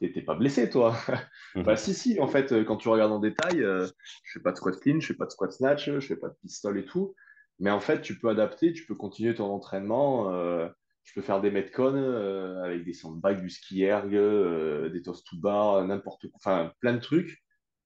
T'es 0.00 0.22
pas 0.22 0.34
blessé, 0.34 0.70
toi. 0.70 0.94
Mhm. 1.54 1.62
bah, 1.62 1.76
si, 1.76 1.94
si, 1.94 2.20
en 2.20 2.28
fait, 2.28 2.64
quand 2.64 2.76
tu 2.76 2.88
regardes 2.88 3.10
en 3.10 3.20
détail, 3.20 3.62
euh, 3.62 3.86
je 4.22 4.32
fais 4.32 4.42
pas 4.42 4.52
de 4.52 4.56
squat 4.58 4.78
clean, 4.78 5.00
je 5.00 5.06
fais 5.06 5.14
pas 5.14 5.24
de 5.24 5.30
squat 5.30 5.50
snatch, 5.50 5.90
je 5.90 6.00
fais 6.00 6.16
pas 6.16 6.28
de 6.28 6.36
pistol 6.42 6.78
et 6.78 6.84
tout. 6.84 7.14
Mais 7.58 7.70
en 7.70 7.80
fait, 7.80 8.02
tu 8.02 8.18
peux 8.18 8.28
adapter, 8.28 8.74
tu 8.74 8.84
peux 8.84 8.94
continuer 8.94 9.34
ton 9.34 9.46
entraînement. 9.46 10.30
Euh, 10.34 10.68
tu 11.04 11.14
peux 11.14 11.22
faire 11.22 11.40
des 11.40 11.50
metcon 11.50 11.94
euh, 11.94 12.62
avec 12.62 12.84
des 12.84 12.92
sandbags, 12.92 13.40
du 13.40 13.48
ski 13.48 13.82
erg, 13.82 14.10
des 14.10 15.02
toast 15.02 15.26
to 15.26 15.38
bar, 15.38 15.82
n'importe 15.86 16.28
quoi, 16.28 16.36
enfin 16.36 16.72
plein 16.80 16.92
de 16.92 17.00
trucs. 17.00 17.42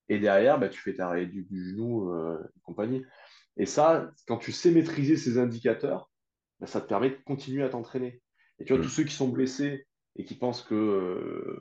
Et 0.09 0.19
derrière, 0.19 0.59
bah, 0.59 0.67
tu 0.67 0.81
fais 0.81 0.93
ta 0.93 1.15
du, 1.23 1.43
du 1.43 1.69
genou 1.69 2.13
et 2.13 2.59
compagnie. 2.63 3.05
Et 3.55 3.65
ça, 3.65 4.11
quand 4.27 4.37
tu 4.37 4.51
sais 4.51 4.71
maîtriser 4.71 5.15
ces 5.15 5.37
indicateurs, 5.37 6.11
bah, 6.59 6.67
ça 6.67 6.81
te 6.81 6.87
permet 6.87 7.11
de 7.11 7.17
continuer 7.25 7.63
à 7.63 7.69
t'entraîner. 7.69 8.21
Et 8.59 8.65
tu 8.65 8.73
vois, 8.73 8.79
mhm. 8.79 8.83
tous 8.83 8.91
ceux 8.91 9.03
qui 9.03 9.15
sont 9.15 9.29
blessés 9.29 9.87
et 10.17 10.25
qui 10.25 10.35
pensent 10.35 10.61
que 10.61 11.57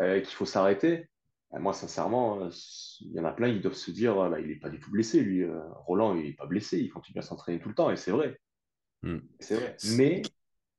euh, 0.00 0.20
qu'il 0.20 0.34
faut 0.34 0.44
s'arrêter. 0.44 1.08
Euh, 1.54 1.58
moi, 1.58 1.72
sincèrement, 1.72 2.44
euh, 2.44 2.50
il 3.00 3.12
y 3.12 3.20
en 3.20 3.24
a 3.24 3.32
plein 3.32 3.52
qui 3.52 3.60
doivent 3.60 3.74
se 3.74 3.90
dire 3.90 4.14
bah, 4.14 4.40
il 4.40 4.48
n'est 4.48 4.56
pas 4.56 4.68
du 4.68 4.78
tout 4.78 4.90
blessé, 4.90 5.20
lui. 5.20 5.44
Roland, 5.86 6.16
il 6.16 6.24
n'est 6.24 6.32
pas 6.34 6.46
blessé, 6.46 6.78
il 6.78 6.90
continue 6.90 7.18
à 7.18 7.22
s'entraîner 7.22 7.60
tout 7.60 7.68
le 7.68 7.74
temps, 7.74 7.90
et 7.90 7.96
c'est 7.96 8.10
vrai. 8.10 8.38
Hmm. 9.02 9.18
C'est 9.40 9.56
vrai. 9.56 9.76
Mais 9.96 10.22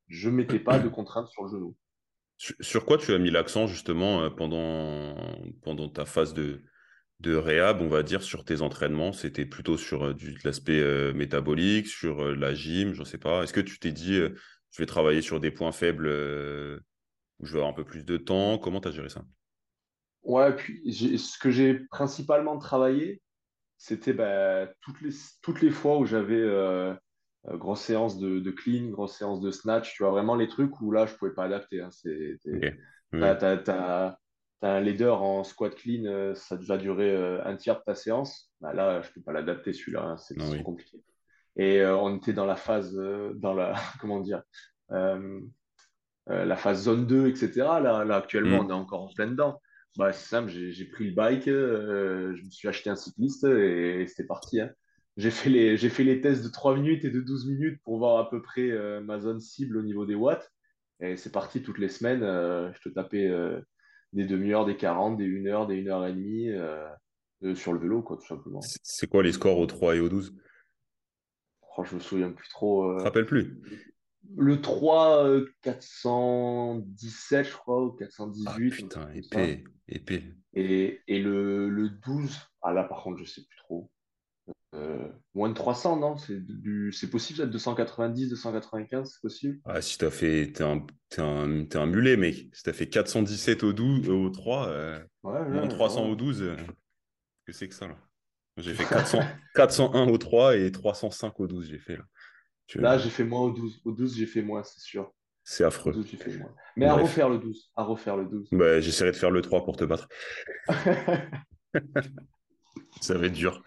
je 0.07 0.29
ne 0.29 0.35
mettais 0.35 0.59
pas 0.59 0.79
de 0.79 0.89
contraintes 0.89 1.29
sur 1.29 1.43
le 1.43 1.49
genou. 1.49 1.75
Sur 2.37 2.85
quoi 2.85 2.97
tu 2.97 3.13
as 3.13 3.17
mis 3.17 3.31
l'accent 3.31 3.65
justement 3.65 4.29
pendant, 4.29 5.15
pendant 5.63 5.89
ta 5.89 6.05
phase 6.05 6.35
de, 6.35 6.61
de 7.19 7.33
réhab, 7.33 7.81
on 7.81 7.87
va 7.87 8.03
dire, 8.03 8.21
sur 8.21 8.45
tes 8.45 8.61
entraînements? 8.61 9.11
C'était 9.11 9.45
plutôt 9.45 9.77
sur 9.77 10.13
du, 10.13 10.37
l'aspect 10.43 11.13
métabolique, 11.13 11.87
sur 11.87 12.35
la 12.35 12.53
gym, 12.53 12.93
je 12.93 12.99
ne 12.99 13.05
sais 13.05 13.17
pas. 13.17 13.43
Est-ce 13.43 13.53
que 13.53 13.61
tu 13.61 13.79
t'es 13.79 13.91
dit, 13.91 14.17
je 14.17 14.81
vais 14.81 14.85
travailler 14.85 15.23
sur 15.23 15.39
des 15.39 15.49
points 15.49 15.71
faibles 15.71 16.07
où 17.39 17.45
je 17.45 17.53
vais 17.53 17.59
avoir 17.59 17.71
un 17.71 17.75
peu 17.75 17.85
plus 17.85 18.05
de 18.05 18.17
temps? 18.17 18.57
Comment 18.57 18.81
tu 18.81 18.87
as 18.87 18.91
géré 18.91 19.09
ça? 19.09 19.23
Ouais, 20.23 20.53
puis 20.55 20.93
ce 20.93 21.37
que 21.39 21.51
j'ai 21.51 21.73
principalement 21.89 22.57
travaillé, 22.57 23.21
c'était 23.77 24.13
bah, 24.13 24.67
toutes, 24.81 25.01
les, 25.01 25.11
toutes 25.41 25.61
les 25.61 25.69
fois 25.69 25.97
où 25.97 26.05
j'avais 26.05 26.35
euh, 26.35 26.93
euh 27.47 27.57
grosse 27.57 27.81
séance 27.81 28.19
de, 28.19 28.39
de, 28.39 28.51
clean, 28.51 28.89
grosse 28.89 29.17
séance 29.17 29.39
de 29.39 29.51
snatch, 29.51 29.93
tu 29.93 30.03
vois, 30.03 30.11
vraiment 30.11 30.35
les 30.35 30.47
trucs 30.47 30.81
où 30.81 30.91
là, 30.91 31.05
je 31.05 31.13
ne 31.13 31.17
pouvais 31.17 31.33
pas 31.33 31.45
adapter. 31.45 31.81
Hein, 31.81 31.89
un 34.63 34.81
leader 34.81 35.21
en 35.21 35.43
squat 35.43 35.75
clean, 35.75 36.33
ça 36.33 36.55
va 36.55 36.77
durer 36.77 37.15
un 37.45 37.55
tiers 37.55 37.77
de 37.77 37.83
ta 37.85 37.95
séance. 37.95 38.51
Bah, 38.59 38.73
là, 38.73 39.01
je 39.01 39.09
ne 39.09 39.13
peux 39.13 39.21
pas 39.21 39.31
l'adapter 39.31 39.71
celui-là, 39.71 40.01
hein, 40.03 40.17
c'est 40.17 40.35
trop 40.35 40.61
compliqué. 40.63 41.01
Et 41.55 41.85
on 41.85 42.17
était 42.17 42.33
dans 42.33 42.45
la 42.45 42.55
phase, 42.55 42.93
dans 43.35 43.53
la, 43.53 43.75
comment 44.01 44.19
dire, 44.19 44.41
la 46.29 46.55
phase 46.55 46.83
zone 46.83 47.05
2, 47.05 47.27
etc. 47.27 47.51
Là, 47.57 48.03
là 48.03 48.15
actuellement, 48.15 48.63
mm. 48.63 48.65
on 48.65 48.69
est 48.69 48.73
encore 48.73 49.03
en 49.03 49.13
plein 49.13 49.27
dedans. 49.27 49.61
Bah, 49.97 50.11
c'est 50.11 50.27
simple, 50.27 50.49
j'ai 50.49 50.85
pris 50.85 51.05
le 51.05 51.15
bike, 51.15 51.45
je 51.45 52.43
me 52.43 52.51
suis 52.51 52.67
acheté 52.67 52.89
un 52.89 52.95
cycliste 52.95 53.45
et, 53.45 54.05
c'était 54.07 54.27
parti. 54.27 54.61
Hein. 54.61 54.69
J'ai 55.15 55.31
fait, 55.31 55.49
les, 55.49 55.77
fait 55.77 56.03
les 56.03 56.21
tests 56.21 56.43
de 56.43 56.49
3 56.49 56.75
minutes 56.75 57.03
et 57.03 57.09
de 57.09 57.21
12 57.21 57.47
minutes 57.47 57.81
pour 57.83 57.97
voir 57.97 58.19
à 58.19 58.29
peu 58.29 58.41
près 58.41 58.69
ma 59.01 59.19
zone 59.19 59.39
cible 59.39 59.77
au 59.77 59.81
niveau 59.81 60.05
des 60.05 60.13
watts. 60.15 60.51
Et 60.99 61.17
c'est 61.17 61.31
parti 61.31 61.63
toutes 61.63 61.79
les 61.79 61.89
semaines. 61.89 62.21
je 62.21 62.81
te 62.81 62.89
tapais 62.89 63.27
des 64.13 64.25
demi-heures, 64.25 64.65
des 64.65 64.77
40, 64.77 65.17
des 65.17 65.25
1 65.25 65.45
heure, 65.47 65.67
des 65.67 65.81
1 65.81 65.87
heure 65.87 66.05
et 66.05 66.13
demie 66.13 66.49
euh, 66.49 67.55
sur 67.55 67.73
le 67.73 67.79
vélo, 67.79 68.01
quoi, 68.01 68.17
tout 68.17 68.25
simplement. 68.25 68.61
C'est 68.61 69.07
quoi 69.07 69.23
les 69.23 69.31
scores 69.31 69.59
au 69.59 69.65
3 69.65 69.95
et 69.95 69.99
au 69.99 70.09
12 70.09 70.33
oh, 71.77 71.83
Je 71.83 71.95
me 71.95 71.99
souviens 71.99 72.31
plus 72.31 72.49
trop. 72.49 72.91
Euh... 72.91 73.03
rappelle 73.03 73.25
plus? 73.25 73.61
Le 74.35 74.61
3, 74.61 75.29
417, 75.61 77.39
euh, 77.39 77.49
je 77.49 77.53
crois, 77.55 77.83
ou 77.85 77.91
418. 77.91 78.47
Ah, 78.47 78.75
putain, 78.75 79.11
épais, 79.13 79.63
épais. 79.87 80.23
Et, 80.53 81.01
et 81.07 81.19
le, 81.19 81.69
le 81.69 81.89
12, 81.89 82.37
ah 82.61 82.73
là, 82.73 82.83
par 82.83 83.03
contre, 83.03 83.19
je 83.19 83.25
sais 83.25 83.41
plus 83.41 83.57
trop. 83.57 83.89
Euh, 84.75 85.07
moins 85.33 85.49
de 85.49 85.53
300, 85.53 85.97
non? 85.97 86.17
C'est 86.17 87.09
possible, 87.09 87.39
ça, 87.39 87.45
290, 87.45 88.29
295, 88.29 89.09
c'est 89.11 89.21
possible? 89.21 89.59
Ah, 89.65 89.81
Si 89.81 89.97
t'as 89.97 90.09
fait. 90.09 90.51
T'es 90.53 90.63
un, 90.63 90.85
un, 91.19 91.65
un, 91.73 91.85
mulet, 91.85 92.17
mec. 92.17 92.49
Si 92.53 92.63
t'as 92.63 92.73
fait 92.73 92.87
417 92.87 93.63
au, 93.63 93.73
12, 93.73 94.09
au 94.09 94.29
3, 94.29 94.67
euh, 94.67 94.99
moins 95.23 95.67
300 95.67 96.09
au 96.09 96.15
12, 96.15 96.41
euh, 96.41 96.55
que 97.45 97.53
c'est 97.53 97.69
que 97.69 97.75
ça, 97.75 97.87
là? 97.87 97.97
J'ai 98.57 98.73
fait 98.73 98.85
400, 98.89 99.19
401 99.55 100.07
au 100.09 100.17
3 100.17 100.57
et 100.57 100.71
305 100.71 101.39
au 101.39 101.47
12, 101.47 101.69
j'ai 101.69 101.79
fait, 101.79 101.97
là. 101.97 102.03
Là, 102.75 102.97
j'ai 102.97 103.09
fait 103.09 103.23
moins 103.23 103.41
au 103.41 103.51
12. 103.51 103.81
Au 103.85 103.91
12, 103.91 104.17
j'ai 104.17 104.25
fait 104.25 104.41
moins, 104.41 104.63
c'est 104.63 104.79
sûr. 104.79 105.11
C'est 105.43 105.63
affreux. 105.63 105.95
Mais 106.75 106.87
à 106.87 106.95
refaire 106.95 107.29
le 107.29 107.37
12. 107.37 107.71
À 107.75 107.83
refaire 107.83 108.17
le 108.17 108.25
12. 108.25 108.49
Bah, 108.51 108.81
J'essaierai 108.81 109.11
de 109.11 109.15
faire 109.15 109.31
le 109.31 109.41
3 109.41 109.63
pour 109.63 109.77
te 109.77 109.85
battre. 109.85 110.09
ça 113.01 113.17
va 113.17 113.27
être 113.27 113.33
dur. 113.33 113.63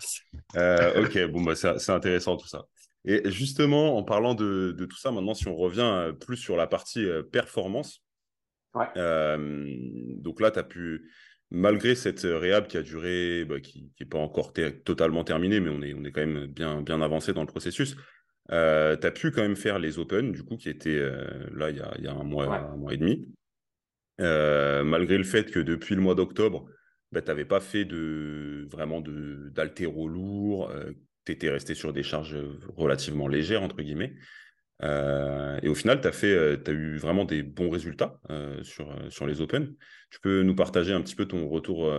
Euh, 0.57 1.03
ok, 1.03 1.31
bon, 1.31 1.43
bah, 1.43 1.55
c'est 1.55 1.91
intéressant 1.91 2.37
tout 2.37 2.49
ça. 2.49 2.67
Et 3.07 3.31
justement, 3.31 3.97
en 3.97 4.03
parlant 4.03 4.35
de, 4.35 4.77
tout 4.79 4.99
ça, 4.99 5.11
maintenant, 5.11 5.33
si 5.33 5.49
on 5.49 5.57
revient 5.57 5.81
euh, 5.81 6.13
plus 6.13 6.37
sur 6.37 6.57
la 6.57 6.67
partie 6.67 7.05
euh, 7.05 7.23
performance, 7.23 8.03
donc 8.75 10.41
là, 10.41 10.51
tu 10.51 10.59
as 10.59 10.65
pu, 10.65 11.11
malgré 11.51 11.95
cette 11.95 12.21
réhab 12.25 12.67
qui 12.67 12.77
a 12.77 12.83
duré, 12.83 13.47
bah, 13.47 13.59
qui 13.59 13.91
n'est 13.99 14.07
pas 14.07 14.19
encore 14.19 14.53
totalement 14.85 15.25
terminée, 15.25 15.61
mais 15.61 15.71
on 15.71 15.81
est, 15.81 15.95
on 15.95 16.05
est 16.05 16.13
quand 16.13 16.27
même 16.27 16.47
bien, 16.47 16.83
bien 16.83 17.01
avancé 17.01 17.33
dans 17.33 17.41
le 17.41 17.47
processus, 17.47 17.97
tu 18.51 18.57
as 19.07 19.11
pu 19.13 19.31
quand 19.31 19.43
même 19.43 19.57
faire 19.57 19.79
les 19.79 19.99
Open, 19.99 20.33
du 20.33 20.43
coup, 20.43 20.57
qui 20.57 20.69
étaient 20.69 21.01
là 21.55 21.71
il 21.71 21.77
y 21.77 21.81
a, 21.81 21.95
y 22.01 22.07
a, 22.07 22.13
un, 22.13 22.25
mois, 22.25 22.55
un 22.55 22.77
mois 22.77 22.93
et 22.93 22.97
demi. 22.97 23.29
malgré 24.19 25.17
le 25.17 25.25
fait 25.25 25.51
que 25.51 25.61
depuis 25.61 25.95
le 25.95 26.01
mois 26.01 26.15
d'octobre, 26.15 26.69
bah, 27.13 27.23
tu 27.23 27.29
n'avais 27.29 27.45
pas 27.45 27.61
fait 27.61 27.85
de, 27.85 28.69
vraiment 28.71 29.01
d'altéro 29.01 30.09
lourd, 30.09 30.71
euh, 30.71 30.93
tu 31.25 31.33
étais 31.33 31.51
resté 31.51 31.75
sur 31.75 31.93
des 31.93 32.05
charges 32.05 32.39
relativement 32.77 33.27
légères, 33.27 33.63
entre 33.63 33.83
guillemets. 33.83 34.15
Euh, 34.83 35.59
et 35.63 35.69
au 35.69 35.75
final, 35.75 36.01
tu 36.01 36.09
as, 36.09 36.25
euh, 36.25 36.57
as, 36.65 36.71
eu 36.71 36.97
vraiment 36.99 37.25
des 37.25 37.43
bons 37.43 37.69
résultats 37.69 38.21
sur, 38.63 38.97
sur 39.11 39.27
les 39.27 39.41
Open. 39.41 39.75
Tu 40.11 40.21
peux 40.21 40.43
nous 40.43 40.55
partager 40.55 40.93
un 40.93 41.03
petit 41.03 41.17
peu 41.17 41.27
ton 41.27 41.49
retour, 41.49 41.93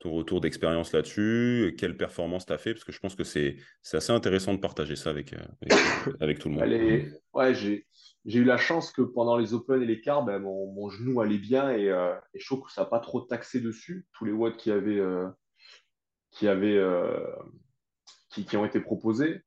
ton 0.00 0.12
retour 0.12 0.40
d'expérience 0.40 0.92
là-dessus, 0.92 1.76
quelle 1.78 1.96
performance 1.96 2.46
tu 2.46 2.52
as 2.52 2.58
fait, 2.58 2.72
parce 2.72 2.84
que 2.84 2.92
je 2.92 2.98
pense 2.98 3.14
que 3.14 3.22
c'est 3.22 3.56
assez 3.92 4.12
intéressant 4.12 4.54
de 4.54 4.58
partager 4.58 4.96
ça 4.96 5.10
avec, 5.10 5.34
avec, 6.20 6.38
tout 6.38 6.48
le 6.48 6.54
monde. 6.54 6.64
Allez, 6.64 7.12
ouais, 7.34 7.54
j'ai 7.54 7.84
eu 8.24 8.44
la 8.44 8.56
chance 8.56 8.92
que 8.92 9.02
pendant 9.02 9.36
les 9.36 9.52
Open 9.52 9.82
et 9.82 9.86
les 9.86 10.00
quarts, 10.00 10.24
ben, 10.24 10.38
mon, 10.38 10.88
genou 10.88 11.20
allait 11.20 11.38
bien 11.38 11.70
et, 11.70 11.90
euh, 11.90 12.14
je 12.34 12.46
trouve 12.46 12.62
que 12.62 12.72
ça 12.72 12.82
n'a 12.82 12.86
pas 12.86 12.98
trop 12.98 13.20
taxé 13.20 13.60
dessus. 13.60 14.06
Tous 14.12 14.24
les 14.24 14.32
watts 14.32 14.56
qui, 14.56 14.70
avaient, 14.70 14.98
euh, 14.98 15.28
qui, 16.30 16.48
avaient, 16.48 16.78
euh, 16.78 17.20
qui, 18.30 18.46
qui, 18.46 18.56
ont 18.56 18.64
été 18.64 18.80
proposés. 18.80 19.42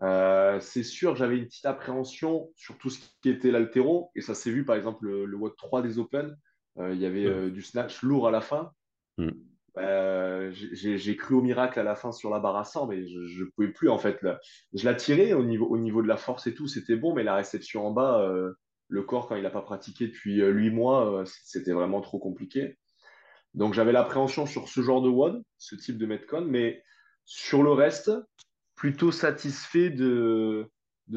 c'est 0.00 0.84
sûr, 0.84 1.16
j'avais 1.16 1.36
une 1.36 1.46
petite 1.46 1.66
appréhension 1.66 2.50
sur 2.54 2.78
tout 2.78 2.88
ce 2.88 2.98
qui 3.20 3.28
était 3.28 3.50
l'altéro 3.50 4.10
et 4.14 4.22
ça 4.22 4.34
s'est 4.34 4.50
vu 4.50 4.64
par 4.64 4.76
exemple 4.76 5.04
le, 5.04 5.26
le, 5.26 5.36
watt 5.36 5.54
3 5.54 5.82
des 5.82 5.98
Open. 5.98 6.34
il 6.78 6.98
y 6.98 7.04
avait 7.04 7.50
du 7.50 7.60
snatch 7.60 8.02
lourd 8.02 8.26
à 8.26 8.30
la 8.30 8.40
fin. 8.40 8.72
Mm. 9.18 9.32
Euh, 9.80 10.50
j'ai 10.52 11.16
cru 11.16 11.34
au 11.34 11.42
miracle 11.42 11.78
à 11.78 11.82
la 11.82 11.94
fin 11.94 12.12
sur 12.12 12.30
la 12.30 12.38
barre 12.38 12.56
à 12.56 12.64
100, 12.64 12.86
mais 12.86 13.06
je 13.06 13.42
ne 13.42 13.50
pouvais 13.50 13.68
plus 13.68 13.88
en 13.88 13.98
fait. 13.98 14.24
Je 14.74 14.84
la 14.84 14.94
tirais 14.94 15.32
au 15.32 15.44
niveau, 15.44 15.66
au 15.66 15.78
niveau 15.78 16.02
de 16.02 16.08
la 16.08 16.16
force 16.16 16.46
et 16.46 16.54
tout, 16.54 16.68
c'était 16.68 16.96
bon, 16.96 17.14
mais 17.14 17.22
la 17.22 17.34
réception 17.34 17.86
en 17.86 17.90
bas, 17.90 18.20
euh, 18.20 18.52
le 18.88 19.02
corps, 19.02 19.28
quand 19.28 19.36
il 19.36 19.42
n'a 19.42 19.50
pas 19.50 19.62
pratiqué 19.62 20.08
depuis 20.08 20.36
8 20.36 20.40
euh, 20.42 20.72
mois, 20.72 21.24
c'était 21.26 21.72
vraiment 21.72 22.00
trop 22.00 22.18
compliqué. 22.18 22.78
Donc 23.54 23.74
j'avais 23.74 23.92
l'appréhension 23.92 24.46
sur 24.46 24.68
ce 24.68 24.80
genre 24.80 25.02
de 25.02 25.08
WOD, 25.08 25.42
ce 25.58 25.74
type 25.74 25.98
de 25.98 26.06
Metcon, 26.06 26.46
mais 26.46 26.82
sur 27.24 27.62
le 27.62 27.72
reste, 27.72 28.10
plutôt 28.74 29.12
satisfait 29.12 29.90
de, 29.90 30.70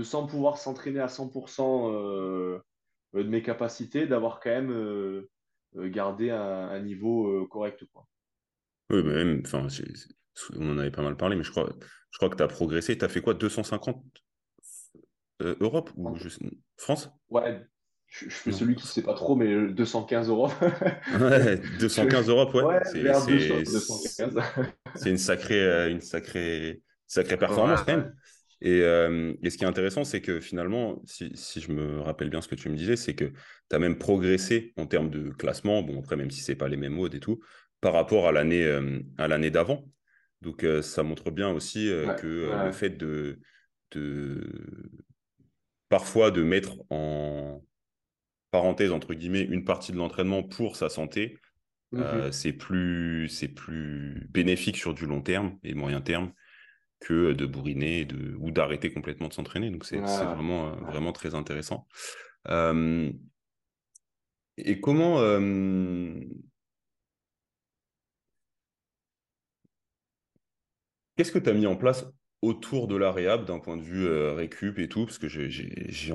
sans 0.04 0.26
pouvoir 0.26 0.58
s'entraîner 0.58 1.00
à 1.00 1.08
100% 1.08 2.62
de 3.14 3.24
mes 3.24 3.42
capacités, 3.42 4.08
d'avoir 4.08 4.40
quand 4.40 4.50
même 4.50 5.26
gardé 5.76 6.32
un, 6.32 6.80
niveau 6.80 7.46
correct. 7.48 7.86
Oui, 8.92 9.02
mais 9.04 9.14
même, 9.14 9.42
enfin, 9.46 9.68
on 10.58 10.70
en 10.70 10.78
avait 10.78 10.92
pas 10.92 11.02
mal 11.02 11.16
parlé, 11.16 11.36
mais 11.36 11.44
je 11.44 11.52
crois, 11.52 11.70
je 12.12 12.18
crois 12.18 12.30
que 12.30 12.36
tu 12.36 12.44
as 12.44 12.48
progressé. 12.48 12.98
Tu 12.98 13.06
as 13.06 13.10
fait 13.10 13.22
quoi 13.22 13.34
250 13.34 14.04
euh, 15.42 15.56
Europe 15.62 15.92
ou 15.96 16.16
France? 16.78 17.10
Ouais, 17.30 17.66
je, 18.08 18.30
fais 18.30 18.52
celui 18.52 18.76
qui 18.76 18.84
ne 18.84 18.88
sait 18.88 19.02
pas 19.02 19.14
trop, 19.14 19.36
mais 19.36 19.70
215 19.72 20.28
Europe. 20.30 20.54
ouais, 21.20 21.58
215 21.80 22.30
Europe, 22.30 22.54
ouais. 22.54 22.80
c'est 24.96 25.10
une 25.10 25.18
sacrée, 25.18 25.64
euh, 25.64 25.90
une 25.90 26.02
sacrée, 26.02 26.82
sacrée 27.08 27.38
performance 27.38 27.84
quand 27.84 27.96
même. 27.96 28.14
Et, 28.62 28.82
euh, 28.82 29.34
et, 29.42 29.50
ce 29.50 29.58
qui 29.58 29.64
est 29.64 29.68
intéressant, 29.68 30.04
c'est 30.04 30.22
que 30.22 30.40
finalement, 30.40 31.02
si, 31.06 31.32
si, 31.34 31.62
je 31.62 31.72
me 31.72 32.00
rappelle 32.00 32.30
bien 32.30 32.42
ce 32.42 32.48
que 32.48 32.56
tu 32.56 32.70
me 32.70 32.76
disais, 32.76 32.96
c'est 32.96 33.16
que 33.16 33.26
tu 33.26 33.76
as 33.76 33.80
même 33.80 33.98
progressé 33.98 34.74
en 34.78 34.86
termes 34.86 35.10
de 35.10 35.32
classement. 35.32 35.82
Bon, 35.82 36.00
après, 36.00 36.16
même 36.16 36.30
si 36.30 36.42
ce 36.42 36.52
n'est 36.52 36.58
pas 36.58 36.68
les 36.68 36.78
mêmes 36.78 36.94
modes 36.94 37.16
et 37.16 37.20
tout, 37.20 37.40
par 37.80 37.94
rapport 37.94 38.28
à 38.28 38.32
l'année 38.32 38.64
euh, 38.64 39.00
à 39.18 39.28
l'année 39.28 39.50
d'avant. 39.50 39.84
Donc 40.42 40.64
euh, 40.64 40.82
ça 40.84 41.02
montre 41.02 41.32
bien 41.32 41.50
aussi 41.50 41.92
que 42.20 42.52
le 42.66 42.72
fait 42.72 42.92
de, 42.98 43.40
parfois 45.90 46.32
de 46.32 46.44
mettre 46.44 46.78
en 46.92 47.64
parenthèse 48.52 48.92
entre 48.92 49.14
guillemets 49.14 49.44
une 49.44 49.66
partie 49.66 49.92
de 49.92 49.98
l'entraînement 49.98 50.44
pour 50.44 50.76
sa 50.76 50.90
santé, 50.90 51.38
mmh 51.92 52.32
c'est 52.32 52.54
plus 52.54 53.28
c'est 53.28 53.50
plus 53.50 54.26
bénéfique 54.30 54.78
sur 54.78 54.94
du 54.94 55.06
long 55.06 55.22
terme 55.22 55.58
et 55.64 55.74
moyen 55.74 56.00
terme 56.00 56.32
que 57.02 57.34
de 57.34 57.46
bourriner 57.46 58.06
de, 58.06 58.36
ou 58.40 58.52
d'arrêter 58.52 58.94
complètement 58.94 59.28
de 59.28 59.34
s'entraîner. 59.34 59.70
Donc 59.70 59.86
c'est 59.86 59.98
vraiment 59.98 60.72
vraiment 60.78 61.12
très 61.12 61.36
intéressant. 61.36 61.88
et 64.58 64.80
comment 64.82 65.20
Qu'est-ce 71.22 71.32
que 71.32 71.38
tu 71.38 71.50
as 71.52 71.54
mis 71.54 71.68
en 71.68 71.76
place 71.76 72.06
autour 72.42 72.88
de 72.88 72.96
la 72.96 73.12
réhab 73.12 73.46
d'un 73.46 73.60
point 73.60 73.78
de 73.78 73.84
vue 73.84 74.08
euh, 74.08 74.34
récup 74.34 74.80
et 74.80 74.88
tout? 74.88 75.06
Parce 75.06 75.20
que 75.20 75.28
j'ai 75.28 76.14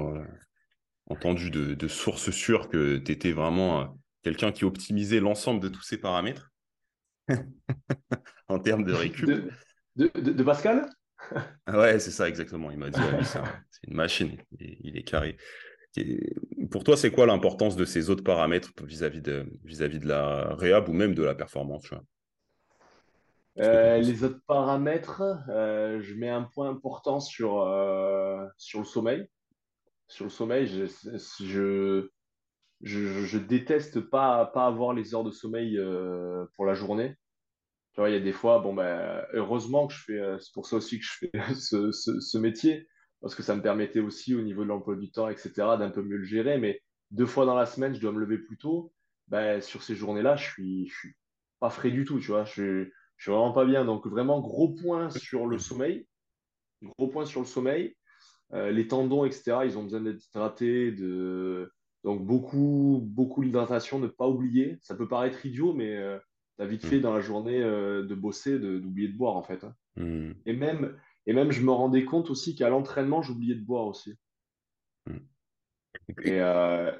entendu 1.07 1.51
de, 1.51 1.88
sources 1.88 2.31
sûres 2.31 2.68
que 2.68 2.96
tu 2.96 3.12
étais 3.12 3.31
vraiment 3.31 3.81
euh, 3.81 3.85
quelqu'un 4.25 4.51
qui 4.51 4.64
optimisait 4.64 5.21
l'ensemble 5.21 5.60
de 5.60 5.69
tous 5.69 5.83
ces 5.83 5.98
paramètres 5.98 6.52
en 8.48 8.58
termes 8.58 8.83
de 8.83 8.92
récup. 8.92 9.27
De, 9.27 9.48
Pascal? 10.44 10.88
Ah 11.67 11.79
Ouais, 11.79 11.99
c'est 11.99 12.11
ça 12.11 12.29
exactement. 12.29 12.71
Il 12.71 12.79
m'a 12.79 12.90
dit, 12.90 13.01
ah 13.01 13.23
c'est 13.71 13.87
une 13.88 13.94
machine, 13.94 14.37
il, 14.61 14.97
est 14.97 15.03
carré. 15.03 15.37
pour 16.71 16.85
toi, 16.85 16.97
c'est 16.97 17.11
quoi 17.11 17.27
l'importance 17.27 17.77
de 17.77 17.85
ces 17.85 18.11
autres 18.11 18.23
paramètres 18.23 18.71
vis-à-vis 18.83 19.23
de, 19.23 19.47
vis 19.65 19.81
-vis 19.81 19.99
de 19.99 20.09
la 20.09 20.55
réhab 20.55 20.88
ou 20.88 20.92
même 20.92 21.15
de 21.15 21.23
la 21.23 21.35
performance 21.35 21.83
tu 21.83 21.94
vois? 21.94 22.05
Euh, 23.59 23.99
les 23.99 24.23
autres 24.23 24.40
paramètres, 24.47 25.23
euh, 25.49 26.01
je 26.01 26.15
mets 26.15 26.29
un 26.29 26.42
point 26.42 26.69
important 26.69 27.21
sur, 27.21 27.63
euh, 27.63 28.47
sur 28.59 28.81
le 28.81 28.85
sommeil. 28.85 29.27
Sur 30.09 30.25
le 30.25 30.31
sommeil, 30.31 30.67
je, 30.67 30.87
je, 32.83 33.25
je, 33.25 33.38
déteste 33.38 34.01
pas, 34.01 34.47
pas 34.47 34.67
avoir 34.67 34.92
les 34.92 35.15
heures 35.15 35.25
de 35.25 35.31
sommeil 35.31 35.81
pour 36.55 36.67
la 36.67 36.75
journée. 36.75 37.17
Il 37.99 38.13
y 38.13 38.17
a 38.17 38.21
des 38.21 38.33
fois, 38.33 38.59
bon, 38.59 38.75
ben, 38.75 39.25
heureusement 39.33 39.87
que 39.87 39.94
je 39.94 40.03
fais, 40.05 40.37
c'est 40.38 40.53
pour 40.53 40.67
ça 40.67 40.77
aussi 40.77 40.99
que 40.99 41.05
je 41.05 41.13
fais 41.19 41.31
ce, 41.55 41.92
ce, 41.92 42.21
ce, 42.21 42.38
métier, 42.38 42.87
parce 43.23 43.35
que 43.35 43.42
ça 43.42 43.57
me 43.57 43.63
permettait 43.63 44.01
aussi 44.01 44.35
au 44.35 44.42
niveau 44.42 44.65
de 44.65 44.69
l'emploi 44.69 44.97
du 44.97 45.11
temps, 45.11 45.29
etc., 45.29 45.51
d'un 45.79 45.90
peu 45.90 46.03
mieux 46.03 46.19
le 46.19 46.25
gérer. 46.25 46.59
Mais 46.59 46.83
deux 47.11 47.27
fois 47.27 47.47
dans 47.47 47.55
la 47.55 47.67
semaine, 47.67 47.94
je 47.94 48.01
dois 48.01 48.13
me 48.13 48.21
lever 48.21 48.38
plus 48.38 48.59
tôt. 48.59 48.92
ben, 49.29 49.61
sur 49.63 49.83
ces 49.83 49.94
journées-là, 49.94 50.37
je 50.37 50.44
suis, 50.44 50.88
je 50.88 50.94
suis 50.94 51.15
pas 51.61 51.71
frais 51.71 51.90
du 51.90 52.05
tout, 52.05 52.19
tu 52.21 52.29
vois. 52.29 52.44
Je, 52.44 52.88
je 53.17 53.23
suis 53.23 53.33
vraiment 53.33 53.53
pas 53.53 53.65
bien. 53.65 53.85
Donc, 53.85 54.07
vraiment, 54.07 54.40
gros 54.40 54.75
point 54.75 55.11
sur 55.11 55.47
le 55.47 55.59
sommeil. 55.59 56.07
Gros 56.83 57.09
point 57.09 57.25
sur 57.25 57.40
le 57.40 57.47
sommeil. 57.47 57.97
Euh, 58.53 58.71
les 58.71 58.87
tendons, 58.87 59.25
etc., 59.25 59.59
ils 59.65 59.79
ont 59.79 59.85
besoin 59.85 60.01
d'être 60.01 60.25
hydratés. 60.29 60.92
De... 60.92 61.73
Donc, 62.05 62.25
beaucoup, 62.25 63.01
beaucoup 63.03 63.44
d'hydratation, 63.44 63.99
ne 63.99 64.07
pas 64.07 64.29
oublier. 64.29 64.79
Ça 64.83 64.94
peut 64.94 65.09
paraître 65.09 65.44
idiot, 65.47 65.73
mais 65.73 65.97
euh, 65.97 66.19
tu 66.57 66.63
as 66.63 66.67
vite 66.67 66.85
fait 66.87 66.98
Mm. 66.98 67.02
dans 67.02 67.15
la 67.15 67.21
journée 67.21 67.63
euh, 67.63 68.04
de 68.04 68.15
bosser, 68.15 68.59
d'oublier 68.59 69.09
de, 69.09 69.17
boire, 69.17 69.37
en 69.37 69.42
fait. 69.42 69.65
hein. 69.65 69.75
Mm. 69.96 70.33
Et 70.46 70.52
même, 70.52 70.98
et 71.27 71.33
même, 71.33 71.50
je 71.50 71.63
me 71.63 71.71
rendais 71.73 72.04
compte 72.04 72.31
aussi 72.31 72.54
qu'à 72.54 72.69
l'entraînement, 72.69 73.23
j'oubliais 73.23 73.54
de 73.54 73.65
boire 73.65 73.87
aussi. 73.87 74.15
Mm. 75.07 75.17
Et, 76.23 76.40
euh, 76.40 76.92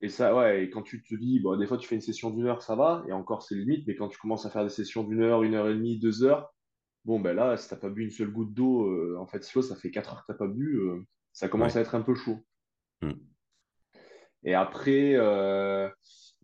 et 0.00 0.08
ça, 0.08 0.34
ouais, 0.36 0.64
et 0.64 0.70
quand 0.70 0.82
tu 0.82 1.02
te 1.02 1.14
dis, 1.14 1.40
bon, 1.40 1.56
des 1.56 1.66
fois, 1.66 1.78
tu 1.78 1.86
fais 1.88 1.94
une 1.94 2.00
session 2.00 2.30
d'une 2.30 2.46
heure, 2.46 2.62
ça 2.62 2.76
va, 2.76 3.04
et 3.08 3.12
encore, 3.12 3.42
c'est 3.42 3.54
limite, 3.54 3.86
mais 3.86 3.94
quand 3.94 4.08
tu 4.08 4.18
commences 4.18 4.46
à 4.46 4.50
faire 4.50 4.64
des 4.64 4.70
sessions 4.70 5.04
d'une 5.04 5.20
heure, 5.22 5.42
une 5.42 5.54
heure 5.54 5.68
et 5.68 5.74
demie, 5.74 5.98
deux 5.98 6.24
heures, 6.24 6.52
bon, 7.04 7.20
ben 7.20 7.34
là, 7.34 7.56
si 7.56 7.68
t'as 7.68 7.76
pas 7.76 7.88
bu 7.90 8.04
une 8.04 8.10
seule 8.10 8.30
goutte 8.30 8.52
d'eau, 8.54 8.86
euh, 8.90 9.16
en 9.18 9.26
fait, 9.26 9.44
si 9.44 9.62
ça 9.62 9.76
fait 9.76 9.90
quatre 9.90 10.12
heures 10.12 10.26
que 10.26 10.32
t'as 10.32 10.38
pas 10.38 10.46
bu, 10.48 10.76
euh, 10.78 11.00
ça 11.32 11.48
commence 11.48 11.72
Ouais. 11.74 11.78
à 11.78 11.82
être 11.82 11.94
un 11.94 12.02
peu 12.02 12.14
chaud. 12.14 12.38
Mm. 13.02 13.12
Et 14.44 14.54
après, 14.54 15.14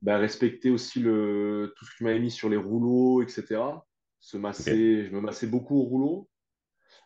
ben, 0.03 0.17
respecter 0.19 0.71
aussi 0.71 1.01
le, 1.01 1.73
tout 1.77 1.85
ce 1.85 1.91
que 1.91 1.97
tu 1.99 2.05
m'avais 2.05 2.21
mis 2.21 2.31
sur 2.31 2.49
les 2.49 2.57
rouleaux, 2.57 3.23
etc. 3.23 3.63
Se 4.21 4.37
masser, 4.37 5.07
je 5.07 5.11
me 5.13 5.21
massais 5.21 5.47
beaucoup 5.47 5.77
au 5.77 5.83
rouleau. 5.83 6.29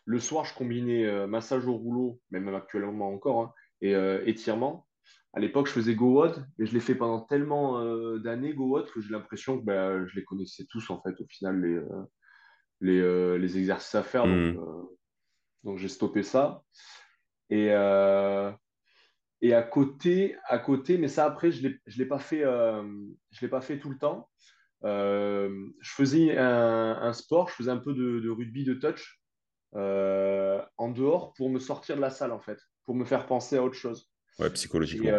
Le 0.05 0.19
soir, 0.19 0.45
je 0.45 0.53
combinais 0.53 1.05
euh, 1.05 1.27
massage 1.27 1.65
au 1.67 1.73
rouleau, 1.73 2.19
mais 2.31 2.39
même 2.39 2.55
actuellement 2.55 3.09
encore, 3.13 3.41
hein, 3.41 3.53
et 3.81 3.95
euh, 3.95 4.23
étirement. 4.25 4.87
À 5.33 5.39
l'époque, 5.39 5.67
je 5.67 5.73
faisais 5.73 5.95
GoWOD, 5.95 6.45
mais 6.57 6.65
je 6.65 6.73
l'ai 6.73 6.79
fait 6.79 6.95
pendant 6.95 7.21
tellement 7.21 7.79
euh, 7.81 8.19
d'années, 8.19 8.53
GoWOD, 8.53 8.89
que 8.91 9.01
j'ai 9.01 9.11
l'impression 9.11 9.59
que 9.59 9.65
ben, 9.65 10.05
je 10.07 10.15
les 10.15 10.23
connaissais 10.23 10.65
tous, 10.69 10.89
en 10.89 11.01
fait, 11.01 11.19
au 11.19 11.25
final, 11.27 11.61
les, 11.61 11.75
euh, 11.75 12.03
les, 12.81 13.39
les 13.39 13.57
exercices 13.57 13.95
à 13.95 14.03
faire. 14.03 14.25
Donc, 14.25 14.55
Mm. 14.55 14.59
euh, 14.59 14.83
donc 15.63 15.77
j'ai 15.79 15.89
stoppé 15.89 16.23
ça. 16.23 16.63
Et, 17.49 17.69
euh, 17.71 18.51
et 19.47 19.53
à 19.53 19.61
côté, 19.63 20.35
à 20.47 20.59
côté, 20.59 20.97
mais 20.97 21.07
ça, 21.07 21.25
après, 21.25 21.51
je 21.51 21.67
ne 21.67 21.73
l'ai 21.97 22.05
pas 22.05 22.19
fait, 22.19 22.43
euh, 22.43 22.83
je 23.31 23.41
l'ai 23.41 23.49
pas 23.49 23.61
fait 23.61 23.79
tout 23.79 23.89
le 23.89 23.97
temps. 23.97 24.29
Euh, 24.83 25.49
je 25.81 25.91
faisais 25.91 26.37
un, 26.37 26.97
un 27.01 27.13
sport, 27.13 27.49
je 27.49 27.55
faisais 27.55 27.71
un 27.71 27.77
peu 27.77 27.93
de, 27.93 28.19
de 28.19 28.29
rugby 28.29 28.63
de 28.63 28.73
touch 28.73 29.19
euh, 29.75 30.61
en 30.77 30.89
dehors 30.89 31.33
pour 31.33 31.49
me 31.49 31.59
sortir 31.59 31.95
de 31.95 32.01
la 32.01 32.09
salle, 32.09 32.31
en 32.31 32.39
fait, 32.39 32.59
pour 32.85 32.95
me 32.95 33.05
faire 33.05 33.25
penser 33.25 33.57
à 33.57 33.63
autre 33.63 33.75
chose. 33.75 34.11
Ouais, 34.39 34.47
Et 34.47 34.49
psychologiquement. 34.51 35.09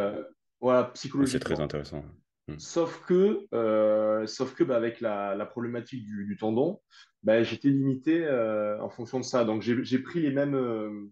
voilà, 0.61 0.83
Ouais, 0.83 0.83
c'est 0.95 1.39
très 1.41 1.55
psychologiquement. 1.55 1.61
intéressant. 1.61 2.05
Mm. 2.49 2.59
Sauf 2.59 3.05
que, 3.07 3.47
euh, 3.55 4.27
sauf 4.27 4.55
que 4.55 4.65
bah, 4.65 4.77
avec 4.77 5.01
la, 5.01 5.35
la 5.35 5.47
problématique 5.47 6.05
du, 6.05 6.25
du 6.27 6.37
tendon, 6.37 6.81
bah, 7.23 7.43
j'étais 7.43 7.69
limité 7.69 8.25
euh, 8.25 8.81
en 8.81 8.89
fonction 8.89 9.19
de 9.19 9.25
ça. 9.25 9.45
Donc 9.45 9.63
j'ai 9.63 9.83
j'ai 9.85 9.99
pris 9.99 10.21
les 10.21 10.31
mêmes, 10.31 10.55
euh, 10.55 11.11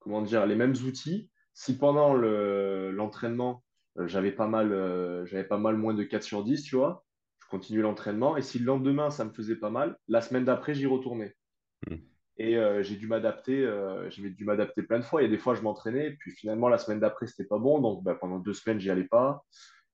comment 0.00 0.22
dire, 0.22 0.46
les 0.46 0.56
mêmes 0.56 0.74
outils. 0.84 1.30
Si 1.58 1.76
pendant 1.76 2.14
le- 2.14 2.92
l'entraînement, 2.92 3.64
euh, 3.98 4.06
j'avais 4.06 4.30
pas 4.30 4.46
mal, 4.46 4.72
euh, 4.72 5.26
j'avais 5.26 5.42
pas 5.42 5.58
mal 5.58 5.76
moins 5.76 5.92
de 5.92 6.04
4 6.04 6.22
sur 6.22 6.44
10, 6.44 6.62
tu 6.62 6.76
vois, 6.76 7.04
je 7.42 7.48
continuais 7.48 7.82
l'entraînement. 7.82 8.36
Et 8.36 8.42
si 8.42 8.60
le 8.60 8.64
lendemain, 8.64 9.10
ça 9.10 9.24
me 9.24 9.32
faisait 9.32 9.56
pas 9.56 9.68
mal, 9.68 9.96
la 10.06 10.20
semaine 10.20 10.44
d'après, 10.44 10.72
j'y 10.72 10.86
retournais. 10.86 11.34
Mm. 11.90 11.96
Et 12.36 12.56
euh, 12.56 12.84
j'ai 12.84 12.94
dû 12.94 13.08
m'adapter, 13.08 13.64
euh, 13.64 14.08
j'ai 14.08 14.30
dû 14.30 14.44
m'adapter 14.44 14.84
plein 14.84 15.00
de 15.00 15.04
fois. 15.04 15.20
Il 15.20 15.24
y 15.24 15.26
a 15.26 15.30
des 15.30 15.36
fois, 15.36 15.56
je 15.56 15.62
m'entraînais, 15.62 16.12
puis 16.20 16.30
finalement, 16.30 16.68
la 16.68 16.78
semaine 16.78 17.00
d'après, 17.00 17.26
c'était 17.26 17.48
pas 17.48 17.58
bon. 17.58 17.80
Donc, 17.80 18.04
bah, 18.04 18.14
pendant 18.14 18.38
deux 18.38 18.54
semaines, 18.54 18.78
j'y 18.78 18.90
allais 18.90 19.08
pas. 19.08 19.44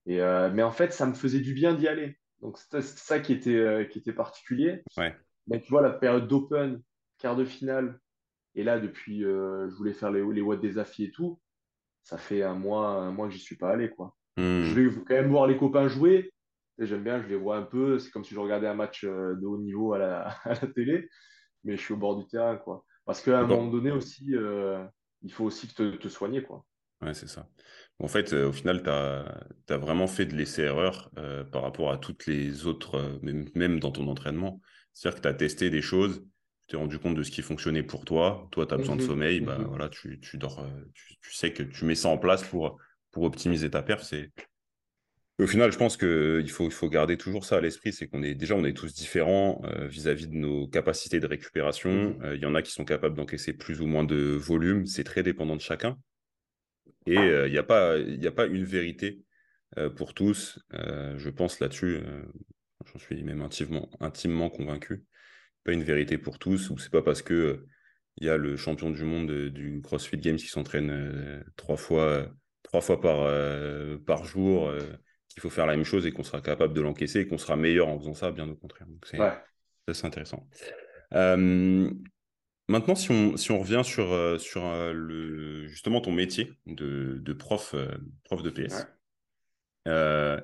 Et, 0.05 0.21
euh, 0.21 0.51
mais 0.53 0.63
en 0.63 0.71
fait, 0.71 0.93
ça 0.93 1.07
me 1.07 1.15
faisait 1.15 1.41
du 1.41 1.55
bien 1.55 1.73
d'y 1.73 1.89
aller. 1.89 2.19
Donc, 2.43 2.59
c'était 2.59 2.83
ça 2.83 3.21
qui 3.21 3.33
était, 3.33 3.89
qui 3.91 4.01
était 4.01 4.13
particulier. 4.13 4.83
Ouais. 4.99 5.17
Mais 5.47 5.63
tu 5.63 5.71
vois, 5.71 5.81
la 5.81 5.93
période 5.93 6.29
d'Open, 6.29 6.83
quart 7.17 7.37
de 7.37 7.47
finale, 7.47 8.01
et 8.55 8.65
là, 8.65 8.79
depuis, 8.79 9.23
je 9.23 9.75
voulais 9.77 9.95
faire 9.95 10.11
les, 10.11 10.23
les 10.31 10.43
watts 10.43 10.61
des 10.61 10.77
affis 10.77 11.05
et 11.05 11.11
tout, 11.11 11.41
ça 12.05 12.19
fait 12.19 12.43
un 12.43 12.55
mois, 12.55 12.87
un 12.89 13.11
mois 13.11 13.27
que 13.27 13.33
j'y 13.35 13.41
suis 13.41 13.57
pas 13.57 13.71
allé, 13.71 13.91
quoi. 13.91 14.15
Je 14.37 14.43
Mm. 14.43 14.75
vais 14.75 15.05
quand 15.07 15.15
même 15.15 15.31
voir 15.31 15.47
les 15.47 15.57
copains 15.57 15.89
jouer. 15.89 16.33
J'aime 16.79 17.05
bien, 17.05 17.23
je 17.23 17.29
les 17.29 17.37
vois 17.37 17.57
un 17.57 17.63
peu. 17.63 17.99
C'est 17.99 18.11
comme 18.11 18.25
si 18.25 18.35
je 18.35 18.41
regardais 18.41 18.67
un 18.67 18.75
match 18.75 19.05
euh, 19.05 19.35
de 19.37 19.47
haut 19.47 19.59
niveau 19.59 19.95
à 19.95 19.99
la, 19.99 20.29
à 20.45 20.55
la 20.55 20.67
télé, 20.69 21.09
mais 21.65 21.77
je 21.77 21.83
suis 21.83 21.95
au 21.95 21.97
bord 21.97 22.17
du 22.17 22.27
terrain, 22.27 22.57
quoi. 22.57 22.85
Parce 23.05 23.23
qu'à 23.23 23.41
un 23.41 23.47
moment 23.47 23.71
donné 23.71 23.91
aussi, 23.91 24.35
euh, 24.35 24.85
il 25.23 25.33
faut 25.33 25.45
aussi 25.45 25.69
te, 25.69 25.97
te 25.97 26.09
soigner, 26.09 26.43
quoi. 26.43 26.65
Ouais, 27.03 27.15
c'est 27.15 27.29
ça. 27.29 27.49
En 27.99 28.09
fait, 28.09 28.33
euh, 28.33 28.49
au 28.49 28.53
final, 28.53 28.83
tu 28.83 28.91
as, 28.91 29.77
vraiment 29.77 30.07
fait 30.07 30.27
de 30.27 30.35
l'essai-erreur 30.35 31.11
euh, 31.19 31.45
par 31.45 31.63
rapport 31.63 31.91
à 31.91 31.99
toutes 31.99 32.27
les 32.27 32.67
autres, 32.67 33.19
même, 33.23 33.49
même 33.55 33.79
dans 33.79 33.93
ton 33.93 34.09
entraînement. 34.09 34.61
C'est-à-dire 34.93 35.19
que 35.19 35.23
tu 35.23 35.29
as 35.29 35.35
testé 35.35 35.71
des 35.71 35.83
choses, 35.83 36.25
tu 36.67 36.73
t'es 36.73 36.77
rendu 36.77 36.99
compte 36.99 37.15
de 37.17 37.23
ce 37.23 37.31
qui 37.31 37.43
fonctionnait 37.43 37.83
pour 37.83 38.05
toi. 38.05 38.49
Toi, 38.53 38.67
tu 38.67 38.75
as 38.75 38.79
besoin 38.79 38.97
de 38.97 39.03
Mhm, 39.03 39.03
sommeil, 39.03 39.41
bah 39.41 39.59
mhm, 39.59 39.69
voilà, 39.69 39.89
tu, 39.89 40.21
tu 40.21 40.39
dors, 40.39 40.61
euh, 40.61 40.85
tu, 40.95 41.17
tu 41.21 41.33
sais 41.35 41.53
que 41.53 41.63
tu 41.63 41.85
mets 41.85 41.95
ça 41.95 42.09
en 42.09 42.19
place 42.19 42.43
pour, 42.45 42.79
pour 43.13 43.25
optimiser 43.25 43.71
ta 43.71 43.83
perf. 43.83 44.03
C'est... 44.03 44.31
Au 45.41 45.47
final, 45.47 45.71
je 45.73 45.79
pense 45.79 45.97
qu'il 45.97 46.49
faut, 46.51 46.67
il 46.67 46.73
faut 46.73 46.89
garder 46.89 47.17
toujours 47.17 47.45
ça 47.45 47.57
à 47.57 47.61
l'esprit, 47.61 47.93
c'est 47.93 48.07
qu'on 48.09 48.23
est 48.23 48.35
déjà 48.35 48.55
on 48.55 48.65
est 48.65 48.73
tous 48.77 48.95
différents 48.95 49.61
euh, 49.65 49.87
vis-à-vis 49.89 50.29
de 50.29 50.35
nos 50.35 50.69
capacités 50.69 51.19
de 51.21 51.27
récupération. 51.27 51.91
mhm. 51.91 52.23
Euh, 52.23 52.37
Il 52.37 52.43
y 52.43 52.47
en 52.47 52.55
a 52.55 52.63
qui 52.63 52.71
sont 52.73 52.85
capables 52.85 53.17
d'encaisser 53.17 53.53
plus 53.53 53.81
ou 53.81 53.87
moins 53.87 54.05
de 54.05 54.17
volume, 54.17 54.87
c'est 54.87 55.05
très 55.05 55.23
dépendant 55.25 55.57
de 55.57 55.61
chacun. 55.61 55.99
Et 57.07 57.29
euh, 57.29 57.47
il 57.49 57.53
n'y 57.53 57.59
a 57.59 57.63
pas, 57.63 57.99
y 57.99 58.27
a 58.27 58.33
pas 58.33 58.47
une 58.47 58.65
vérité 58.65 59.23
pour 59.97 60.15
tous. 60.15 60.61
Je 60.73 61.29
pense 61.31 61.59
là-dessus, 61.61 62.01
j'en 62.87 62.99
suis 63.01 63.23
même 63.25 63.43
intimement, 63.43 63.91
intimement 64.01 64.51
convaincu. 64.51 65.05
Pas 65.65 65.73
une 65.73 65.83
vérité 65.83 66.19
pour 66.19 66.39
tous, 66.39 66.71
ou 66.71 66.79
c'est 66.79 66.91
pas 66.93 67.03
parce 67.03 67.23
que 67.23 67.35
euh, 67.35 67.67
il 68.19 68.27
y 68.27 68.31
a 68.31 68.37
le 68.37 68.57
champion 68.57 68.91
du 68.91 69.05
monde 69.05 69.31
euh, 69.31 69.51
du 69.51 69.81
CrossFit 69.83 70.19
Games 70.19 70.37
qui 70.37 70.47
s'entraîne 70.47 70.91
euh, 70.91 71.43
trois 71.57 71.77
fois, 71.77 72.03
euh, 72.03 72.27
trois 72.63 72.81
fois 72.81 73.01
par, 73.01 73.23
euh, 73.23 73.99
par 73.99 74.25
jour 74.25 74.69
euh, 74.69 74.81
qu'il 75.29 75.41
faut 75.43 75.51
faire 75.51 75.67
la 75.67 75.77
même 75.77 75.85
chose 75.85 76.07
et 76.07 76.13
qu'on 76.13 76.23
sera 76.23 76.41
capable 76.41 76.75
de 76.75 76.81
l'encaisser 76.81 77.21
et 77.21 77.27
qu'on 77.27 77.39
sera 77.39 77.57
meilleur 77.57 77.89
en 77.89 77.99
faisant 77.99 78.15
ça, 78.15 78.31
bien 78.31 78.49
au 78.49 78.55
contraire. 78.55 78.87
Donc 78.87 79.07
c'est 79.07 79.19
Ouais. 79.19 79.33
intéressant. 80.05 80.47
Euh, 81.15 81.91
Maintenant, 82.67 82.95
si 82.95 83.11
on, 83.11 83.37
si 83.37 83.51
on 83.53 83.59
revient 83.59 83.83
sur, 83.85 84.11
euh, 84.13 84.39
sur 84.39 84.65
euh, 84.65 84.93
le, 84.95 85.67
justement 85.67 86.01
ton 86.01 86.13
métier 86.13 86.53
de, 86.67 87.19
de 87.21 87.33
prof, 87.35 87.75
euh, 87.75 87.89
prof 88.25 88.43
de 88.43 88.49
Ouais. 88.49 88.67
PS, 88.67 88.87
euh, 89.87 90.41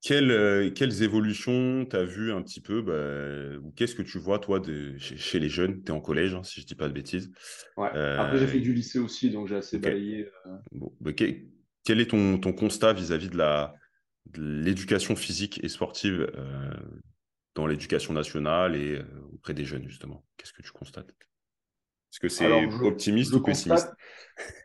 quelles, 0.00 0.30
euh, 0.30 0.70
quelles 0.70 1.02
évolutions 1.02 1.86
tu 1.86 1.96
as 1.96 2.04
vues 2.04 2.32
un 2.32 2.42
petit 2.42 2.60
peu 2.60 2.82
bah, 2.82 3.58
ou 3.62 3.70
qu'est-ce 3.72 3.94
que 3.94 4.02
tu 4.02 4.18
vois, 4.18 4.38
toi, 4.38 4.60
de, 4.60 4.96
chez, 4.98 5.16
chez 5.16 5.38
les 5.38 5.48
jeunes? 5.48 5.82
Tu 5.84 5.92
es 5.92 5.94
en 5.94 6.00
collège, 6.00 6.34
hein, 6.34 6.42
si 6.42 6.60
je 6.60 6.66
dis 6.66 6.74
pas 6.74 6.88
de 6.88 6.94
bêtises. 6.94 7.30
Ouais. 7.76 7.88
Après, 7.88 8.38
j'ai 8.38 8.44
Euh, 8.44 8.48
fait 8.48 8.60
du 8.60 8.72
lycée 8.72 8.98
aussi, 8.98 9.30
donc 9.30 9.48
j'ai 9.48 9.56
assez 9.56 9.76
ok. 9.76 9.82
balayé. 9.82 10.28
euh. 10.46 10.56
Bon, 10.72 10.92
bah, 11.00 11.12
quel, 11.12 11.46
quel 11.84 12.00
est 12.00 12.10
ton, 12.10 12.38
ton 12.38 12.52
constat 12.52 12.92
vis-à-vis 12.92 13.28
de 13.28 13.36
la, 13.36 13.74
de 14.26 14.42
l'éducation 14.42 15.16
physique 15.16 15.62
et 15.62 15.68
sportive 15.68 16.30
euh, 16.34 16.74
dans 17.54 17.66
l'éducation 17.66 18.12
nationale 18.14 18.76
et 18.76 18.96
euh, 18.96 19.04
auprès 19.32 19.54
des 19.54 19.64
jeunes, 19.64 19.88
justement? 19.88 20.24
Qu'est-ce 20.36 20.52
que 20.52 20.62
tu 20.62 20.72
constates? 20.72 21.14
Est-ce 22.12 22.20
que 22.20 22.28
c'est 22.28 22.46
optimiste 22.82 23.32
je 23.32 23.36
ou 23.36 23.40
pessimiste? 23.42 23.88
constate, 23.88 23.94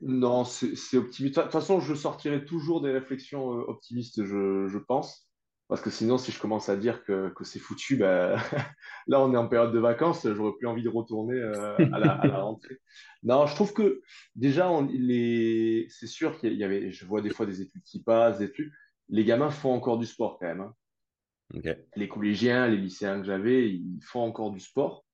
non, 0.02 0.43
c'est 0.46 0.98
optimiste. 0.98 1.38
De 1.38 1.41
toute 1.43 1.52
façon, 1.52 1.80
je 1.80 1.93
sortirai 1.96 2.46
toujours 2.46 2.82
des 2.82 2.91
réflexions 2.91 3.54
euh, 3.60 3.64
optimistes, 3.68 4.24
je, 4.26 4.68
je 4.68 4.78
pense. 4.78 5.28
Parce 5.68 5.82
que 5.82 5.89
sinon, 5.89 6.18
si 6.20 6.32
je 6.32 6.39
commence 6.39 6.70
à 6.70 6.76
dire 6.78 7.04
que, 7.04 7.30
que 7.30 7.43
c'est 7.43 7.60
foutu, 7.60 7.98
ben, 7.98 8.38
là, 9.08 9.22
on 9.22 9.34
est 9.34 9.38
en 9.38 9.48
période 9.48 9.74
de 9.74 9.80
vacances, 9.80 10.28
j'aurais 10.32 10.54
plus 10.58 10.68
envie 10.68 10.84
de 10.84 10.89
retourner 10.89 11.36
euh, 11.39 11.76
à 11.91 12.00
la, 12.00 12.12
à 12.12 12.28
la 12.28 12.39
rentrée. 12.41 12.78
Non, 13.24 13.48
je 13.48 13.56
trouve 13.56 13.74
que 13.74 14.02
déjà, 14.36 14.70
les... 14.91 15.88
c'est 15.89 16.08
sûr 16.08 16.38
qu'il 16.39 16.54
y 16.54 16.64
avait, 16.64 16.91
je 16.91 17.06
vois 17.06 17.22
des 17.22 17.32
fois 17.32 17.46
des 17.48 17.62
études 17.62 17.82
qui 17.84 18.04
passent, 18.04 18.39
des 18.39 18.52
trucs. 18.52 18.72
Les 19.10 19.26
gamins 19.26 19.50
font 19.50 19.74
encore 19.74 19.98
du 19.98 20.06
sport 20.06 20.38
quand 20.39 20.48
même. 20.48 20.62
hein. 20.62 20.76
Les 21.96 22.08
collégiens, 22.08 22.68
les 22.68 22.78
lycéens 22.78 23.20
que 23.20 23.26
j'avais, 23.26 23.70
ils 23.70 24.00
font 24.04 24.22
encore 24.22 24.52
du 24.52 24.60
sport. 24.60 25.06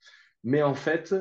Mais 0.44 0.64
en 0.64 0.74
fait, 0.74 1.16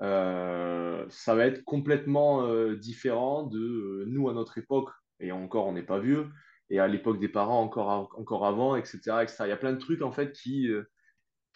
euh, 0.00 1.04
ça 1.08 1.34
va 1.34 1.46
être 1.46 1.64
complètement 1.64 2.46
euh, 2.46 2.76
différent 2.76 3.42
de 3.42 3.58
euh, 3.58 4.04
nous 4.06 4.28
à 4.28 4.32
notre 4.32 4.58
époque, 4.58 4.90
et 5.18 5.32
encore 5.32 5.66
on 5.66 5.72
n'est 5.72 5.82
pas 5.82 5.98
vieux, 5.98 6.28
et 6.70 6.78
à 6.78 6.86
l'époque 6.86 7.18
des 7.18 7.28
parents 7.28 7.62
encore, 7.62 8.10
encore 8.16 8.46
avant, 8.46 8.76
etc., 8.76 8.98
etc. 9.22 9.36
Il 9.40 9.48
y 9.48 9.52
a 9.52 9.56
plein 9.56 9.72
de 9.72 9.78
trucs 9.78 10.02
en 10.02 10.12
fait 10.12 10.32
qui, 10.32 10.68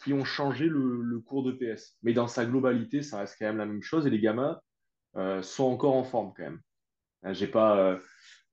qui 0.02 0.12
ont 0.12 0.24
changé 0.24 0.68
le, 0.68 1.20
cours 1.20 1.44
de 1.44 1.52
PS. 1.52 1.98
Mais 2.02 2.12
dans 2.12 2.26
sa 2.26 2.46
globalité, 2.46 3.02
ça 3.02 3.18
reste 3.18 3.36
quand 3.38 3.46
même 3.46 3.58
la 3.58 3.66
même 3.66 3.82
chose, 3.82 4.06
et 4.06 4.10
les 4.10 4.20
gamins 4.20 4.58
sont 5.42 5.64
encore 5.64 5.94
en 5.94 6.04
forme 6.04 6.32
quand 6.36 6.44
même. 6.44 6.60
Hein, 7.22 7.34
J'ai 7.34 7.46
pas, 7.46 8.00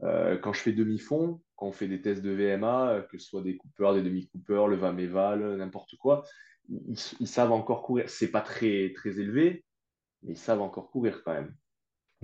quand 0.01 0.53
je 0.53 0.59
fais 0.59 0.73
demi-fond, 0.73 1.41
quand 1.55 1.67
on 1.67 1.71
fait 1.71 1.87
des 1.87 2.01
tests 2.01 2.21
de 2.21 2.31
VMA, 2.31 3.07
que 3.09 3.17
ce 3.17 3.25
soit 3.25 3.41
des 3.41 3.55
coupeurs, 3.55 3.95
des 3.95 4.03
demi-coupeurs, 4.03 4.67
le 4.67 4.75
VAM-EVAL, 4.75 5.55
n'importe 5.55 5.95
quoi, 5.95 6.25
ils, 6.67 6.99
ils 7.21 7.27
savent 7.27 7.53
encore 7.53 7.83
courir. 7.83 8.09
C'est 8.09 8.31
pas 8.31 8.41
très, 8.41 8.91
très 8.93 9.17
élevé, 9.19 9.63
mais 10.23 10.33
ils 10.33 10.37
savent 10.37 10.61
encore 10.61 10.89
courir 10.91 11.23
quand 11.23 11.33
même. 11.33 11.55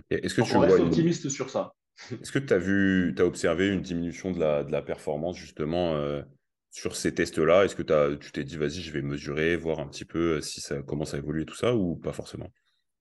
Est-ce 0.09 0.35
que 0.35 0.41
tu 0.41 0.55
on 0.55 0.59
vois 0.59 0.65
reste 0.65 0.79
une... 0.79 0.87
optimiste 0.87 1.29
sur 1.29 1.49
ça. 1.49 1.73
Est-ce 2.11 2.31
que 2.31 2.39
tu 2.39 2.53
as 2.53 2.57
vu, 2.57 3.13
tu 3.15 3.21
as 3.21 3.25
observé 3.25 3.69
une 3.69 3.81
diminution 3.81 4.31
de 4.31 4.39
la, 4.39 4.63
de 4.63 4.71
la 4.71 4.81
performance 4.81 5.37
justement 5.37 5.95
euh, 5.95 6.21
sur 6.71 6.95
ces 6.95 7.13
tests-là? 7.13 7.63
Est-ce 7.63 7.75
que 7.75 8.15
tu 8.15 8.31
t'es 8.31 8.43
dit, 8.43 8.57
vas-y, 8.57 8.81
je 8.81 8.91
vais 8.91 9.01
mesurer, 9.01 9.55
voir 9.55 9.79
un 9.79 9.87
petit 9.87 10.05
peu 10.05 10.41
si 10.41 10.59
ça 10.59 10.81
commence 10.81 11.13
à 11.13 11.17
évoluer 11.17 11.45
tout 11.45 11.55
ça 11.55 11.73
ou 11.73 11.95
pas 11.95 12.11
forcément? 12.11 12.49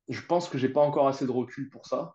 Je 0.09 0.21
pense 0.21 0.49
que 0.49 0.59
j'ai 0.59 0.69
pas 0.69 0.81
encore 0.81 1.09
assez 1.09 1.27
de 1.27 1.31
recul 1.31 1.69
pour 1.71 1.87
ça. 1.87 2.15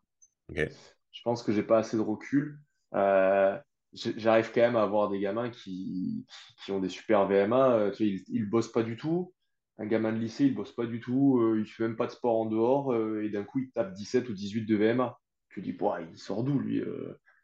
Je 0.50 1.22
pense 1.24 1.44
que 1.44 1.52
j'ai 1.52 1.64
pas 1.64 1.80
assez 1.80 1.98
de 1.98 2.02
recul. 2.02 2.60
Euh, 2.94 3.58
j'arrive 3.94 4.52
quand 4.54 4.62
même 4.62 4.76
à 4.76 4.84
avoir 4.84 5.10
des 5.10 5.20
gamins 5.20 5.50
qui, 5.50 6.26
qui 6.64 6.72
ont 6.72 6.80
des 6.80 6.90
super 6.90 7.28
VMA. 7.28 7.72
Euh, 7.72 7.92
ils, 8.00 8.24
ne 8.30 8.50
bossent 8.50 8.72
pas 8.72 8.84
du 8.84 8.96
tout. 8.96 9.34
Un 9.80 9.86
gamin 9.86 10.12
de 10.12 10.18
lycée, 10.18 10.46
il 10.46 10.54
bosse 10.54 10.74
pas 10.74 10.86
du 10.86 11.00
tout. 11.00 11.40
Euh, 11.40 11.60
il 11.60 11.66
fait 11.66 11.84
même 11.84 11.96
pas 11.96 12.06
de 12.06 12.12
sport 12.12 12.40
en 12.40 12.46
dehors. 12.46 12.96
et 13.22 13.30
d'un 13.30 13.44
coup, 13.44 13.60
il 13.60 13.72
tape 13.72 13.94
17 13.94 14.30
ou 14.30 14.34
18 14.34 14.66
de 14.66 14.76
VMA. 14.76 15.18
Tu 15.50 15.62
dis, 15.62 15.76
il 16.12 16.18
sort 16.18 16.44
d'où 16.44 16.60
lui 16.60 16.84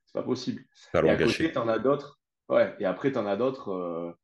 C'est 0.05 0.13
pas 0.13 0.23
possible. 0.23 0.63
Et 0.93 1.09
à 1.09 1.17
côté, 1.17 1.51
tu 1.51 1.57
en 1.57 1.67
as 1.67 1.79
d'autres. 1.79 2.19
Ouais, 2.49 2.75
et 2.79 2.86
après, 2.86 3.11
tu 3.11 3.17
en 3.17 3.25
as 3.25 3.38
d'autres. 3.38 4.15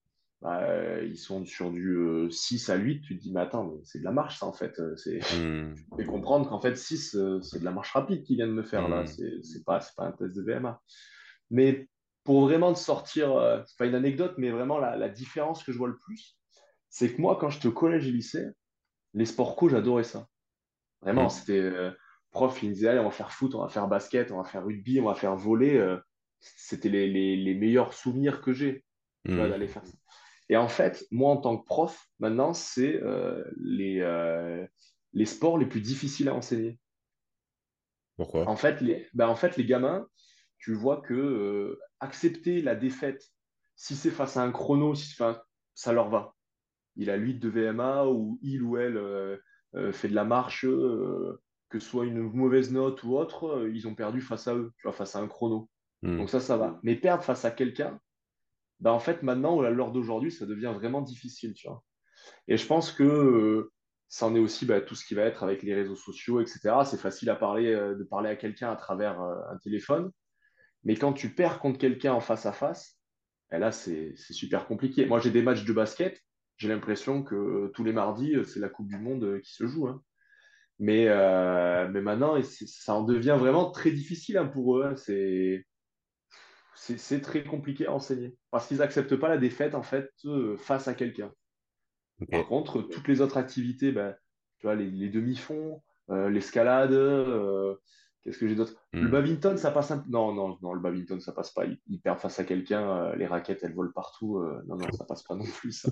Bah, 0.41 1.01
ils 1.03 1.17
sont 1.17 1.45
sur 1.45 1.71
du 1.71 2.27
6 2.29 2.69
à 2.69 2.75
8, 2.75 3.01
tu 3.01 3.17
te 3.17 3.21
dis, 3.21 3.31
mais 3.31 3.41
attends, 3.41 3.75
c'est 3.83 3.99
de 3.99 4.03
la 4.03 4.11
marche, 4.11 4.39
ça, 4.39 4.45
en 4.45 4.53
fait. 4.53 4.79
C'est... 4.97 5.19
Hmm. 5.37 5.73
Tu 5.75 5.83
peux 5.97 6.05
comprendre 6.05 6.49
qu'en 6.49 6.59
fait, 6.59 6.75
6, 6.75 7.17
c'est 7.41 7.59
de 7.59 7.65
la 7.65 7.71
marche 7.71 7.91
rapide 7.91 8.23
qu'ils 8.23 8.37
viennent 8.37 8.51
me 8.51 8.63
faire, 8.63 8.87
là. 8.87 9.03
Hmm. 9.03 9.07
C'est, 9.07 9.43
c'est, 9.43 9.63
pas, 9.63 9.81
c'est 9.81 9.95
pas 9.95 10.05
un 10.05 10.11
test 10.11 10.35
de 10.35 10.41
VMA. 10.41 10.81
Mais 11.51 11.87
pour 12.23 12.41
vraiment 12.41 12.73
te 12.73 12.79
sortir, 12.79 13.35
euh, 13.35 13.61
c'est 13.65 13.77
pas 13.77 13.85
une 13.85 13.95
anecdote, 13.95 14.35
mais 14.37 14.51
vraiment 14.51 14.79
la, 14.79 14.95
la, 14.95 15.09
différence 15.09 15.63
que 15.63 15.71
je 15.71 15.77
vois 15.77 15.87
le 15.87 15.97
plus, 15.97 16.37
c'est 16.91 17.11
que 17.11 17.19
moi, 17.19 17.37
quand 17.41 17.49
j'étais 17.49 17.67
au 17.67 17.71
collège 17.71 18.07
et 18.07 18.11
lycée, 18.11 18.45
les 19.15 19.25
sports 19.25 19.55
co, 19.55 19.67
j'adorais 19.67 20.03
ça. 20.03 20.27
Vraiment, 21.01 21.25
hmm. 21.25 21.29
c'était 21.29 21.59
euh, 21.59 21.89
prof, 22.29 22.61
il 22.61 22.69
me 22.69 22.73
disait, 22.75 22.89
allez, 22.89 22.99
on 22.99 23.05
va 23.05 23.11
faire 23.11 23.31
foot, 23.31 23.55
on 23.55 23.61
va 23.61 23.69
faire 23.69 23.87
basket, 23.87 24.31
on 24.31 24.37
va 24.37 24.43
faire 24.43 24.63
rugby, 24.63 24.99
on 24.99 25.05
va 25.05 25.15
faire 25.15 25.35
voler. 25.35 25.75
Euh, 25.77 25.97
c'était 26.39 26.89
les, 26.89 27.07
les, 27.07 27.35
les, 27.35 27.55
meilleurs 27.55 27.93
souvenirs 27.93 28.41
que 28.41 28.53
j'ai 28.53 28.85
d'aller 29.25 29.67
faire 29.67 29.85
ça. 29.85 29.93
Et 30.49 30.57
en 30.57 30.67
fait, 30.67 31.05
moi, 31.09 31.31
en 31.31 31.37
tant 31.37 31.57
que 31.57 31.65
prof, 31.65 32.07
maintenant, 32.19 32.53
c'est 32.53 33.01
les, 33.57 34.01
les 35.13 35.25
sports 35.25 35.57
les 35.57 35.65
plus 35.65 35.81
difficiles 35.81 36.29
à 36.29 36.33
enseigner. 36.33 36.79
Pourquoi? 38.17 38.47
En 38.47 38.55
fait, 38.55 38.81
les, 38.81 39.07
ben, 39.13 39.27
en 39.27 39.35
fait, 39.35 39.57
les 39.57 39.65
gamins, 39.65 40.07
tu 40.59 40.73
vois 40.73 41.01
que 41.01 41.13
euh, 41.13 41.79
accepter 41.99 42.61
la 42.61 42.75
défaite, 42.75 43.23
si 43.75 43.95
c'est 43.95 44.11
face 44.11 44.37
à 44.37 44.43
un 44.43 44.51
chrono, 44.51 44.93
si, 44.93 45.15
ça 45.73 45.93
leur 45.93 46.09
va. 46.09 46.35
Il 46.95 47.09
a 47.09 47.15
8 47.15 47.35
de 47.35 47.49
VMA 47.49 48.05
ou 48.05 48.39
il 48.41 48.63
ou 48.63 48.77
elle 48.77 48.97
euh, 48.97 49.37
euh, 49.75 49.91
fait 49.91 50.09
de 50.09 50.15
la 50.15 50.25
marche, 50.25 50.65
que 50.65 51.79
ce 51.79 51.79
soit 51.79 52.05
une 52.05 52.21
mauvaise 52.21 52.71
note 52.71 53.03
ou 53.03 53.17
autre, 53.17 53.67
ils 53.71 53.87
ont 53.87 53.95
perdu 53.95 54.21
face 54.21 54.47
à 54.47 54.55
eux, 54.55 54.73
tu 54.77 54.83
vois, 54.83 54.93
face 54.93 55.15
à 55.15 55.19
un 55.19 55.27
chrono. 55.27 55.69
Hmm. 56.01 56.17
Donc 56.17 56.29
ça, 56.29 56.39
ça 56.39 56.57
va. 56.57 56.79
Mais 56.83 56.95
perdre 56.95 57.23
face 57.23 57.45
à 57.45 57.51
quelqu'un, 57.51 57.99
ben, 58.79 58.91
en 58.91 58.99
fait, 58.99 59.23
maintenant, 59.23 59.61
à 59.61 59.69
l'heure 59.69 59.91
d'aujourd'hui, 59.91 60.31
ça 60.31 60.45
devient 60.45 60.73
vraiment 60.75 61.01
difficile, 61.01 61.53
tu 61.53 61.67
vois. 61.67 61.83
Et 62.47 62.57
je 62.57 62.65
pense 62.65 62.91
que 62.91 63.71
ça 64.09 64.25
en 64.25 64.35
est 64.35 64.39
aussi 64.39 64.65
bah, 64.65 64.81
tout 64.81 64.95
ce 64.95 65.05
qui 65.05 65.13
va 65.13 65.23
être 65.23 65.43
avec 65.43 65.63
les 65.63 65.73
réseaux 65.73 65.95
sociaux, 65.95 66.41
etc. 66.41 66.75
C'est 66.85 66.99
facile 66.99 67.29
à 67.29 67.35
parler, 67.35 67.73
de 67.73 68.03
parler 68.03 68.29
à 68.29 68.35
quelqu'un 68.35 68.71
à 68.71 68.75
travers 68.75 69.21
un 69.21 69.57
téléphone. 69.63 70.11
Mais 70.83 70.95
quand 70.95 71.13
tu 71.13 71.33
perds 71.33 71.59
contre 71.59 71.77
quelqu'un 71.77 72.13
en 72.13 72.19
face 72.19 72.45
à 72.45 72.51
face, 72.51 72.97
ben 73.51 73.59
là, 73.59 73.71
c'est 73.71 74.15
super 74.17 74.65
compliqué. 74.65 75.05
Moi, 75.05 75.19
j'ai 75.19 75.29
des 75.29 75.41
matchs 75.41 75.65
de 75.65 75.73
basket. 75.73 76.19
J'ai 76.57 76.69
l'impression 76.69 77.23
que 77.23 77.71
tous 77.73 77.83
les 77.83 77.93
mardis, 77.93 78.35
c'est 78.45 78.59
la 78.59 78.69
Coupe 78.69 78.87
du 78.87 78.97
Monde 78.97 79.39
qui 79.41 79.53
se 79.53 79.65
joue. 79.65 79.87
Hein. 79.87 80.01
Mais, 80.79 81.07
euh, 81.07 81.87
mais 81.89 82.01
maintenant, 82.01 82.41
ça 82.41 82.95
en 82.95 83.03
devient 83.03 83.37
vraiment 83.39 83.69
très 83.69 83.91
difficile 83.91 84.37
hein, 84.37 84.47
pour 84.47 84.79
eux. 84.79 84.85
Hein. 84.85 84.95
C'est 86.75 87.21
très 87.21 87.43
compliqué 87.43 87.85
à 87.85 87.93
enseigner. 87.93 88.35
Parce 88.49 88.67
qu'ils 88.67 88.77
n'acceptent 88.77 89.15
pas 89.15 89.29
la 89.29 89.37
défaite, 89.37 89.75
en 89.75 89.83
fait, 89.83 90.09
euh, 90.25 90.57
face 90.57 90.87
à 90.87 90.93
quelqu'un. 90.93 91.31
Par 92.29 92.47
contre, 92.47 92.81
toutes 92.81 93.07
les 93.07 93.21
autres 93.21 93.37
activités, 93.37 93.91
ben, 93.91 94.15
tu 94.59 94.67
vois, 94.67 94.75
les, 94.75 95.09
demi-fonds, 95.09 95.81
euh, 96.09 96.29
l'escalade, 96.29 96.93
Qu'est-ce 98.23 98.37
que 98.37 98.47
j'ai 98.47 98.55
d'autre? 98.55 98.75
Le 98.93 99.07
hmm. 99.07 99.11
badminton, 99.11 99.57
ça 99.57 99.71
passe 99.71 99.89
un 99.89 100.03
Non, 100.07 100.31
non, 100.33 100.57
non, 100.61 100.73
le 100.73 100.79
badminton, 100.79 101.19
ça 101.19 101.31
passe 101.31 101.51
pas. 101.51 101.65
Ils, 101.87 102.01
perdent 102.01 102.19
face 102.19 102.39
à 102.39 102.43
quelqu'un, 102.43 102.87
euh, 102.87 103.15
les 103.15 103.25
raquettes, 103.25 103.63
elles 103.63 103.73
volent 103.73 103.91
partout. 103.93 104.37
Euh, 104.37 104.61
non, 104.67 104.75
non, 104.75 104.85
ça 104.91 105.05
passe 105.05 105.23
pas 105.23 105.35
non 105.35 105.45
plus, 105.45 105.71
ça. 105.71 105.89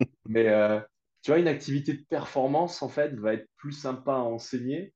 Mais 0.26 0.48
euh, 0.48 0.80
tu 1.22 1.30
vois, 1.30 1.40
une 1.40 1.48
activité 1.48 1.94
de 1.94 2.04
performance, 2.08 2.82
en 2.82 2.88
fait, 2.88 3.14
va 3.14 3.34
être 3.34 3.48
plus 3.56 3.72
sympa 3.72 4.12
à 4.12 4.18
enseigner 4.18 4.94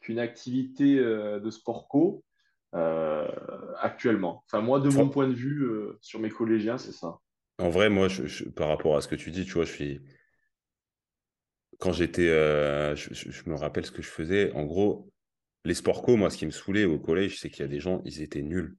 qu'une 0.00 0.18
activité 0.18 0.96
de 0.96 1.50
sport 1.50 1.88
co 1.88 2.24
actuellement. 2.72 4.44
Enfin, 4.46 4.62
moi, 4.62 4.80
de 4.80 4.88
mon 4.88 5.08
point 5.08 5.28
de 5.28 5.34
vue, 5.34 5.68
sur 6.00 6.20
mes 6.20 6.30
collégiens, 6.30 6.78
c'est 6.78 6.92
ça. 6.92 7.18
En 7.58 7.68
vrai, 7.68 7.90
moi, 7.90 8.08
par 8.56 8.68
rapport 8.68 8.96
à 8.96 9.02
ce 9.02 9.08
que 9.08 9.14
tu 9.14 9.30
dis, 9.30 9.44
tu 9.44 9.52
vois, 9.52 9.64
je 9.64 9.72
suis. 9.72 10.00
Quand 11.78 11.92
j'étais. 11.92 12.26
je 12.26 13.48
me 13.48 13.54
rappelle 13.54 13.84
ce 13.84 13.92
que 13.92 14.02
je 14.02 14.08
faisais. 14.08 14.52
En 14.52 14.64
gros, 14.64 15.12
les 15.64 15.74
sports 15.74 16.02
co, 16.02 16.16
moi, 16.16 16.30
ce 16.30 16.38
qui 16.38 16.46
me 16.46 16.50
saoulait 16.50 16.84
au 16.84 16.98
collège, 16.98 17.38
c'est 17.38 17.50
qu'il 17.50 17.60
y 17.60 17.64
a 17.64 17.68
des 17.68 17.80
gens, 17.80 18.00
ils 18.04 18.22
étaient 18.22 18.42
nuls. 18.42 18.76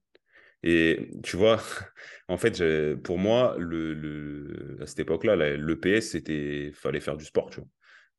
Et 0.63 1.09
tu 1.23 1.37
vois, 1.37 1.59
en 2.27 2.37
fait, 2.37 2.61
pour 3.01 3.17
moi, 3.17 3.55
le, 3.57 4.77
à 4.81 4.87
cette 4.87 4.99
époque-là, 4.99 5.35
l'EPS, 5.35 6.01
c'était 6.11 6.71
fallait 6.73 6.99
faire 6.99 7.17
du 7.17 7.25
sport, 7.25 7.49
tu 7.49 7.59
vois. 7.61 7.69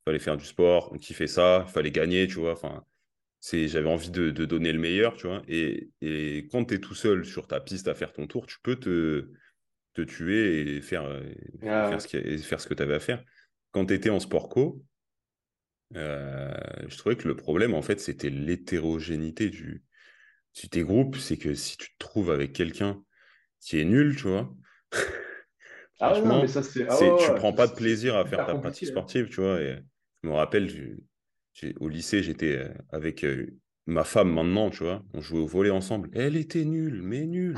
Fallait 0.04 0.18
faire 0.18 0.36
du 0.36 0.44
sport, 0.44 0.96
qui 1.00 1.14
fait 1.14 1.28
ça, 1.28 1.64
fallait 1.68 1.92
gagner, 1.92 2.26
tu 2.26 2.40
vois. 2.40 2.52
Enfin, 2.52 2.84
c'est, 3.38 3.68
j'avais 3.68 3.88
envie 3.88 4.10
de, 4.10 4.30
donner 4.30 4.72
le 4.72 4.80
meilleur, 4.80 5.16
tu 5.16 5.28
vois. 5.28 5.42
Et, 5.46 5.90
et 6.00 6.48
quand 6.50 6.64
tu 6.64 6.74
es 6.74 6.78
tout 6.78 6.94
seul 6.94 7.24
sur 7.24 7.46
ta 7.46 7.60
piste 7.60 7.86
à 7.88 7.94
faire 7.94 8.12
ton 8.12 8.26
tour, 8.26 8.46
tu 8.46 8.56
peux 8.62 8.76
te, 8.76 9.30
te 9.94 10.02
tuer 10.02 10.76
et 10.76 10.80
faire, 10.80 11.04
ah 11.62 11.88
faire, 11.88 12.00
ce 12.00 12.38
faire 12.38 12.60
ce 12.60 12.66
que 12.66 12.74
tu 12.74 12.82
avais 12.82 12.94
à 12.94 13.00
faire. 13.00 13.22
Quand 13.70 13.86
tu 13.86 13.94
étais 13.94 14.10
en 14.10 14.20
sport 14.20 14.48
co, 14.48 14.84
euh, 15.96 16.52
je 16.88 16.96
trouvais 16.96 17.16
que 17.16 17.28
le 17.28 17.36
problème, 17.36 17.74
en 17.74 17.82
fait, 17.82 18.00
c'était 18.00 18.30
l'hétérogénéité 18.30 19.50
du, 19.50 19.84
du 20.54 20.68
tes 20.68 20.82
groupes. 20.82 21.16
C'est 21.16 21.36
que 21.36 21.54
si 21.54 21.76
tu 21.76 21.88
te 21.88 21.98
trouves 21.98 22.30
avec 22.30 22.52
quelqu'un 22.52 23.02
qui 23.60 23.78
est 23.78 23.84
nul, 23.84 24.16
tu 24.16 24.28
vois, 24.28 24.54
ah 26.00 26.14
franchement, 26.14 26.46
ça, 26.46 26.60
ah 26.88 27.16
tu 27.18 27.34
prends 27.36 27.52
pas 27.52 27.66
de 27.66 27.74
plaisir 27.74 28.16
à 28.16 28.24
faire 28.24 28.46
ta 28.46 28.54
pratique 28.54 28.88
hein. 28.88 28.92
sportive, 28.92 29.28
tu 29.28 29.40
vois. 29.40 29.60
Et 29.60 29.78
je 30.22 30.28
me 30.28 30.34
rappelle, 30.34 30.98
au 31.80 31.88
lycée, 31.88 32.22
j'étais 32.22 32.56
euh, 32.56 32.68
avec 32.90 33.24
euh, 33.24 33.58
ma 33.86 34.04
femme 34.04 34.32
maintenant, 34.32 34.70
tu 34.70 34.84
vois. 34.84 35.04
On 35.14 35.20
jouait 35.20 35.40
au 35.40 35.46
volet 35.46 35.70
ensemble. 35.70 36.10
Elle 36.14 36.36
était 36.36 36.64
nulle, 36.64 37.02
mais 37.02 37.26
nulle. 37.26 37.56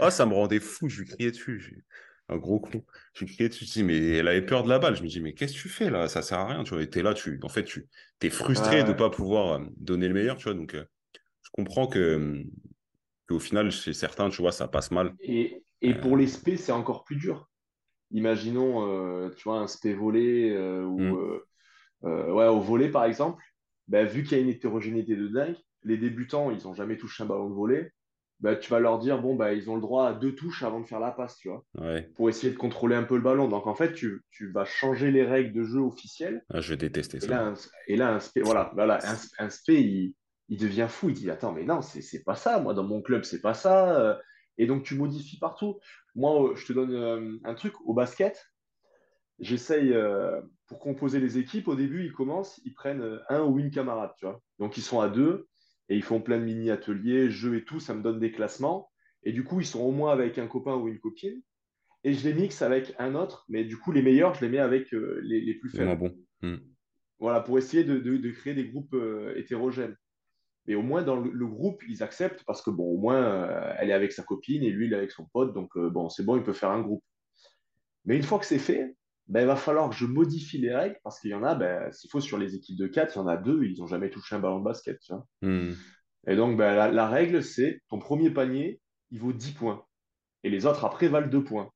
ah, 0.00 0.10
ça 0.10 0.26
me 0.26 0.34
rendait 0.34 0.60
fou. 0.60 0.88
Je 0.88 1.02
lui 1.02 1.08
criais 1.08 1.30
dessus 1.30 1.84
un 2.28 2.36
gros 2.36 2.60
con. 2.60 2.84
Je 3.12 3.24
crié 3.24 3.48
dessus, 3.48 3.66
je 3.66 3.82
mais 3.82 3.96
elle 3.96 4.28
avait 4.28 4.42
peur 4.42 4.64
de 4.64 4.68
la 4.68 4.78
balle. 4.78 4.96
Je 4.96 5.02
me 5.02 5.08
dis, 5.08 5.20
mais 5.20 5.34
qu'est-ce 5.34 5.54
que 5.54 5.58
tu 5.58 5.68
fais 5.68 5.90
là? 5.90 6.08
Ça 6.08 6.22
sert 6.22 6.38
à 6.38 6.48
rien. 6.48 6.64
Tu 6.64 6.74
vois, 6.74 6.82
es 6.82 7.02
là, 7.02 7.14
tu, 7.14 7.38
en 7.42 7.48
fait, 7.48 7.64
tu 7.64 7.86
es 8.22 8.30
frustré 8.30 8.82
de 8.82 8.88
ne 8.88 8.94
pas 8.94 9.10
pouvoir 9.10 9.60
euh, 9.60 9.64
donner 9.76 10.08
le 10.08 10.14
meilleur. 10.14 10.36
Tu 10.36 10.44
vois, 10.44 10.54
donc 10.54 10.74
euh, 10.74 10.84
comprends 11.54 11.86
que 11.86 12.42
qu'au 13.28 13.38
final, 13.38 13.70
chez 13.70 13.92
certains, 13.92 14.28
tu 14.28 14.42
vois, 14.42 14.52
ça 14.52 14.68
passe 14.68 14.90
mal. 14.90 15.14
Et, 15.20 15.62
et 15.80 15.94
pour 15.94 16.14
euh. 16.14 16.18
les 16.18 16.26
SP, 16.28 16.56
c'est 16.56 16.72
encore 16.72 17.04
plus 17.04 17.16
dur. 17.16 17.48
Imaginons, 18.10 19.30
tu 19.30 19.44
vois, 19.44 19.58
un 19.58 19.66
SP 19.66 19.96
volé 19.96 20.56
ou 20.56 20.98
mmh. 20.98 21.40
ouais, 22.02 22.46
au 22.46 22.60
volet 22.60 22.90
par 22.90 23.04
exemple. 23.04 23.42
Ben, 23.88 24.06
vu 24.06 24.22
qu'il 24.22 24.38
y 24.38 24.40
a 24.40 24.42
une 24.42 24.50
hétérogénéité 24.50 25.16
de 25.16 25.28
dingue, 25.28 25.56
les 25.82 25.98
débutants, 25.98 26.50
ils 26.50 26.64
n'ont 26.64 26.74
jamais 26.74 26.96
touché 26.96 27.22
un 27.22 27.26
ballon 27.26 27.50
de 27.50 27.54
volet 27.54 27.92
bah, 28.40 28.56
tu 28.56 28.70
vas 28.70 28.78
leur 28.78 28.98
dire, 28.98 29.20
bon, 29.20 29.34
bah, 29.34 29.54
ils 29.54 29.70
ont 29.70 29.74
le 29.74 29.80
droit 29.80 30.08
à 30.08 30.12
deux 30.12 30.34
touches 30.34 30.62
avant 30.62 30.80
de 30.80 30.86
faire 30.86 31.00
la 31.00 31.12
passe, 31.12 31.36
tu 31.36 31.48
vois, 31.48 31.64
pour 32.14 32.28
essayer 32.28 32.52
de 32.52 32.58
contrôler 32.58 32.94
un 32.96 33.04
peu 33.04 33.16
le 33.16 33.22
ballon. 33.22 33.48
Donc, 33.48 33.66
en 33.66 33.74
fait, 33.74 33.94
tu, 33.94 34.22
tu 34.30 34.50
vas 34.50 34.64
changer 34.64 35.10
les 35.10 35.24
règles 35.24 35.52
de 35.54 35.64
jeu 35.64 35.80
officielles. 35.80 36.44
Ah, 36.50 36.60
je 36.60 36.70
vais 36.70 36.76
détester 36.76 37.20
ça. 37.20 37.28
Là, 37.28 37.54
et 37.86 37.96
là, 37.96 38.12
un 38.12 38.20
spé, 38.20 38.42
voilà, 38.42 38.70
voilà, 38.74 38.98
un, 39.38 39.48
spé, 39.48 39.80
il, 39.80 40.14
il, 40.48 40.58
devient 40.58 40.86
fou. 40.88 41.10
Il 41.10 41.14
dit, 41.14 41.30
attends, 41.30 41.52
mais 41.52 41.64
non, 41.64 41.82
c'est 41.82 42.24
pas 42.24 42.34
ça. 42.34 42.60
Moi, 42.60 42.74
dans 42.74 42.84
mon 42.84 43.02
club, 43.02 43.24
c'est 43.24 43.40
pas 43.40 43.54
ça. 43.54 44.18
Et 44.58 44.66
donc, 44.66 44.84
tu 44.84 44.94
modifies 44.94 45.38
partout. 45.38 45.78
Moi, 46.14 46.52
je 46.56 46.66
te 46.66 46.72
donne 46.72 46.94
euh, 46.94 47.38
un 47.44 47.54
truc. 47.54 47.74
Au 47.84 47.94
basket, 47.94 48.52
j'essaye, 49.40 49.92
euh, 49.92 50.40
pour 50.66 50.78
composer 50.78 51.20
les 51.20 51.38
équipes, 51.38 51.68
au 51.68 51.74
début, 51.74 52.04
ils 52.04 52.12
commencent, 52.12 52.60
ils 52.64 52.72
prennent 52.72 53.20
un 53.28 53.42
ou 53.42 53.58
une 53.58 53.70
camarade, 53.70 54.12
tu 54.18 54.26
vois. 54.26 54.40
Donc, 54.58 54.76
ils 54.76 54.82
sont 54.82 55.00
à 55.00 55.08
deux 55.08 55.48
et 55.88 55.96
ils 55.96 56.02
font 56.02 56.20
plein 56.20 56.38
de 56.38 56.44
mini-ateliers, 56.44 57.30
jeux 57.30 57.56
et 57.56 57.64
tout, 57.64 57.80
ça 57.80 57.94
me 57.94 58.02
donne 58.02 58.20
des 58.20 58.32
classements. 58.32 58.90
Et 59.22 59.32
du 59.32 59.44
coup, 59.44 59.60
ils 59.60 59.66
sont 59.66 59.80
au 59.80 59.90
moins 59.90 60.12
avec 60.12 60.38
un 60.38 60.46
copain 60.46 60.76
ou 60.76 60.88
une 60.88 61.00
copine. 61.00 61.42
Et 62.04 62.12
je 62.12 62.28
les 62.28 62.34
mixe 62.34 62.60
avec 62.60 62.94
un 62.98 63.14
autre, 63.14 63.46
mais 63.48 63.64
du 63.64 63.78
coup, 63.78 63.90
les 63.90 64.02
meilleurs, 64.02 64.34
je 64.34 64.42
les 64.42 64.50
mets 64.50 64.58
avec 64.58 64.92
euh, 64.92 65.20
les, 65.22 65.40
les, 65.40 65.54
plus 65.54 65.70
faibles. 65.70 65.98
Bon. 65.98 66.14
Hmm. 66.42 66.58
Voilà, 67.18 67.40
pour 67.40 67.56
essayer 67.56 67.84
de, 67.84 67.98
de, 67.98 68.30
créer 68.30 68.52
des 68.52 68.68
groupes 68.68 68.92
euh, 68.92 69.32
hétérogènes. 69.36 69.96
Mais 70.66 70.74
au 70.74 70.82
moins, 70.82 71.02
dans 71.02 71.16
le, 71.16 71.46
groupe, 71.46 71.82
ils 71.88 72.02
acceptent 72.02 72.42
parce 72.44 72.62
que, 72.62 72.70
bon, 72.70 72.84
au 72.84 72.96
moins, 72.96 73.22
euh, 73.22 73.74
elle 73.78 73.90
est 73.90 73.94
avec 73.94 74.12
sa 74.12 74.22
copine 74.22 74.62
et 74.62 74.70
lui, 74.70 74.86
il 74.86 74.92
est 74.92 74.96
avec 74.96 75.10
son 75.10 75.26
pote. 75.26 75.52
Donc, 75.52 75.76
bon, 75.76 76.08
c'est 76.08 76.24
bon, 76.24 76.36
il 76.36 76.42
peut 76.42 76.54
faire 76.54 76.70
un 76.70 76.80
groupe. 76.80 77.04
Mais 78.04 78.16
une 78.16 78.22
fois 78.22 78.38
que 78.38 78.46
c'est 78.46 78.58
fait, 78.58 78.96
ben, 79.28 79.40
il 79.40 79.46
va 79.46 79.56
falloir 79.56 79.88
que 79.88 79.96
je 79.96 80.06
modifie 80.06 80.58
les 80.58 80.74
règles 80.74 80.98
parce 81.02 81.20
qu'il 81.20 81.30
y 81.30 81.34
en 81.34 81.42
a, 81.42 81.54
ben, 81.54 81.90
s'il 81.92 82.10
faut, 82.10 82.20
sur 82.20 82.38
les 82.38 82.54
équipes 82.54 82.78
de 82.78 82.86
4, 82.86 83.14
il 83.14 83.18
y 83.18 83.22
en 83.22 83.26
a 83.26 83.36
deux, 83.36 83.64
ils 83.64 83.78
n'ont 83.78 83.86
jamais 83.86 84.10
touché 84.10 84.36
un 84.36 84.40
ballon 84.40 84.58
de 84.58 84.64
basket. 84.64 84.98
Tu 85.00 85.12
vois 85.12 85.26
hmm. 85.42 85.74
Et 86.26 86.36
donc, 86.36 86.56
ben, 86.56 86.74
la, 86.74 86.90
la 86.90 87.08
règle, 87.08 87.42
c'est 87.42 87.80
ton 87.88 87.98
premier 87.98 88.30
panier, 88.30 88.80
il 89.10 89.20
vaut 89.20 89.32
10 89.32 89.52
points. 89.52 89.84
Et 90.42 90.50
les 90.50 90.66
autres, 90.66 90.84
après, 90.84 91.08
valent 91.08 91.28
2 91.28 91.42
points. 91.42 91.70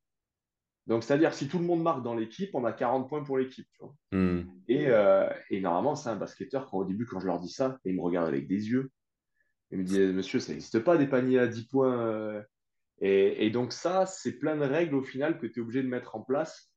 Donc, 0.88 1.04
c'est-à-dire, 1.04 1.34
si 1.34 1.48
tout 1.48 1.58
le 1.58 1.66
monde 1.66 1.82
marque 1.82 2.02
dans 2.02 2.14
l'équipe, 2.14 2.50
on 2.54 2.64
a 2.64 2.72
40 2.72 3.08
points 3.08 3.22
pour 3.22 3.36
l'équipe. 3.36 3.68
Hmm. 4.10 4.40
Et, 4.68 4.86
euh, 4.88 5.28
et 5.50 5.60
normalement, 5.60 5.94
c'est 5.94 6.08
un 6.08 6.16
basketteur, 6.16 6.66
quand, 6.66 6.78
au 6.78 6.84
début, 6.84 7.04
quand 7.04 7.20
je 7.20 7.26
leur 7.26 7.38
dis 7.38 7.50
ça, 7.50 7.78
ils 7.84 7.94
me 7.94 8.00
regardent 8.00 8.28
avec 8.28 8.48
des 8.48 8.70
yeux. 8.70 8.90
Ils 9.70 9.78
me 9.78 9.84
disent, 9.84 10.14
monsieur, 10.14 10.40
ça 10.40 10.52
n'existe 10.52 10.78
pas 10.80 10.96
des 10.96 11.06
paniers 11.06 11.38
à 11.38 11.46
10 11.46 11.68
points. 11.68 12.06
euh. 12.06 12.42
Et, 13.02 13.46
et 13.46 13.50
donc, 13.50 13.74
ça, 13.74 14.06
c'est 14.06 14.38
plein 14.38 14.56
de 14.56 14.64
règles 14.64 14.94
au 14.94 15.02
final 15.02 15.38
que 15.38 15.46
tu 15.46 15.60
es 15.60 15.62
obligé 15.62 15.82
de 15.82 15.88
mettre 15.88 16.16
en 16.16 16.22
place. 16.22 16.72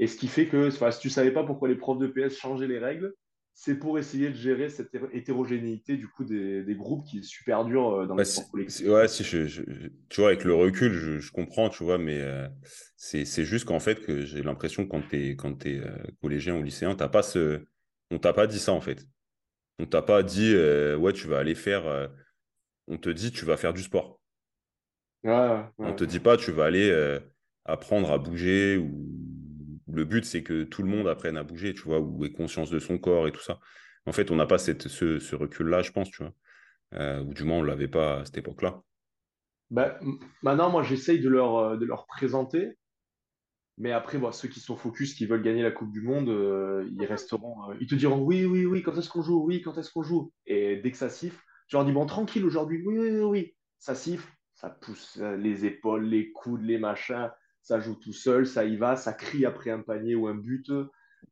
Et 0.00 0.08
ce 0.08 0.16
qui 0.16 0.26
fait 0.26 0.48
que, 0.48 0.70
si 0.70 0.98
tu 0.98 1.08
savais 1.08 1.30
pas 1.30 1.44
pourquoi 1.44 1.68
les 1.68 1.76
profs 1.76 2.00
de 2.00 2.08
PS 2.08 2.36
changeaient 2.36 2.66
les 2.66 2.80
règles, 2.80 3.14
c'est 3.54 3.78
pour 3.78 3.98
essayer 3.98 4.28
de 4.30 4.34
gérer 4.34 4.68
cette 4.70 4.94
hé- 4.94 5.00
hétérogénéité 5.12 5.96
du 5.96 6.08
coup 6.08 6.24
des, 6.24 6.62
des 6.64 6.74
groupes 6.76 7.04
qui 7.06 7.18
est 7.20 7.22
super 7.22 7.64
dur 7.64 7.88
euh, 7.90 8.06
dans 8.06 8.16
Ouais, 8.16 8.24
les 8.24 8.24
sports 8.26 8.50
collectifs. 8.50 8.88
ouais, 8.88 9.08
si 9.08 9.24
je, 9.24 9.62
tu 10.10 10.20
vois, 10.20 10.28
avec 10.30 10.44
le 10.44 10.54
recul, 10.54 10.92
je, 10.92 11.18
je 11.18 11.32
comprends, 11.32 11.70
tu 11.70 11.82
vois, 11.82 11.96
mais 11.96 12.20
euh, 12.20 12.46
c'est, 12.96 13.24
juste 13.44 13.64
qu'en 13.64 13.80
fait, 13.80 14.02
que 14.04 14.20
j'ai 14.26 14.42
l'impression 14.42 14.84
que 14.84 14.90
quand 14.90 15.08
t'es, 15.08 15.30
quand 15.30 15.54
t'es 15.54 15.78
euh, 15.80 15.96
collégien 16.20 16.56
ou 16.56 16.62
lycéen, 16.62 16.94
t'as 16.94 17.08
pas 17.08 17.22
ce, 17.22 17.64
on 18.10 18.18
t'a 18.18 18.34
pas 18.34 18.46
dit 18.46 18.58
ça, 18.58 18.72
en 18.72 18.82
fait. 18.82 19.06
On 19.78 19.86
t'a 19.86 20.02
pas 20.02 20.22
dit, 20.22 20.54
euh, 20.54 20.96
ouais, 20.96 21.12
tu 21.14 21.28
vas 21.28 21.38
aller 21.40 21.54
faire, 21.56 22.10
on 22.86 22.96
te 22.98 23.08
dit, 23.10 23.32
tu 23.32 23.44
vas 23.44 23.56
faire 23.56 23.72
du 23.74 23.82
sport. 23.82 24.20
Ouais, 25.24 25.30
ouais, 25.78 25.84
On 25.84 25.92
te 25.92 26.04
dit 26.04 26.20
pas, 26.20 26.36
tu 26.36 26.52
vas 26.52 26.64
aller 26.66 27.18
apprendre 27.64 28.10
à 28.12 28.18
bouger 28.18 28.76
ou 28.76 29.08
le 29.92 30.04
but, 30.04 30.24
c'est 30.24 30.42
que 30.42 30.64
tout 30.64 30.82
le 30.82 30.88
monde 30.88 31.08
apprenne 31.08 31.36
à 31.36 31.42
bouger, 31.44 31.74
tu 31.74 31.82
vois, 31.82 32.00
ou 32.00 32.24
ait 32.24 32.32
conscience 32.32 32.70
de 32.70 32.78
son 32.78 32.98
corps 32.98 33.28
et 33.28 33.32
tout 33.32 33.42
ça. 33.42 33.60
En 34.06 34.12
fait, 34.12 34.30
on 34.30 34.36
n'a 34.36 34.46
pas 34.46 34.58
cette, 34.58 34.88
ce, 34.88 35.34
recul-là, 35.36 35.82
je 35.82 35.92
pense, 35.92 36.10
tu 36.10 36.22
vois, 36.22 36.32
Euh, 36.94 37.22
ou 37.22 37.34
du 37.34 37.44
moins, 37.44 37.58
on 37.58 37.64
l'avait 37.64 37.88
pas 37.88 38.20
à 38.20 38.24
cette 38.26 38.38
époque-là. 38.38 38.82
M- 40.02 40.18
maintenant, 40.42 40.70
moi, 40.70 40.82
j'essaye 40.82 41.20
de 41.20 41.28
leur, 41.28 41.56
euh, 41.56 41.76
de 41.76 41.84
leur 41.84 42.06
présenter, 42.06 42.76
mais 43.78 43.92
après, 43.92 44.18
bon, 44.18 44.30
ceux 44.32 44.48
qui 44.48 44.60
sont 44.60 44.76
focus, 44.76 45.14
qui 45.14 45.26
veulent 45.26 45.42
gagner 45.42 45.62
la 45.62 45.70
Coupe 45.70 45.90
du 45.92 46.02
Monde, 46.02 46.28
euh, 46.28 46.86
ils 46.92 47.04
resteront, 47.06 47.72
ils 47.80 47.86
te 47.86 47.94
diront 47.94 48.20
oui, 48.22 48.44
oui, 48.44 48.66
oui, 48.66 48.82
quand 48.82 48.96
est-ce 48.98 49.08
qu'on 49.08 49.22
joue? 49.22 49.42
Oui, 49.44 49.62
quand 49.62 49.76
est-ce 49.78 49.90
qu'on 49.90 50.02
joue? 50.02 50.32
Et 50.46 50.76
dès 50.76 50.90
que 50.90 50.96
ça 50.96 51.08
siffle, 51.08 51.40
tu 51.68 51.76
leur 51.76 51.84
dis 51.84 51.92
bon, 51.92 52.06
tranquille 52.06 52.44
aujourd'hui, 52.44 52.82
oui, 52.86 52.98
oui, 52.98 53.10
oui, 53.10 53.22
oui. 53.22 53.56
Ça 53.78 53.94
siffle, 53.94 54.30
ça 54.54 54.70
pousse 54.70 55.16
les 55.38 55.64
épaules, 55.64 56.04
les 56.04 56.32
coudes, 56.32 56.62
les 56.62 56.78
machins, 56.78 57.30
ça 57.62 57.80
joue 57.80 57.94
tout 57.94 58.12
seul, 58.12 58.46
ça 58.46 58.64
y 58.64 58.76
va, 58.76 58.96
ça 58.96 59.12
crie 59.12 59.46
après 59.46 59.70
un 59.70 59.80
panier 59.80 60.14
ou 60.14 60.26
un 60.26 60.34
but. 60.34 60.70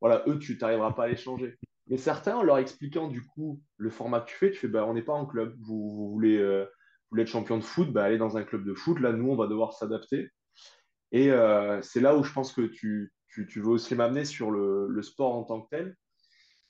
Voilà, 0.01 0.23
eux, 0.27 0.39
tu 0.39 0.57
n'arriveras 0.61 0.93
pas 0.93 1.05
à 1.05 1.09
les 1.09 1.17
changer. 1.17 1.59
Mais 1.89 1.97
certains, 1.97 2.37
en 2.37 2.43
leur 2.45 2.59
expliquant 2.59 3.09
du 3.09 3.23
coup 3.23 3.61
le 3.77 3.91
format 3.91 4.21
que 4.21 4.31
tu 4.31 4.37
fais, 4.37 4.51
tu 4.53 4.59
fais 4.59 4.69
bah, 4.69 4.87
on 4.87 4.95
n'est 4.95 5.03
pas 5.03 5.13
en 5.13 5.27
club, 5.27 5.57
vous, 5.61 6.21
euh, 6.25 6.67
voulez 7.11 7.23
être 7.23 7.29
champion 7.29 7.59
de 7.59 7.65
foot, 7.65 7.93
bah, 7.93 8.05
allez 8.05 8.17
dans 8.17 8.37
un 8.37 8.45
club 8.45 8.65
de 8.65 8.75
foot, 8.75 9.01
là, 9.01 9.13
nous, 9.13 9.29
on 9.29 9.37
va 9.37 9.49
devoir 9.49 9.73
s'adapter. 9.73 10.31
Et 11.11 11.33
euh, 11.33 11.83
c'est 11.83 12.01
là 12.01 12.17
où 12.17 12.23
je 12.23 12.33
pense 12.33 12.53
que 12.53 12.63
tu, 12.63 13.13
veux 13.37 13.69
aussi 13.69 13.97
m'amener 13.97 14.25
sur 14.25 14.53
le, 14.53 15.03
sport 15.03 15.35
en 15.35 15.43
tant 15.43 15.63
que 15.63 15.69
tel. 15.71 15.97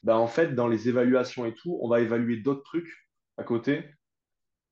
Bah, 0.02 0.16
en 0.16 0.26
fait, 0.26 0.54
dans 0.54 0.68
les 0.68 0.88
évaluations 0.88 1.44
et 1.44 1.52
tout, 1.52 1.78
on 1.82 1.88
va 1.88 2.00
évaluer 2.00 2.38
d'autres 2.38 2.62
trucs 2.62 2.96
à 3.36 3.44
côté 3.44 3.84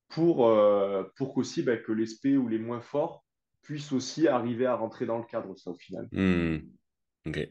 pour, 0.09 0.49
euh, 0.49 1.05
qu'aussi 1.19 1.63
bah, 1.63 1.77
que 1.77 1.93
les 1.93 2.07
spé 2.07 2.39
ou 2.39 2.49
les 2.49 2.59
moins 2.59 2.81
forts 2.81 3.28
aussi 3.93 4.29
arriver 4.29 4.67
à 4.67 4.75
rentrer 4.75 5.07
dans 5.07 5.19
le 5.19 5.25
cadre, 5.25 5.57
ça, 5.57 5.71
au 5.71 5.75
final. 5.75 6.09
Hmm. 6.13 6.59
Ok. 7.27 7.49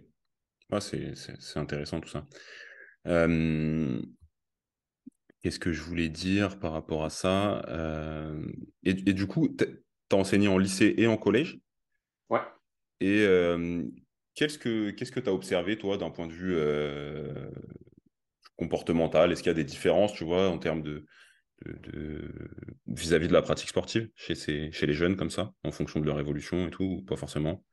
C'est, 0.80 1.58
intéressant 1.58 2.02
tout 2.02 2.10
ça. 2.10 2.26
Euh, 3.08 4.02
qu'est-ce 5.42 5.60
que 5.60 5.72
je 5.72 5.82
voulais 5.82 6.10
dire 6.10 6.60
par 6.60 6.74
rapport 6.74 7.06
à 7.06 7.10
ça? 7.10 7.62
Euh, 7.70 8.46
et, 8.84 8.92
et 8.92 9.14
du 9.14 9.28
coup, 9.28 9.48
tu 9.48 9.66
as 10.12 10.16
enseigné 10.16 10.48
en 10.48 10.58
lycée 10.58 10.94
et 10.98 11.08
en 11.08 11.18
collège? 11.18 11.60
Ouais. 12.30 12.42
Et 13.00 13.24
euh, 13.26 13.84
qu'est-ce 14.36 14.58
que 14.58 14.90
qu'est-ce 14.90 15.12
que 15.12 15.20
tu 15.22 15.30
as 15.30 15.34
observé, 15.34 15.78
toi, 15.78 15.98
d'un 15.98 16.10
point 16.10 16.28
de 16.28 16.34
vue 16.34 16.58
comportemental? 18.58 19.32
Est-ce 19.32 19.42
qu'il 19.42 19.50
y 19.50 19.52
a 19.52 19.54
des 19.56 19.64
différences, 19.64 20.14
tu 20.14 20.26
vois, 20.26 20.50
en 20.50 20.58
termes 20.58 20.82
de, 20.82 21.06
de- 21.66 21.92
de- 21.92 22.32
vis-à-vis 22.88 23.28
de 23.28 23.34
la 23.34 23.42
pratique 23.42 23.70
sportive 23.70 24.10
chez 24.16 24.36
ces, 24.36 24.72
chez 24.72 24.86
les 24.88 24.94
jeunes 24.94 25.16
comme 25.18 25.30
ça, 25.30 25.54
en 25.64 25.72
fonction 25.72 26.00
de 26.00 26.06
leur 26.06 26.20
évolution 26.20 26.68
et 26.68 26.72
tout, 26.72 26.84
ou 26.84 27.02
pas 27.04 27.16
forcément? 27.16 27.64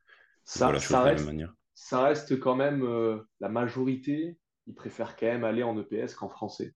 Ça, 0.43 0.71
la 0.71 0.79
ça 0.79 1.01
de 1.01 1.05
la 1.05 1.11
même 1.11 1.23
reste, 1.23 1.25
manière? 1.25 1.55
ça 1.73 2.03
reste 2.03 2.39
quand 2.39 2.55
même 2.55 2.83
euh, 2.83 3.17
la 3.39 3.49
majorité, 3.49 4.37
ils 4.67 4.75
préfèrent 4.75 5.15
quand 5.15 5.25
même 5.27 5.43
aller 5.43 5.63
en 5.63 5.77
EPS 5.79 6.15
qu'en 6.15 6.29
français. 6.29 6.73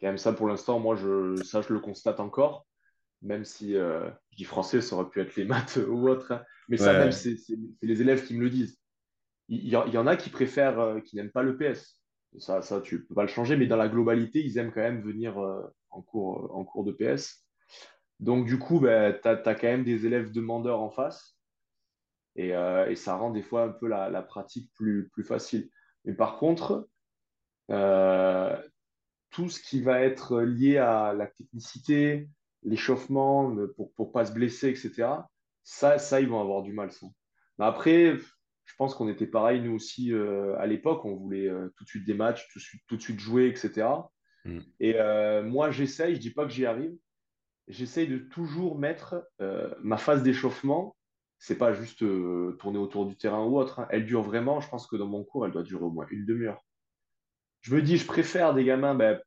Quand 0.00 0.08
même 0.08 0.18
ça 0.18 0.32
pour 0.32 0.48
l'instant, 0.48 0.78
moi 0.80 0.96
je, 0.96 1.40
ça 1.42 1.62
je 1.62 1.72
le 1.72 1.80
constate 1.80 2.20
encore, 2.20 2.66
même 3.22 3.44
si 3.44 3.76
euh, 3.76 4.10
je 4.32 4.38
dis 4.38 4.44
français, 4.44 4.80
ça 4.82 4.96
aurait 4.96 5.10
pu 5.10 5.20
être 5.20 5.36
les 5.36 5.44
maths 5.46 5.78
ou 5.88 6.08
autre, 6.08 6.32
hein. 6.32 6.44
Mais 6.68 6.78
ça 6.78 6.94
même 6.94 7.12
c'est 7.12 7.36
les 7.82 8.02
élèves 8.02 8.26
qui 8.26 8.34
me 8.34 8.42
le 8.44 8.50
disent. 8.50 8.78
Il, 9.48 9.58
il 9.64 9.68
y, 9.70 9.76
en 9.76 9.86
il 9.86 9.94
y 9.94 9.98
en 9.98 10.06
a 10.06 10.16
qui 10.16 10.30
préfèrent, 10.30 10.80
euh, 10.80 11.00
qui 11.00 11.16
n'aiment 11.16 11.30
pas 11.32 11.42
l'EPS. 11.42 12.00
Ça, 12.38 12.62
ça 12.62 12.80
tu 12.80 13.04
peux 13.06 13.14
pas 13.14 13.22
le 13.22 13.28
changer, 13.28 13.56
mais 13.56 13.66
dans 13.66 13.76
la 13.76 13.88
globalité, 13.88 14.40
ils 14.44 14.58
aiment 14.58 14.72
quand 14.72 14.80
même 14.80 15.02
venir 15.02 15.38
euh, 15.38 15.62
en 15.92 16.02
cours, 16.02 16.54
en 16.54 16.64
cours 16.64 16.84
d'EPS. 16.84 17.44
Donc 18.20 18.46
du 18.46 18.58
coup, 18.58 18.80
ben, 18.80 19.18
tu 19.20 19.28
as, 19.28 19.36
quand 19.36 19.68
même 19.68 19.84
des 19.84 20.06
élèves 20.06 20.32
demandeurs 20.32 20.80
en 20.80 20.90
face. 20.90 21.36
Et, 22.36 22.54
euh, 22.54 22.94
ça 22.94 23.16
rend 23.16 23.30
des 23.30 23.42
fois 23.42 23.64
un 23.64 23.68
peu 23.70 23.88
la, 23.88 24.22
pratique 24.22 24.72
plus, 24.74 25.08
plus 25.10 25.24
facile. 25.24 25.70
Mais 26.04 26.14
par 26.14 26.38
contre, 26.38 26.88
euh, 27.70 28.56
tout 29.30 29.48
ce 29.48 29.60
qui 29.60 29.80
va 29.80 30.00
être 30.00 30.40
lié 30.40 30.78
à 30.78 31.12
la 31.12 31.26
technicité, 31.26 32.28
l'échauffement, 32.62 33.54
pour 33.76 33.92
ne 33.98 34.12
pas 34.12 34.26
se 34.26 34.32
blesser, 34.32 34.68
etc., 34.68 35.08
ça, 35.64 35.98
ça, 35.98 36.20
ils 36.20 36.28
vont 36.28 36.40
avoir 36.40 36.62
du 36.62 36.72
mal. 36.72 36.90
Mais 37.58 37.64
après, 37.64 38.16
je 38.64 38.74
pense 38.76 38.94
qu'on 38.94 39.08
était 39.08 39.26
pareil, 39.26 39.60
nous 39.60 39.74
aussi, 39.74 40.12
euh, 40.12 40.56
à 40.58 40.66
l'époque, 40.66 41.04
on 41.04 41.14
voulait 41.14 41.48
euh, 41.48 41.72
tout 41.76 41.84
de 41.84 41.88
suite 41.88 42.06
des 42.06 42.14
matchs, 42.14 42.48
tout 42.52 42.58
de 42.58 42.64
suite, 42.64 42.82
tout 42.86 42.96
de 42.96 43.02
suite 43.02 43.20
jouer, 43.20 43.48
etc. 43.48 43.86
Mm. 44.44 44.58
Et 44.80 44.94
euh, 44.96 45.42
moi, 45.42 45.70
j'essaye, 45.70 46.14
je 46.16 46.20
dis 46.20 46.30
pas 46.32 46.44
que 46.44 46.50
j'y 46.52 46.66
arrive, 46.66 46.96
j'essaye 47.68 48.08
de 48.08 48.18
toujours 48.18 48.78
mettre 48.78 49.26
euh, 49.40 49.74
ma 49.80 49.96
phase 49.96 50.22
d'échauffement. 50.22 50.96
C'est 51.38 51.58
pas 51.58 51.72
juste 51.72 52.02
euh, 52.02 52.56
tourner 52.60 52.78
autour 52.78 53.06
du 53.06 53.16
terrain 53.16 53.44
ou 53.44 53.58
autre. 53.58 53.80
hein. 53.80 53.88
Elle 53.90 54.06
dure 54.06 54.22
vraiment, 54.22 54.60
je 54.60 54.68
pense 54.68 54.86
que 54.86 54.96
dans 54.96 55.08
mon 55.08 55.24
cours, 55.24 55.46
elle 55.46 55.52
doit 55.52 55.64
durer 55.64 55.84
au 55.84 55.90
moins 55.90 56.06
une 56.10 56.24
demi-heure. 56.24 56.64
Je 57.62 57.74
me 57.74 57.82
dis, 57.82 57.96
je 57.96 58.06
préfère 58.06 58.54
des 58.54 58.64
gamins, 58.64 58.94
ben, 58.94 59.20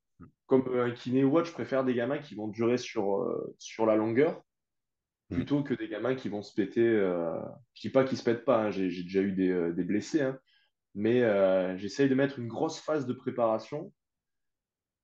comme 0.45 0.78
un 0.80 0.91
kiné 0.91 1.24
ou 1.24 1.38
autre, 1.38 1.47
je 1.47 1.53
préfère 1.53 1.84
des 1.84 1.93
gamins 1.93 2.20
qui 2.20 2.36
vont 2.36 2.47
durer 2.47 2.78
sur, 2.78 3.26
sur 3.57 3.86
la 3.86 3.95
longueur 3.95 4.41
Mm. 5.32 5.36
plutôt 5.38 5.63
que 5.63 5.74
des 5.74 5.88
gamins 5.88 6.13
qui 6.13 6.30
vont 6.30 6.43
se 6.43 6.53
péter. 6.53 6.86
Je 7.74 7.82
dis 7.82 7.89
pas 7.89 8.03
qu'ils 8.03 8.18
se 8.18 8.24
pètent 8.24 8.45
pas, 8.45 8.66
hein, 8.66 8.70
j'ai 8.70 8.89
déjà 8.89 9.22
eu 9.22 9.32
des, 9.32 9.74
des 9.74 9.84
blessés, 9.84 10.22
hein. 10.22 10.39
mais 10.93 11.22
j'essaye 11.78 12.09
de 12.09 12.13
mettre 12.16 12.38
une 12.38 12.47
grosse 12.47 12.80
phase 12.80 13.07
de 13.07 13.13
préparation 13.13 13.91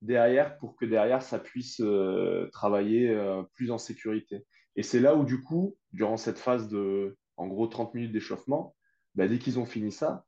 derrière 0.01 0.57
pour 0.57 0.75
que 0.75 0.85
derrière 0.85 1.21
ça 1.21 1.39
puisse 1.39 1.79
euh, 1.81 2.49
travailler 2.51 3.09
euh, 3.09 3.43
plus 3.55 3.71
en 3.71 3.77
sécurité. 3.77 4.45
Et 4.75 4.83
c'est 4.83 4.99
là 4.99 5.15
où 5.15 5.23
du 5.25 5.41
coup, 5.41 5.77
durant 5.93 6.17
cette 6.17 6.39
phase 6.39 6.67
de, 6.69 7.17
en 7.37 7.47
gros, 7.47 7.67
30 7.67 7.93
minutes 7.93 8.11
d'échauffement, 8.11 8.75
bah, 9.15 9.27
dès 9.27 9.39
qu'ils 9.39 9.59
ont 9.59 9.65
fini 9.65 9.91
ça, 9.91 10.25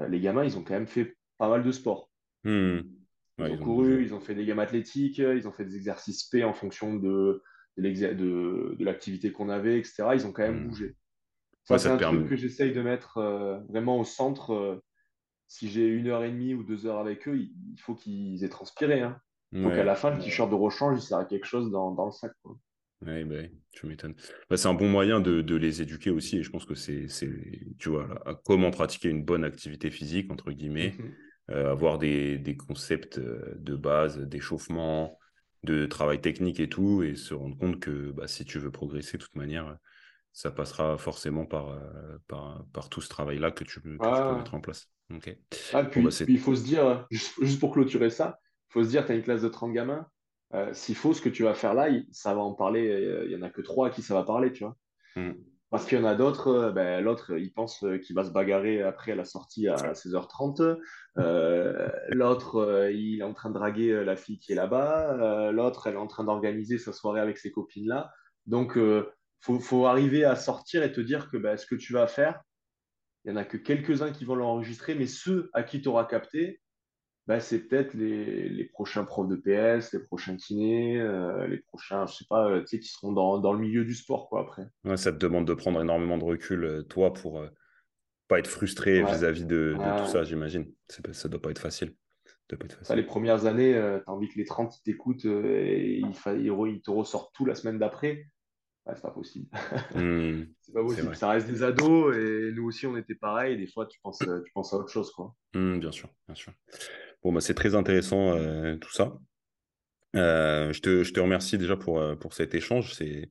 euh, 0.00 0.08
les 0.08 0.20
gamins, 0.20 0.44
ils 0.44 0.58
ont 0.58 0.64
quand 0.64 0.74
même 0.74 0.86
fait 0.88 1.16
pas 1.38 1.48
mal 1.48 1.64
de 1.64 1.72
sport. 1.72 2.10
Mm. 2.44 2.80
Ils 3.38 3.44
Ouais, 3.44 3.50
ont 3.50 3.56
ils 3.56 3.58
couru, 3.58 4.02
ils 4.02 4.14
ont 4.14 4.20
fait 4.20 4.34
des 4.34 4.44
gammes 4.44 4.58
athlétiques, 4.58 5.18
ils 5.18 5.46
ont 5.48 5.52
fait 5.52 5.64
des 5.64 5.76
exercices 5.76 6.24
P 6.24 6.44
en 6.44 6.54
fonction 6.54 6.94
de, 6.96 7.42
de 7.76 8.84
l'activité 8.84 9.32
qu'on 9.32 9.48
avait, 9.48 9.78
etc. 9.78 10.14
Ils 10.14 10.26
ont 10.26 10.32
quand 10.32 10.42
même 10.42 10.60
Mm. 10.60 10.68
bougé. 10.68 10.96
Ouais, 11.70 11.76
Ça, 11.76 11.78
c'est 11.78 11.88
ça 11.88 11.90
te 11.90 11.94
un 11.94 11.98
truc 11.98 12.24
permet. 12.24 12.28
que 12.28 12.36
j'essaye 12.36 12.72
de 12.72 12.82
mettre 12.82 13.20
vraiment 13.68 13.98
au 14.00 14.04
centre. 14.04 14.82
Si 15.48 15.68
j'ai 15.68 15.86
une 15.86 16.06
heure 16.08 16.22
et 16.24 16.30
demie 16.30 16.54
ou 16.54 16.62
deux 16.62 16.86
heures 16.86 16.98
avec 16.98 17.26
eux, 17.28 17.36
il, 17.38 17.80
faut 17.80 17.94
qu'ils 17.94 18.44
aient 18.44 18.48
transpiré. 18.48 19.02
hein. 19.02 19.20
Qu'à 19.52 19.68
Ouais. 19.68 19.84
la 19.84 19.96
fin, 19.96 20.10
le 20.10 20.18
t-shirt 20.18 20.48
de 20.50 20.54
rechange, 20.54 20.98
il 20.98 21.02
sert 21.02 21.18
à 21.18 21.24
quelque 21.24 21.46
chose 21.46 21.70
dans, 21.70 21.90
dans 21.92 22.06
le 22.06 22.12
sac. 22.12 22.32
quoi. 22.42 22.56
Ouais, 23.00 23.24
bah 23.24 23.36
tu 23.70 23.86
m'étonnes. 23.86 24.14
Bah, 24.50 24.56
c'est 24.56 24.66
un 24.68 24.74
bon 24.74 24.88
moyen 24.88 25.20
de, 25.20 25.40
de 25.40 25.54
les 25.54 25.82
éduquer 25.82 26.10
aussi, 26.10 26.38
et 26.38 26.42
je 26.42 26.50
pense 26.50 26.64
que 26.64 26.74
c'est, 26.74 27.06
tu 27.78 27.88
vois, 27.88 28.08
là, 28.08 28.20
à 28.26 28.34
comment 28.34 28.70
pratiquer 28.72 29.08
une 29.08 29.24
bonne 29.24 29.44
activité 29.44 29.90
physique, 29.90 30.30
entre 30.32 30.50
guillemets, 30.50 30.96
Mhm. 30.98 31.14
euh, 31.50 31.70
avoir 31.70 31.98
des, 31.98 32.38
des 32.38 32.56
concepts 32.56 33.18
euh, 33.18 33.54
de 33.56 33.76
base, 33.76 34.18
d'échauffement, 34.18 35.16
de 35.62 35.86
travail 35.86 36.20
technique 36.20 36.58
et 36.60 36.68
tout, 36.68 37.02
et 37.04 37.14
se 37.14 37.34
rendre 37.34 37.56
compte 37.56 37.78
que 37.80 38.10
bah, 38.10 38.26
si 38.26 38.44
tu 38.44 38.58
veux 38.58 38.70
progresser, 38.72 39.16
de 39.16 39.22
toute 39.22 39.36
manière, 39.36 39.76
ça 40.32 40.50
passera 40.50 40.96
forcément 40.98 41.46
par, 41.46 41.70
euh, 41.70 42.18
par, 42.28 42.64
par 42.72 42.88
tout 42.88 43.00
ce 43.00 43.08
travail-là 43.08 43.50
que 43.50 43.64
tu, 43.64 43.80
peux- 43.80 43.98
que 43.98 44.10
tu 44.10 44.22
peux 44.22 44.34
Ah, 44.34 44.34
mettre 44.34 44.54
en 44.54 44.60
place. 44.60 44.88
Ah, 45.72 45.82
Bon, 45.82 46.02
bah, 46.02 46.10
puis, 46.10 46.34
il 46.34 46.38
faut 46.38 46.54
se 46.54 46.64
dire, 46.64 46.86
euh, 46.86 46.96
juste, 47.10 47.58
pour 47.60 47.72
clôturer 47.72 48.10
ça, 48.10 48.38
il 48.70 48.72
faut 48.72 48.84
se 48.84 48.88
dire, 48.90 49.04
tu 49.06 49.12
as 49.12 49.14
une 49.14 49.22
classe 49.22 49.42
de 49.42 49.48
30 49.48 49.72
gamins. 49.72 50.06
euh, 50.54 50.72
S'il 50.72 50.94
faut, 50.96 51.12
ce 51.14 51.20
que 51.20 51.28
tu 51.28 51.42
vas 51.42 51.54
faire 51.54 51.74
là, 51.74 51.88
ça 52.12 52.34
va 52.34 52.40
en 52.40 52.54
parler. 52.54 52.88
euh, 52.88 53.24
Il 53.26 53.32
y 53.32 53.36
en 53.36 53.42
a 53.42 53.50
que 53.50 53.60
trois 53.62 53.88
à 53.88 53.90
qui 53.90 54.02
ça 54.02 54.14
va 54.14 54.22
parler, 54.24 54.52
tu 54.52 54.64
vois. 54.64 54.76
Hmm. 55.16 55.32
Parce 55.70 55.84
qu'il 55.86 55.98
y 55.98 56.00
en 56.00 56.06
a 56.06 56.14
d'autres, 56.14 56.72
ben, 56.74 57.04
l'autre, 57.04 57.36
il 57.38 57.52
pense 57.52 57.84
qu'il 58.04 58.16
va 58.16 58.24
se 58.24 58.30
bagarrer 58.30 58.82
après 58.82 59.14
la 59.14 59.24
sortie 59.26 59.68
à 59.68 59.94
16h30. 59.94 60.62
Euh, 61.18 61.90
l'autre, 62.08 62.88
il 62.92 63.20
est 63.20 63.22
en 63.22 63.34
train 63.34 63.50
de 63.50 63.54
draguer 63.54 64.02
la 64.04 64.16
fille 64.16 64.38
qui 64.38 64.52
est 64.52 64.54
là-bas. 64.54 65.12
Euh, 65.48 65.52
l'autre, 65.52 65.86
elle 65.86 65.94
est 65.94 65.98
en 65.98 66.06
train 66.06 66.24
d'organiser 66.24 66.78
sa 66.78 66.92
soirée 66.94 67.20
avec 67.20 67.36
ses 67.36 67.52
copines-là. 67.52 68.10
Donc, 68.46 68.72
il 68.76 69.04
faut, 69.40 69.60
faut, 69.60 69.86
arriver 69.86 70.24
à 70.24 70.36
sortir 70.36 70.82
et 70.82 70.92
te 70.92 71.00
dire 71.00 71.30
que 71.30 71.36
ben, 71.36 71.56
ce 71.56 71.66
que 71.66 71.74
tu 71.74 71.92
vas 71.92 72.06
faire, 72.06 72.42
il 73.24 73.32
n'y 73.32 73.38
en 73.38 73.40
a 73.40 73.44
que 73.44 73.56
quelques-uns 73.56 74.10
qui 74.10 74.24
vont 74.24 74.34
l'enregistrer, 74.34 74.94
mais 74.94 75.06
ceux 75.06 75.50
à 75.52 75.62
qui 75.62 75.82
tu 75.82 75.88
auras 75.88 76.04
capté, 76.04 76.60
bah, 77.28 77.40
c'est 77.40 77.68
peut-être 77.68 77.92
les, 77.92 78.48
les, 78.48 78.64
prochains 78.64 79.04
profs 79.04 79.28
de 79.28 79.36
PS, 79.36 79.92
les 79.92 79.98
prochains 79.98 80.34
kinés, 80.36 80.98
euh, 80.98 81.46
les 81.46 81.58
prochains, 81.58 82.06
je 82.06 82.14
sais 82.14 82.24
pas, 82.26 82.48
euh, 82.48 82.60
tu 82.60 82.68
sais, 82.68 82.78
qui 82.78 82.88
seront 82.88 83.12
dans, 83.12 83.38
dans, 83.38 83.52
le 83.52 83.58
milieu 83.58 83.84
du 83.84 83.94
sport, 83.94 84.30
quoi, 84.30 84.40
après. 84.40 84.66
Ouais, 84.84 84.96
ça 84.96 85.12
te 85.12 85.18
demande 85.18 85.46
de 85.46 85.52
prendre 85.52 85.78
énormément 85.82 86.16
de 86.16 86.24
recul, 86.24 86.64
euh, 86.64 86.82
toi, 86.82 87.12
pour 87.12 87.40
euh, 87.40 87.48
pas 88.28 88.38
être 88.38 88.46
frustré 88.46 89.02
vis-à-vis 89.02 89.42
-vis 89.42 89.46
de, 89.46 89.74
de, 89.74 89.98
tout 90.02 90.10
ça, 90.10 90.24
j'imagine. 90.24 90.72
Ça 90.88 91.28
doit 91.28 91.42
pas 91.42 91.50
être 91.50 91.58
facile. 91.58 91.94
Doit 92.48 92.58
pas 92.58 92.64
être 92.64 92.72
facile. 92.72 92.86
Ça, 92.86 92.96
les 92.96 93.04
premières 93.04 93.44
années, 93.44 93.74
tu 93.74 94.10
as 94.10 94.10
envie 94.10 94.28
que 94.28 94.38
les 94.38 94.46
30 94.46 94.82
t'écoutent 94.82 95.26
et 95.26 95.98
ils, 95.98 96.14
ils, 96.38 96.80
te 96.80 96.90
ressortent 96.90 97.34
tout 97.34 97.44
la 97.44 97.54
semaine 97.54 97.78
d'après. 97.78 98.26
C'est 98.94 99.02
pas 99.02 99.10
possible. 99.10 99.46
Mmh, 99.94 100.44
c'est 100.60 100.72
pas 100.72 100.82
possible. 100.82 101.14
Ça 101.14 101.30
reste 101.30 101.46
des 101.48 101.62
ados 101.62 102.16
et 102.16 102.52
nous 102.52 102.64
aussi, 102.64 102.86
on 102.86 102.96
était 102.96 103.14
pareil. 103.14 103.56
Des 103.56 103.66
fois, 103.66 103.86
tu 103.86 104.00
penses, 104.00 104.18
tu 104.18 104.52
penses 104.52 104.72
à 104.72 104.76
autre 104.76 104.90
chose, 104.90 105.10
quoi. 105.12 105.34
Mmh, 105.54 105.78
bien 105.78 105.92
sûr, 105.92 106.08
bien 106.26 106.34
sûr. 106.34 106.52
Bon, 107.22 107.32
bah, 107.32 107.40
c'est 107.40 107.54
très 107.54 107.74
intéressant 107.74 108.34
euh, 108.34 108.76
tout 108.76 108.92
ça. 108.92 109.18
Euh, 110.16 110.72
je, 110.72 110.80
te, 110.80 111.02
je, 111.02 111.12
te, 111.12 111.20
remercie 111.20 111.58
déjà 111.58 111.76
pour, 111.76 112.00
euh, 112.00 112.14
pour 112.14 112.32
cet 112.32 112.54
échange. 112.54 112.94
C'est 112.94 113.30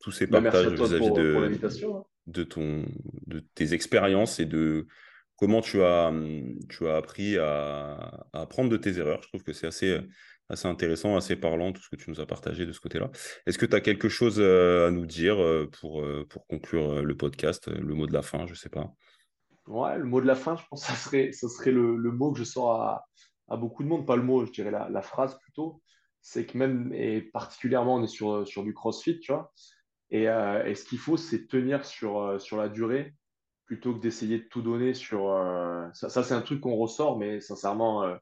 tous 0.00 0.12
ces 0.12 0.26
bah, 0.26 0.40
partages 0.40 0.68
vis-à-vis 0.68 1.10
de, 1.10 1.36
hein. 1.84 2.04
de, 2.26 2.44
ton, 2.44 2.86
de 3.26 3.40
tes 3.54 3.74
expériences 3.74 4.40
et 4.40 4.46
de 4.46 4.86
comment 5.36 5.60
tu 5.60 5.82
as, 5.82 6.12
tu 6.68 6.88
as 6.88 6.96
appris 6.96 7.36
à, 7.36 8.26
à 8.32 8.40
apprendre 8.42 8.70
de 8.70 8.76
tes 8.76 8.98
erreurs. 8.98 9.22
Je 9.22 9.28
trouve 9.28 9.42
que 9.42 9.52
c'est 9.52 9.66
assez, 9.66 10.00
assez 10.48 10.68
intéressant, 10.68 11.16
assez 11.16 11.36
parlant, 11.36 11.72
tout 11.72 11.82
ce 11.82 11.88
que 11.88 11.96
tu 11.96 12.10
nous 12.10 12.20
as 12.20 12.26
partagé 12.26 12.66
de 12.66 12.72
ce 12.72 12.80
côté-là. 12.80 13.10
Est-ce 13.46 13.58
que 13.58 13.66
tu 13.66 13.74
as 13.74 13.80
quelque 13.80 14.08
chose 14.08 14.40
à 14.40 14.90
nous 14.90 15.06
dire 15.06 15.36
pour, 15.80 16.04
pour 16.28 16.46
conclure 16.46 17.02
le 17.02 17.16
podcast, 17.16 17.68
le 17.68 17.94
mot 17.94 18.06
de 18.06 18.12
la 18.12 18.22
fin, 18.22 18.46
je 18.46 18.52
ne 18.52 18.56
sais 18.56 18.68
pas? 18.68 18.92
Ouais, 19.66 19.98
le 19.98 20.04
mot 20.04 20.20
de 20.20 20.26
la 20.26 20.36
fin, 20.36 20.56
je 20.56 20.62
pense 20.70 20.82
que 20.82 20.92
ça 20.92 20.94
serait, 20.94 21.32
ça 21.32 21.48
serait 21.48 21.72
le, 21.72 21.96
le 21.96 22.12
mot 22.12 22.32
que 22.32 22.38
je 22.38 22.44
sors 22.44 22.80
à, 22.80 23.04
à, 23.48 23.56
beaucoup 23.56 23.82
de 23.82 23.88
monde, 23.88 24.06
pas 24.06 24.16
le 24.16 24.22
mot, 24.22 24.44
je 24.46 24.52
dirais 24.52 24.70
la, 24.70 24.88
la 24.88 25.02
phrase 25.02 25.38
plutôt. 25.40 25.82
C'est 26.22 26.46
que 26.46 26.56
même, 26.56 26.92
et 26.92 27.20
particulièrement, 27.20 27.96
on 27.96 28.04
est 28.04 28.08
sur, 28.08 28.46
sur 28.46 28.62
du 28.62 28.74
crossfit, 28.74 29.18
tu 29.18 29.32
vois. 29.32 29.52
Et, 30.10 30.28
euh, 30.28 30.64
et 30.64 30.74
ce 30.74 30.84
qu'il 30.84 30.98
faut, 30.98 31.16
c'est 31.16 31.46
tenir 31.46 31.84
sur, 31.84 32.20
euh, 32.20 32.38
sur 32.38 32.56
la 32.56 32.68
durée 32.68 33.14
plutôt 33.64 33.94
que 33.94 34.00
d'essayer 34.00 34.38
de 34.38 34.44
tout 34.44 34.62
donner 34.62 34.94
sur. 34.94 35.30
Euh, 35.30 35.86
ça, 35.92 36.22
c'est 36.22 36.34
un 36.34 36.42
truc 36.42 36.60
qu'on 36.60 36.76
ressort, 36.76 37.18
mais 37.18 37.40
sincèrement, 37.40 38.04
euh, 38.04 38.16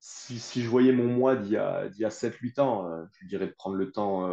si, 0.00 0.38
si, 0.38 0.62
je 0.62 0.68
voyais 0.68 0.92
mon 0.92 1.06
moi 1.06 1.36
d'il 1.36 1.52
y 1.52 1.56
a, 1.56 1.80
a 1.80 2.08
7-8 2.08 2.60
ans, 2.60 2.90
euh, 2.90 3.04
je 3.20 3.26
dirais 3.26 3.46
de 3.46 3.52
prendre 3.52 3.76
le 3.76 3.92
temps, 3.92 4.28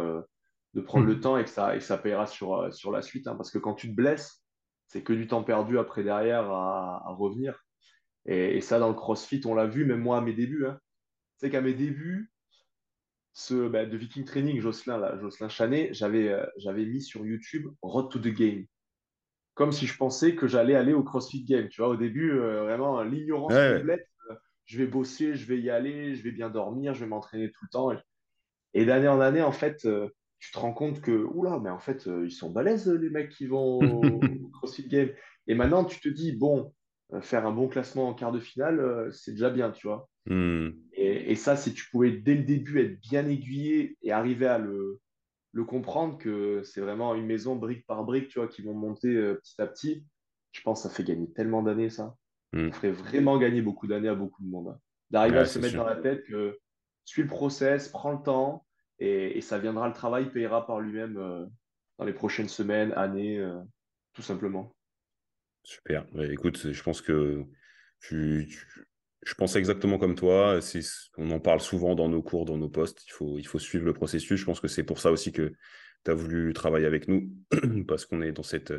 de 0.74 0.80
prendre 0.80 1.06
le 1.06 1.20
temps 1.20 1.38
et 1.38 1.44
que 1.44 1.50
ça, 1.50 1.74
et 1.76 1.78
que 1.78 1.84
ça 1.84 1.98
payera 1.98 2.26
sur, 2.26 2.72
sur 2.74 2.90
la 2.90 3.02
suite. 3.02 3.26
Hein, 3.26 3.36
parce 3.36 3.50
que 3.50 3.58
quand 3.58 3.74
tu 3.74 3.88
te 3.88 3.94
blesses, 3.94 4.42
c'est 4.86 5.02
que 5.02 5.12
du 5.12 5.26
temps 5.26 5.44
perdu 5.44 5.78
après 5.78 6.02
derrière 6.02 6.50
à, 6.50 7.06
à 7.06 7.10
revenir. 7.12 7.64
Et, 8.26 8.56
et, 8.56 8.60
ça, 8.60 8.78
dans 8.78 8.88
le 8.88 8.94
crossfit, 8.94 9.40
on 9.44 9.54
l'a 9.54 9.66
vu, 9.66 9.84
même 9.84 10.00
moi 10.00 10.18
à 10.18 10.20
mes 10.20 10.32
débuts. 10.32 10.66
Hein. 10.66 10.78
C'est 11.36 11.50
qu'à 11.50 11.60
mes 11.60 11.74
débuts, 11.74 12.32
ce, 13.32 13.68
bah, 13.68 13.86
de 13.86 13.96
Viking 13.96 14.24
Training, 14.24 14.60
Jocelyn, 14.60 14.98
là, 14.98 15.16
Jocelyn 15.20 15.48
Chanet, 15.48 15.94
j'avais 15.94 16.28
euh, 16.28 16.44
j'avais 16.56 16.84
mis 16.84 17.02
sur 17.02 17.24
YouTube 17.24 17.68
Road 17.82 18.10
to 18.10 18.18
the 18.18 18.34
Game. 18.34 18.66
Comme 19.54 19.72
si 19.72 19.86
je 19.86 19.96
pensais 19.96 20.34
que 20.34 20.46
j'allais 20.46 20.74
aller 20.74 20.92
au 20.92 21.02
CrossFit 21.04 21.44
Game. 21.44 21.68
Tu 21.68 21.80
vois, 21.80 21.90
au 21.90 21.96
début, 21.96 22.32
euh, 22.32 22.62
vraiment, 22.64 23.02
l'ignorance 23.02 23.52
ouais. 23.52 23.76
complète. 23.78 24.08
Je 24.68 24.76
vais 24.76 24.86
bosser, 24.86 25.34
je 25.34 25.46
vais 25.46 25.58
y 25.58 25.70
aller, 25.70 26.14
je 26.14 26.22
vais 26.22 26.30
bien 26.30 26.50
dormir, 26.50 26.92
je 26.92 27.00
vais 27.00 27.06
m'entraîner 27.06 27.50
tout 27.50 27.64
le 27.64 27.68
temps. 27.70 27.90
Et 28.74 28.84
d'année 28.84 29.08
en 29.08 29.18
année, 29.18 29.40
en 29.40 29.50
fait, 29.50 29.86
euh, 29.86 30.10
tu 30.40 30.52
te 30.52 30.58
rends 30.58 30.74
compte 30.74 31.00
que, 31.00 31.10
oula, 31.10 31.58
mais 31.58 31.70
en 31.70 31.78
fait, 31.78 32.06
euh, 32.06 32.26
ils 32.26 32.30
sont 32.30 32.50
balèzes, 32.50 32.86
les 32.86 33.08
mecs 33.08 33.30
qui 33.30 33.46
vont 33.46 33.78
au 34.02 34.48
CrossFit 34.50 34.86
Game. 34.86 35.08
Et 35.46 35.54
maintenant, 35.54 35.86
tu 35.86 36.00
te 36.00 36.08
dis, 36.10 36.32
bon, 36.32 36.74
euh, 37.14 37.22
faire 37.22 37.46
un 37.46 37.50
bon 37.50 37.68
classement 37.68 38.08
en 38.08 38.14
quart 38.14 38.30
de 38.30 38.40
finale, 38.40 39.08
c'est 39.10 39.32
déjà 39.32 39.48
bien, 39.48 39.70
tu 39.70 39.86
vois. 39.86 40.10
Mm. 40.26 40.68
Et, 40.92 41.32
et, 41.32 41.34
ça, 41.34 41.56
si 41.56 41.72
tu 41.72 41.88
pouvais 41.90 42.12
dès 42.12 42.34
le 42.34 42.44
début 42.44 42.80
être 42.80 43.00
bien 43.00 43.26
aiguillé 43.26 43.96
et 44.02 44.12
arriver 44.12 44.46
à 44.46 44.58
le, 44.58 45.00
le 45.52 45.64
comprendre 45.64 46.18
que 46.18 46.62
c'est 46.62 46.82
vraiment 46.82 47.14
une 47.14 47.24
maison 47.26 47.56
brique 47.56 47.86
par 47.86 48.04
brique, 48.04 48.28
tu 48.28 48.38
vois, 48.38 48.48
qui 48.48 48.60
vont 48.60 48.74
monter 48.74 49.14
petit 49.42 49.62
à 49.62 49.66
petit, 49.66 50.04
je 50.52 50.60
pense 50.60 50.82
que 50.82 50.88
ça 50.90 50.94
fait 50.94 51.04
gagner 51.04 51.32
tellement 51.32 51.62
d'années, 51.62 51.88
ça. 51.88 52.14
Mm. 52.52 52.70
Ça 52.70 52.76
ferait 52.78 52.90
vraiment 52.90 53.38
gagner 53.38 53.62
beaucoup 53.62 53.86
d'années 53.86 54.08
à 54.08 54.14
beaucoup 54.14 54.42
de 54.42 54.48
monde. 54.48 54.68
Hein. 54.68 54.80
D'arriver 55.10 55.36
Ouais, 55.36 55.42
à 55.42 55.46
se 55.46 55.58
mettre 55.58 55.70
sûr. 55.72 55.82
dans 55.84 55.88
la 55.88 55.96
tête 55.96 56.24
que 56.24 56.58
suis 57.04 57.22
le 57.22 57.28
process, 57.28 57.88
prends 57.88 58.12
le 58.12 58.22
temps 58.22 58.66
et, 58.98 59.38
et 59.38 59.40
ça 59.40 59.58
viendra, 59.58 59.88
le 59.88 59.94
travail 59.94 60.30
payera 60.30 60.66
par 60.66 60.80
lui-même 60.80 61.16
euh, 61.16 61.46
dans 61.98 62.04
les 62.04 62.12
prochaines 62.12 62.48
semaines, 62.48 62.92
années, 62.92 63.38
euh, 63.38 63.58
tout 64.12 64.22
simplement. 64.22 64.74
Super. 65.64 66.06
Ouais, 66.14 66.32
écoute, 66.32 66.70
je 66.72 66.82
pense 66.82 67.00
que 67.00 67.44
tu, 68.00 68.46
tu- 68.50 68.84
je 69.24 69.34
pense 69.34 69.56
exactement 69.56 69.98
comme 69.98 70.14
toi. 70.14 70.60
On 71.16 71.30
en 71.30 71.40
parle 71.40 71.60
souvent 71.60 71.94
dans 71.94 72.08
nos 72.08 72.22
cours, 72.22 72.44
dans 72.44 72.56
nos 72.56 72.68
postes. 72.68 73.04
Il 73.06 73.10
faut, 73.12 73.38
il 73.38 73.46
faut 73.46 73.58
suivre 73.58 73.84
le 73.84 73.92
processus. 73.92 74.40
Je 74.40 74.44
pense 74.44 74.60
que 74.60 74.68
c'est 74.68 74.84
pour 74.84 75.00
ça 75.00 75.10
aussi 75.10 75.32
que 75.32 75.52
tu 76.04 76.10
as 76.10 76.14
voulu 76.14 76.52
travailler 76.52 76.86
avec 76.86 77.08
nous, 77.08 77.30
parce 77.88 78.06
qu'on 78.06 78.22
est 78.22 78.32
dans 78.32 78.42
cette, 78.42 78.72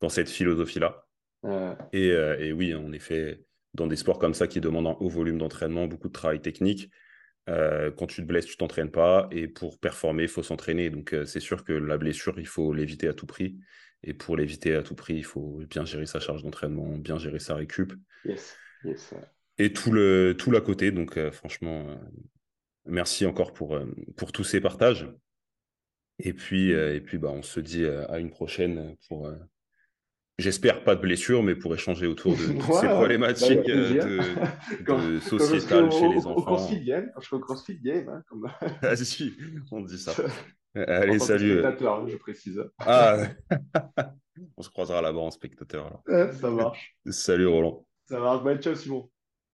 dans 0.00 0.08
cette 0.08 0.30
philosophie-là. 0.30 1.06
Euh, 1.44 1.74
Et, 1.92 2.08
et 2.08 2.52
oui, 2.52 2.74
en 2.74 2.92
effet, 2.92 3.42
dans 3.74 3.86
des 3.86 3.96
sports 3.96 4.18
comme 4.18 4.34
ça 4.34 4.46
qui 4.46 4.60
demandent 4.60 4.88
un 4.88 4.96
haut 5.00 5.08
volume 5.08 5.38
d'entraînement, 5.38 5.86
beaucoup 5.86 6.08
de 6.08 6.12
travail 6.12 6.40
technique, 6.40 6.90
euh, 7.48 7.90
quand 7.90 8.06
tu 8.06 8.22
te 8.22 8.26
blesses, 8.26 8.46
tu 8.46 8.56
t'entraînes 8.56 8.90
pas. 8.90 9.28
Et 9.30 9.48
pour 9.48 9.78
performer, 9.78 10.24
il 10.24 10.28
faut 10.28 10.42
s'entraîner. 10.42 10.90
Donc, 10.90 11.12
euh, 11.12 11.24
c'est 11.24 11.40
sûr 11.40 11.64
que 11.64 11.72
la 11.72 11.98
blessure, 11.98 12.38
il 12.38 12.46
faut 12.46 12.72
l'éviter 12.72 13.08
à 13.08 13.14
tout 13.14 13.26
prix. 13.26 13.58
Et 14.02 14.14
pour 14.14 14.36
l'éviter 14.36 14.74
à 14.74 14.82
tout 14.82 14.94
prix, 14.94 15.16
il 15.16 15.24
faut 15.24 15.60
bien 15.68 15.84
gérer 15.84 16.06
sa 16.06 16.20
charge 16.20 16.42
d'entraînement, 16.42 16.96
bien 16.96 17.18
gérer 17.18 17.38
sa 17.38 17.54
récup 17.54 17.92
yes, 18.24 18.56
yes. 18.84 19.14
et 19.58 19.72
tout 19.72 19.92
le 19.92 20.34
tout 20.38 20.50
l'à 20.50 20.60
côté. 20.60 20.90
Donc, 20.90 21.18
euh, 21.18 21.30
franchement, 21.30 21.98
merci 22.86 23.26
encore 23.26 23.52
pour, 23.52 23.78
pour 24.16 24.32
tous 24.32 24.44
ces 24.44 24.60
partages. 24.60 25.06
Et 26.18 26.32
puis, 26.32 26.70
et 26.70 27.00
puis 27.00 27.18
bah, 27.18 27.30
on 27.30 27.42
se 27.42 27.60
dit 27.60 27.84
à 27.86 28.18
une 28.18 28.30
prochaine 28.30 28.96
pour, 29.08 29.30
j'espère 30.40 30.84
pas 30.84 30.94
de 30.96 31.00
blessure, 31.00 31.42
mais 31.42 31.54
pour 31.54 31.74
échanger 31.74 32.06
autour 32.06 32.36
de 32.36 32.46
toutes 32.58 32.72
ces 32.74 32.86
Ouais, 32.86 32.88
problématiques 32.88 33.66
bah, 33.66 33.72
euh, 33.72 34.00
de, 34.00 34.20
quand, 34.84 34.98
de 34.98 35.18
quand 35.36 35.48
je 35.48 35.58
sociétales 35.58 35.90
chez 35.90 36.06
au, 36.06 36.12
les 36.12 36.26
au 36.26 36.34
CrossFit 36.34 36.76
enfants. 36.76 36.84
Game, 36.84 37.10
quand 37.14 37.20
je 37.20 37.26
serai 37.26 37.36
au 37.36 37.40
CrossFit 37.40 37.78
Game, 37.80 38.08
hein, 38.08 38.22
comme, 38.28 38.46
Vas-y, 38.82 39.32
on 39.70 39.80
dit 39.82 39.98
ça. 39.98 40.14
en 40.74 40.80
Allez, 40.86 41.18
que 41.18 41.24
salut. 41.24 41.58
spectateur, 41.58 42.08
je 42.08 42.16
précise. 42.16 42.64
Ah, 42.78 43.18
on 44.56 44.62
se 44.62 44.70
croisera 44.70 45.02
là-bas 45.02 45.20
en 45.20 45.30
spectateur. 45.30 45.86
alors. 46.06 46.32
Ça 46.34 46.50
marche. 46.50 46.96
Salut 47.10 47.46
Roland. 47.46 47.86
Ça 48.08 48.18
marche. 48.20 48.42
Bah, 48.44 48.56
ciao, 48.58 48.74
Simon. 48.74 49.10